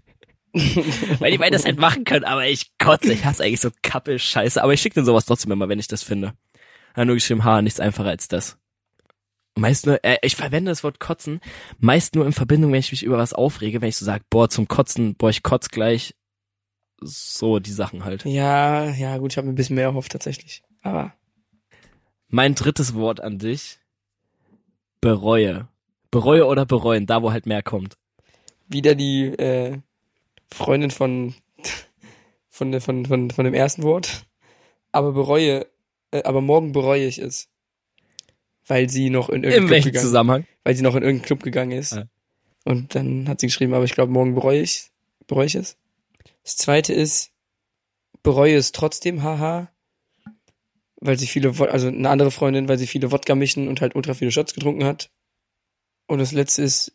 Weil 1.20 1.32
die 1.32 1.38
beiden 1.38 1.54
das 1.54 1.66
halt 1.66 1.80
machen 1.80 2.06
können, 2.06 2.24
aber 2.24 2.48
ich 2.48 2.72
kotze. 2.78 3.12
Ich 3.12 3.26
hasse 3.26 3.44
eigentlich 3.44 3.60
so 3.60 3.70
Kappelscheiße. 3.84 4.64
Aber 4.64 4.74
ich 4.74 4.82
schicke 4.82 4.96
denen 4.96 5.06
sowas 5.06 5.26
trotzdem 5.26 5.52
immer, 5.52 5.68
wenn 5.68 5.80
ich 5.80 5.90
das 5.90 6.02
finde. 6.02 6.34
Hat 6.96 7.06
nur 7.06 7.16
geschrieben, 7.16 7.44
ha, 7.44 7.62
nichts 7.62 7.82
einfacher 7.82 8.10
als 8.10 8.30
das. 8.30 8.58
Meist 9.60 9.86
nur, 9.86 10.04
äh, 10.04 10.18
ich 10.22 10.36
verwende 10.36 10.72
das 10.72 10.84
Wort 10.84 11.00
kotzen, 11.00 11.42
meist 11.80 12.16
nur 12.16 12.26
in 12.26 12.32
Verbindung, 12.32 12.72
wenn 12.72 12.80
ich 12.80 12.92
mich 12.92 13.04
über 13.04 13.18
was 13.18 13.34
aufrege, 13.34 13.82
wenn 13.82 13.90
ich 13.90 13.98
so 13.98 14.06
sage, 14.06 14.24
boah, 14.30 14.50
zum 14.50 14.68
Kotzen, 14.68 15.16
boah, 15.16 15.30
ich 15.30 15.44
kotz 15.44 15.70
gleich. 15.70 16.16
So, 17.02 17.60
die 17.60 17.72
Sachen 17.72 18.04
halt. 18.04 18.26
Ja, 18.26 18.90
ja, 18.90 19.18
gut, 19.18 19.32
ich 19.32 19.38
habe 19.38 19.48
mir 19.48 19.54
ein 19.54 19.56
bisschen 19.56 19.76
mehr 19.76 19.86
erhofft 19.86 20.12
tatsächlich. 20.12 20.64
Aber 20.82 21.14
Mein 22.28 22.56
drittes 22.56 22.94
Wort 22.94 23.22
an 23.22 23.38
dich. 23.38 23.80
Bereue. 25.02 25.68
Bereue 26.12 26.46
oder 26.46 26.66
bereuen, 26.66 27.06
da 27.06 27.22
wo 27.22 27.32
halt 27.32 27.46
mehr 27.46 27.64
kommt. 27.64 27.98
Wieder 28.68 28.96
die 28.96 29.26
äh, 29.26 29.80
Freundin 30.52 30.92
von, 30.92 31.34
von, 32.50 32.80
von, 32.82 33.06
von, 33.06 33.32
von 33.32 33.46
dem 33.46 33.54
ersten 33.54 33.84
Wort. 33.84 34.26
Aber 34.92 35.12
bereue, 35.14 35.68
äh, 36.12 36.24
aber 36.24 36.42
morgen 36.42 36.72
bereue 36.72 37.06
ich 37.06 37.20
es. 37.20 37.50
Weil 38.70 38.90
sie 38.90 39.10
noch 39.10 39.30
in 39.30 39.44
irgendeinen 39.44 39.64
In 39.64 39.68
Club 39.68 39.84
gegangen 39.84 40.06
Zusammenhang? 40.06 40.46
weil 40.64 40.76
sie 40.76 40.84
noch 40.84 40.96
in 40.96 41.02
irgendeinen 41.02 41.26
Club 41.26 41.44
gegangen 41.44 41.72
ist. 41.72 41.94
Ja. 41.94 42.06
Und 42.64 42.94
dann 42.94 43.28
hat 43.28 43.40
sie 43.42 43.48
geschrieben, 43.48 43.74
aber 43.74 43.84
ich 43.84 43.96
glaube, 43.96 44.12
morgen 44.12 44.36
bereue 44.36 44.62
ich, 44.62 44.92
bereue 45.28 45.48
ich 45.48 45.56
es. 45.56 45.76
Das 46.44 46.56
zweite 46.56 46.94
ist, 46.94 47.32
bereue 48.22 48.56
es 48.56 48.72
trotzdem, 48.72 49.24
haha. 49.24 49.72
Weil 50.98 51.18
sie 51.18 51.26
viele, 51.26 51.54
also 51.72 51.88
eine 51.88 52.10
andere 52.10 52.30
Freundin, 52.30 52.70
weil 52.70 52.78
sie 52.78 52.86
viele 52.86 53.12
Wodka 53.12 53.34
mischen 53.34 53.68
und 53.68 53.82
halt 53.82 53.96
ultra 53.96 54.14
viele 54.14 54.32
Shots 54.32 54.54
getrunken 54.54 54.84
hat. 54.84 55.10
Und 56.06 56.20
das 56.20 56.32
letzte 56.32 56.62
ist, 56.62 56.94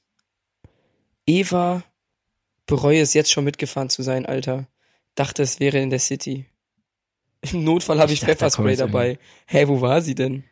Eva, 1.27 1.83
bereue 2.67 3.01
es 3.01 3.15
jetzt 3.15 3.33
schon 3.33 3.45
mitgefahren 3.45 3.91
zu 3.91 4.03
sein, 4.03 4.27
Alter. 4.27 4.69
Dachte, 5.17 5.43
es 5.43 5.59
wäre 5.59 5.81
in 5.81 5.91
der 5.91 5.99
City. 5.99 6.47
Im 7.41 7.65
Notfall 7.65 7.99
habe 7.99 8.13
Ich 8.13 8.19
ich, 8.19 8.21
da 8.21 8.27
Pfefferspray 8.29 8.77
dabei. 8.77 9.19
Hä, 9.47 9.67
wo 9.67 9.81
war 9.81 10.03
sie 10.03 10.15
denn? 10.15 10.45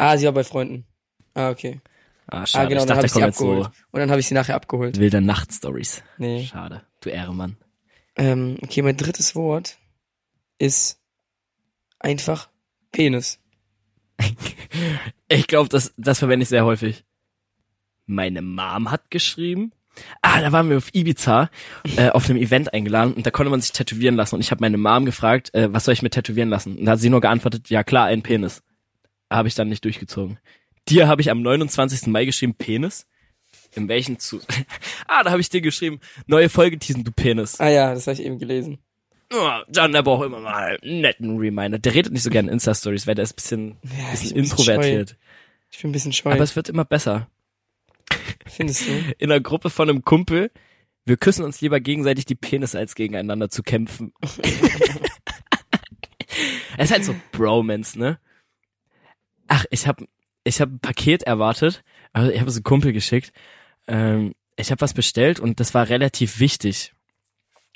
Ah, 0.00 0.16
sie 0.16 0.24
war 0.26 0.32
bei 0.32 0.44
Freunden. 0.44 0.86
Ah, 1.34 1.50
okay. 1.50 1.80
Ah, 2.26 2.42
Ah, 2.42 2.46
schade. 2.46 2.68
genau, 2.68 2.80
ich 2.82 2.86
dann 2.86 2.96
dachte, 2.96 2.98
habe 2.98 3.02
da 3.02 3.06
ich 3.06 3.12
sie 3.12 3.20
jetzt 3.20 3.38
so 3.38 3.44
abgeholt. 3.52 3.70
Und 3.90 4.00
dann 4.00 4.10
habe 4.10 4.20
ich 4.20 4.26
sie 4.28 4.34
nachher 4.34 4.54
abgeholt. 4.54 4.98
wilde 4.98 5.20
Nachtstories. 5.20 6.02
Nee. 6.16 6.44
Schade. 6.46 6.82
Du 7.00 7.10
Ehremann. 7.10 7.56
Ähm, 8.16 8.56
okay, 8.62 8.82
mein 8.82 8.96
drittes 8.96 9.34
Wort 9.34 9.78
ist 10.58 10.98
einfach 11.98 12.48
Penis. 12.92 13.38
Ich 15.28 15.46
glaube, 15.46 15.68
das, 15.68 15.92
das 15.96 16.18
verwende 16.18 16.42
ich 16.42 16.48
sehr 16.48 16.64
häufig. 16.64 17.04
Meine 18.06 18.42
Mom 18.42 18.90
hat 18.90 19.10
geschrieben. 19.10 19.72
Ah, 20.22 20.40
da 20.40 20.50
waren 20.50 20.68
wir 20.70 20.76
auf 20.76 20.92
Ibiza 20.94 21.50
äh, 21.96 22.10
auf 22.10 22.28
einem 22.28 22.38
Event 22.40 22.72
eingeladen 22.74 23.14
und 23.14 23.26
da 23.26 23.30
konnte 23.30 23.50
man 23.50 23.60
sich 23.60 23.70
tätowieren 23.72 24.16
lassen 24.16 24.34
und 24.36 24.40
ich 24.40 24.50
habe 24.50 24.60
meine 24.60 24.76
Mom 24.78 25.04
gefragt, 25.04 25.54
äh, 25.54 25.72
was 25.72 25.84
soll 25.84 25.94
ich 25.94 26.02
mir 26.02 26.10
tätowieren 26.10 26.48
lassen? 26.48 26.78
Und 26.78 26.84
da 26.84 26.92
hat 26.92 26.98
sie 27.00 27.10
nur 27.10 27.20
geantwortet, 27.20 27.70
ja 27.70 27.84
klar, 27.84 28.06
ein 28.06 28.22
Penis. 28.22 28.62
Habe 29.30 29.48
ich 29.48 29.54
dann 29.54 29.68
nicht 29.68 29.84
durchgezogen. 29.84 30.38
Dir 30.88 31.08
habe 31.08 31.22
ich 31.22 31.30
am 31.30 31.42
29. 31.42 32.08
Mai 32.08 32.24
geschrieben, 32.24 32.54
Penis. 32.54 33.06
In 33.74 33.88
welchen 33.88 34.18
zu... 34.18 34.40
ah, 35.06 35.22
da 35.22 35.30
habe 35.30 35.40
ich 35.40 35.48
dir 35.48 35.60
geschrieben, 35.60 36.00
neue 36.26 36.48
Folge 36.48 36.78
teasen, 36.78 37.04
du 37.04 37.12
Penis. 37.12 37.60
Ah 37.60 37.68
ja, 37.68 37.94
das 37.94 38.06
habe 38.06 38.14
ich 38.14 38.24
eben 38.24 38.38
gelesen. 38.38 38.78
Oh, 39.32 39.60
John, 39.72 39.92
der 39.92 40.02
braucht 40.02 40.26
immer 40.26 40.40
mal 40.40 40.78
einen 40.82 41.00
netten 41.02 41.38
Reminder. 41.38 41.78
Der 41.78 41.94
redet 41.94 42.12
nicht 42.12 42.24
so 42.24 42.30
gerne 42.30 42.48
in 42.48 42.54
Insta-Stories, 42.54 43.06
weil 43.06 43.14
der 43.14 43.22
ist 43.22 43.32
ein 43.32 43.36
bisschen, 43.36 43.76
Ja, 43.84 44.10
bisschen 44.10 44.36
introvertiert. 44.36 45.16
Ich 45.70 45.80
bin 45.80 45.90
ein 45.90 45.92
bisschen 45.92 46.12
scheu. 46.12 46.32
Aber 46.32 46.42
es 46.42 46.56
wird 46.56 46.68
immer 46.68 46.84
besser. 46.84 47.28
Findest 48.46 48.88
du? 48.88 48.90
in 49.18 49.30
einer 49.30 49.40
Gruppe 49.40 49.70
von 49.70 49.88
einem 49.88 50.02
Kumpel, 50.04 50.50
wir 51.04 51.16
küssen 51.16 51.44
uns 51.44 51.60
lieber 51.60 51.78
gegenseitig 51.78 52.24
die 52.24 52.34
Penisse, 52.34 52.78
als 52.78 52.96
gegeneinander 52.96 53.48
zu 53.48 53.62
kämpfen. 53.62 54.12
Es 56.76 56.86
ist 56.86 56.92
halt 56.92 57.04
so 57.04 57.14
Bromance, 57.32 57.98
ne? 57.98 58.18
Ach, 59.52 59.64
ich 59.70 59.88
hab, 59.88 60.00
ich 60.44 60.60
hab 60.60 60.70
ein 60.70 60.78
Paket 60.78 61.24
erwartet, 61.24 61.82
also 62.12 62.30
ich 62.30 62.38
habe 62.38 62.48
es 62.48 62.56
einem 62.56 62.62
Kumpel 62.62 62.92
geschickt. 62.92 63.32
Ähm, 63.88 64.34
ich 64.56 64.70
habe 64.70 64.80
was 64.80 64.94
bestellt 64.94 65.40
und 65.40 65.58
das 65.58 65.74
war 65.74 65.88
relativ 65.88 66.38
wichtig. 66.38 66.92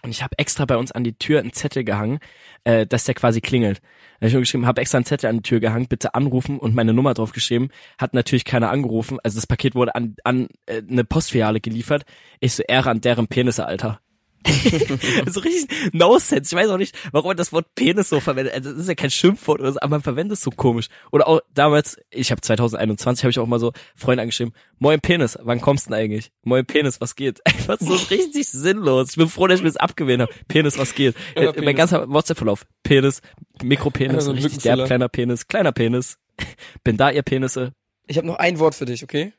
Und 0.04 0.10
ich 0.10 0.22
habe 0.22 0.38
extra 0.38 0.66
bei 0.66 0.76
uns 0.76 0.92
an 0.92 1.02
die 1.02 1.18
Tür 1.18 1.40
einen 1.40 1.52
Zettel 1.52 1.82
gehangen, 1.82 2.20
äh, 2.62 2.86
dass 2.86 3.04
der 3.04 3.14
quasi 3.14 3.40
klingelt. 3.40 3.80
Da 4.20 4.28
hab 4.28 4.34
ich 4.34 4.40
geschrieben, 4.40 4.66
habe 4.66 4.80
extra 4.82 4.98
einen 4.98 5.04
Zettel 5.04 5.28
an 5.28 5.38
die 5.38 5.42
Tür 5.42 5.58
gehangen, 5.58 5.88
bitte 5.88 6.14
anrufen 6.14 6.60
und 6.60 6.76
meine 6.76 6.92
Nummer 6.92 7.12
drauf 7.12 7.32
geschrieben. 7.32 7.70
Hat 7.98 8.14
natürlich 8.14 8.44
keiner 8.44 8.70
angerufen. 8.70 9.18
Also 9.24 9.36
das 9.38 9.48
Paket 9.48 9.74
wurde 9.74 9.96
an, 9.96 10.14
an 10.22 10.46
äh, 10.66 10.80
eine 10.88 11.02
Postfiliale 11.04 11.60
geliefert. 11.60 12.04
Ich 12.38 12.54
so 12.54 12.62
Ehre 12.62 12.90
an 12.90 13.00
deren 13.00 13.26
Penisse, 13.26 13.66
Alter. 13.66 14.00
so 15.26 15.40
richtig 15.40 15.68
no 15.92 16.18
sense. 16.18 16.54
Ich 16.54 16.60
weiß 16.60 16.70
auch 16.70 16.78
nicht, 16.78 16.94
warum 17.12 17.28
man 17.28 17.36
das 17.36 17.52
Wort 17.52 17.74
Penis 17.74 18.08
so 18.08 18.20
verwendet. 18.20 18.54
Also 18.54 18.70
das 18.72 18.80
ist 18.80 18.88
ja 18.88 18.94
kein 18.94 19.10
Schimpfwort 19.10 19.60
oder 19.60 19.72
so, 19.72 19.80
aber 19.80 19.90
man 19.90 20.02
verwendet 20.02 20.36
es 20.38 20.42
so 20.44 20.50
komisch. 20.50 20.88
Oder 21.12 21.28
auch 21.28 21.40
damals, 21.52 21.98
ich 22.10 22.30
habe 22.30 22.40
2021 22.40 23.24
habe 23.24 23.30
ich 23.30 23.38
auch 23.38 23.46
mal 23.46 23.58
so 23.60 23.72
Freunde 23.94 24.22
angeschrieben, 24.22 24.52
Moin 24.78 25.00
Penis, 25.00 25.38
wann 25.42 25.60
kommst 25.60 25.86
du 25.86 25.90
denn 25.90 25.98
eigentlich? 26.00 26.30
Moin 26.42 26.66
Penis, 26.66 27.00
was 27.00 27.16
geht? 27.16 27.40
Einfach 27.46 27.78
so 27.80 27.94
richtig 27.94 28.48
sinnlos. 28.48 29.10
Ich 29.10 29.16
bin 29.16 29.28
froh, 29.28 29.46
dass 29.46 29.60
ich 29.60 29.62
mir 29.64 29.70
das 29.70 29.76
abgewählt 29.76 30.20
habe. 30.20 30.32
Penis, 30.48 30.76
was 30.78 30.94
geht? 30.94 31.14
Ja, 31.36 31.42
Äh, 31.42 31.52
Penis. 31.52 31.64
Mein 31.64 31.76
ganzer 31.76 32.08
WhatsApp-Verlauf. 32.10 32.66
Penis, 32.82 33.22
Mikropenis, 33.62 34.16
Also 34.16 34.32
richtig 34.32 34.58
derb, 34.62 34.84
kleiner 34.86 35.08
Penis, 35.08 35.46
kleiner 35.46 35.72
Penis. 35.72 36.18
Bin 36.84 36.96
da, 36.96 37.10
ihr 37.10 37.22
Penisse. 37.22 37.72
Ich 38.06 38.16
habe 38.18 38.26
noch 38.26 38.36
ein 38.36 38.58
Wort 38.58 38.74
für 38.74 38.84
dich, 38.84 39.02
okay? 39.02 39.32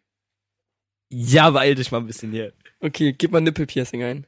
Ja, 1.10 1.50
beeil 1.52 1.76
dich 1.76 1.92
mal 1.92 2.00
ein 2.00 2.08
bisschen 2.08 2.32
hier. 2.32 2.54
Okay, 2.80 3.14
gib 3.14 3.32
mal 3.32 3.42
Nippelpiercing 3.42 4.04
ein. 4.04 4.28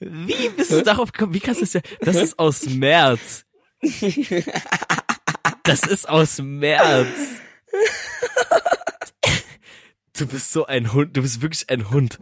Wie 0.00 0.48
bist 0.50 0.70
du 0.72 0.82
darauf 0.82 1.12
gekommen? 1.12 1.34
Wie 1.34 1.40
kannst 1.40 1.60
du 1.60 1.64
das 1.64 1.72
ja? 1.74 1.80
Das 2.00 2.16
ist 2.16 2.38
aus 2.38 2.66
März. 2.66 3.44
Das 5.64 5.80
ist 5.86 6.08
aus 6.08 6.38
März. 6.40 7.08
Du 10.16 10.26
bist 10.26 10.52
so 10.52 10.66
ein 10.66 10.92
Hund. 10.92 11.16
Du 11.16 11.22
bist 11.22 11.42
wirklich 11.42 11.68
ein 11.70 11.90
Hund. 11.90 12.18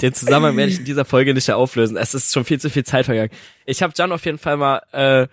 Den 0.00 0.14
Zusammenhang 0.14 0.56
werde 0.56 0.70
ich 0.70 0.78
in 0.78 0.84
dieser 0.84 1.04
Folge 1.04 1.34
nicht 1.34 1.50
auflösen. 1.50 1.96
Es 1.96 2.14
ist 2.14 2.32
schon 2.32 2.44
viel 2.44 2.60
zu 2.60 2.70
viel 2.70 2.84
Zeit 2.84 3.06
vergangen. 3.06 3.30
Ich 3.66 3.82
habe 3.82 3.92
John 3.96 4.12
auf 4.12 4.24
jeden 4.24 4.38
Fall 4.38 4.56
mal 4.56 4.82
äh, 4.92 5.26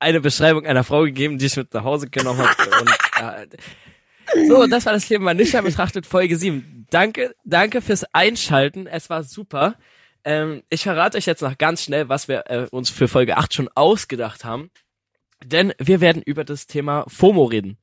eine 0.00 0.20
Beschreibung 0.20 0.66
einer 0.66 0.82
Frau 0.82 1.04
gegeben, 1.04 1.38
die 1.38 1.46
ich 1.46 1.56
mit 1.56 1.72
nach 1.72 1.84
Hause 1.84 2.10
genommen 2.10 2.40
habe. 2.40 2.80
Und, 2.80 2.90
äh, 3.20 4.48
so, 4.48 4.66
das 4.66 4.86
war 4.86 4.92
das 4.92 5.08
Leben 5.08 5.22
mal 5.24 5.34
nicht 5.34 5.52
mehr 5.52 5.62
betrachtet, 5.62 6.06
Folge 6.06 6.36
7. 6.36 6.81
Danke, 6.92 7.34
danke 7.42 7.80
fürs 7.80 8.04
Einschalten. 8.12 8.86
Es 8.86 9.08
war 9.08 9.22
super. 9.22 9.76
Ähm, 10.24 10.62
ich 10.68 10.82
verrate 10.82 11.16
euch 11.16 11.24
jetzt 11.24 11.40
noch 11.40 11.56
ganz 11.56 11.82
schnell, 11.82 12.10
was 12.10 12.28
wir 12.28 12.50
äh, 12.50 12.66
uns 12.70 12.90
für 12.90 13.08
Folge 13.08 13.38
8 13.38 13.54
schon 13.54 13.70
ausgedacht 13.74 14.44
haben. 14.44 14.70
Denn 15.42 15.72
wir 15.78 16.02
werden 16.02 16.20
über 16.20 16.44
das 16.44 16.66
Thema 16.66 17.06
FOMO 17.08 17.44
reden. 17.44 17.78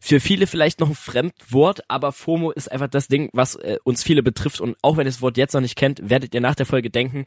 Für 0.00 0.20
viele 0.20 0.46
vielleicht 0.46 0.78
noch 0.78 0.90
ein 0.90 0.94
Fremdwort, 0.94 1.80
aber 1.88 2.12
FOMO 2.12 2.52
ist 2.52 2.70
einfach 2.70 2.86
das 2.86 3.08
Ding, 3.08 3.30
was 3.32 3.56
äh, 3.56 3.78
uns 3.82 4.04
viele 4.04 4.22
betrifft. 4.22 4.60
Und 4.60 4.76
auch 4.80 4.96
wenn 4.96 5.08
ihr 5.08 5.10
das 5.10 5.22
Wort 5.22 5.36
jetzt 5.36 5.54
noch 5.54 5.60
nicht 5.60 5.74
kennt, 5.74 6.08
werdet 6.08 6.32
ihr 6.32 6.40
nach 6.40 6.54
der 6.54 6.66
Folge 6.66 6.88
denken, 6.88 7.24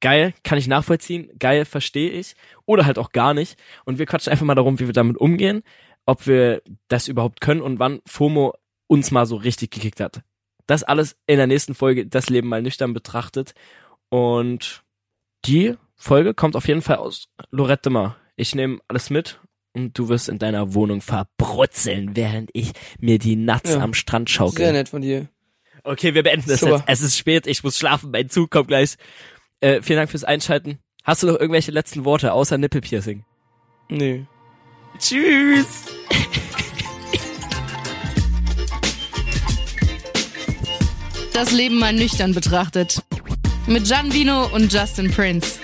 geil, 0.00 0.34
kann 0.42 0.58
ich 0.58 0.66
nachvollziehen, 0.66 1.30
geil, 1.38 1.66
verstehe 1.66 2.10
ich. 2.10 2.34
Oder 2.66 2.84
halt 2.84 2.98
auch 2.98 3.12
gar 3.12 3.32
nicht. 3.32 3.56
Und 3.84 4.00
wir 4.00 4.06
quatschen 4.06 4.32
einfach 4.32 4.44
mal 4.44 4.56
darum, 4.56 4.80
wie 4.80 4.86
wir 4.86 4.92
damit 4.92 5.18
umgehen, 5.18 5.62
ob 6.04 6.26
wir 6.26 6.62
das 6.88 7.06
überhaupt 7.06 7.40
können 7.40 7.60
und 7.60 7.78
wann 7.78 8.00
FOMO 8.06 8.54
uns 8.88 9.12
mal 9.12 9.24
so 9.24 9.36
richtig 9.36 9.70
gekickt 9.70 10.00
hat. 10.00 10.24
Das 10.66 10.82
alles 10.82 11.16
in 11.26 11.36
der 11.36 11.46
nächsten 11.46 11.74
Folge, 11.74 12.06
das 12.06 12.30
Leben 12.30 12.48
mal 12.48 12.62
nüchtern 12.62 12.94
betrachtet. 12.94 13.54
Und 14.08 14.82
die 15.44 15.74
Folge 15.96 16.34
kommt 16.34 16.56
auf 16.56 16.68
jeden 16.68 16.82
Fall 16.82 16.96
aus 16.96 17.28
Lorette 17.50 17.90
Mar. 17.90 18.16
Ich 18.36 18.54
nehme 18.54 18.78
alles 18.88 19.10
mit 19.10 19.40
und 19.74 19.98
du 19.98 20.08
wirst 20.08 20.28
in 20.28 20.38
deiner 20.38 20.74
Wohnung 20.74 21.00
verbrutzeln, 21.00 22.16
während 22.16 22.50
ich 22.52 22.72
mir 22.98 23.18
die 23.18 23.36
Nuts 23.36 23.70
Ja. 23.74 23.80
am 23.80 23.94
Strand 23.94 24.28
Sehr 24.28 24.36
schaukel. 24.36 24.72
nett 24.72 24.88
von 24.88 25.02
dir. 25.02 25.28
Okay, 25.82 26.14
wir 26.14 26.22
beenden 26.22 26.48
das 26.48 26.60
Super. 26.60 26.76
jetzt. 26.78 26.84
Es 26.86 27.00
ist 27.02 27.18
spät, 27.18 27.46
ich 27.46 27.62
muss 27.62 27.78
schlafen, 27.78 28.10
mein 28.10 28.30
Zug 28.30 28.50
kommt 28.50 28.68
gleich. 28.68 28.96
Äh, 29.60 29.82
vielen 29.82 29.98
Dank 29.98 30.10
fürs 30.10 30.24
Einschalten. 30.24 30.78
Hast 31.04 31.22
du 31.22 31.26
noch 31.26 31.38
irgendwelche 31.38 31.70
letzten 31.72 32.04
Worte 32.06 32.32
außer 32.32 32.56
Nippelpiercing? 32.56 33.24
Nö. 33.90 34.22
Tschüss! 34.98 35.86
Das 41.34 41.50
Leben 41.50 41.80
mal 41.80 41.92
nüchtern 41.92 42.32
betrachtet. 42.32 43.02
Mit 43.66 43.88
Gian 43.88 44.14
Vino 44.14 44.46
und 44.54 44.72
Justin 44.72 45.10
Prince. 45.10 45.58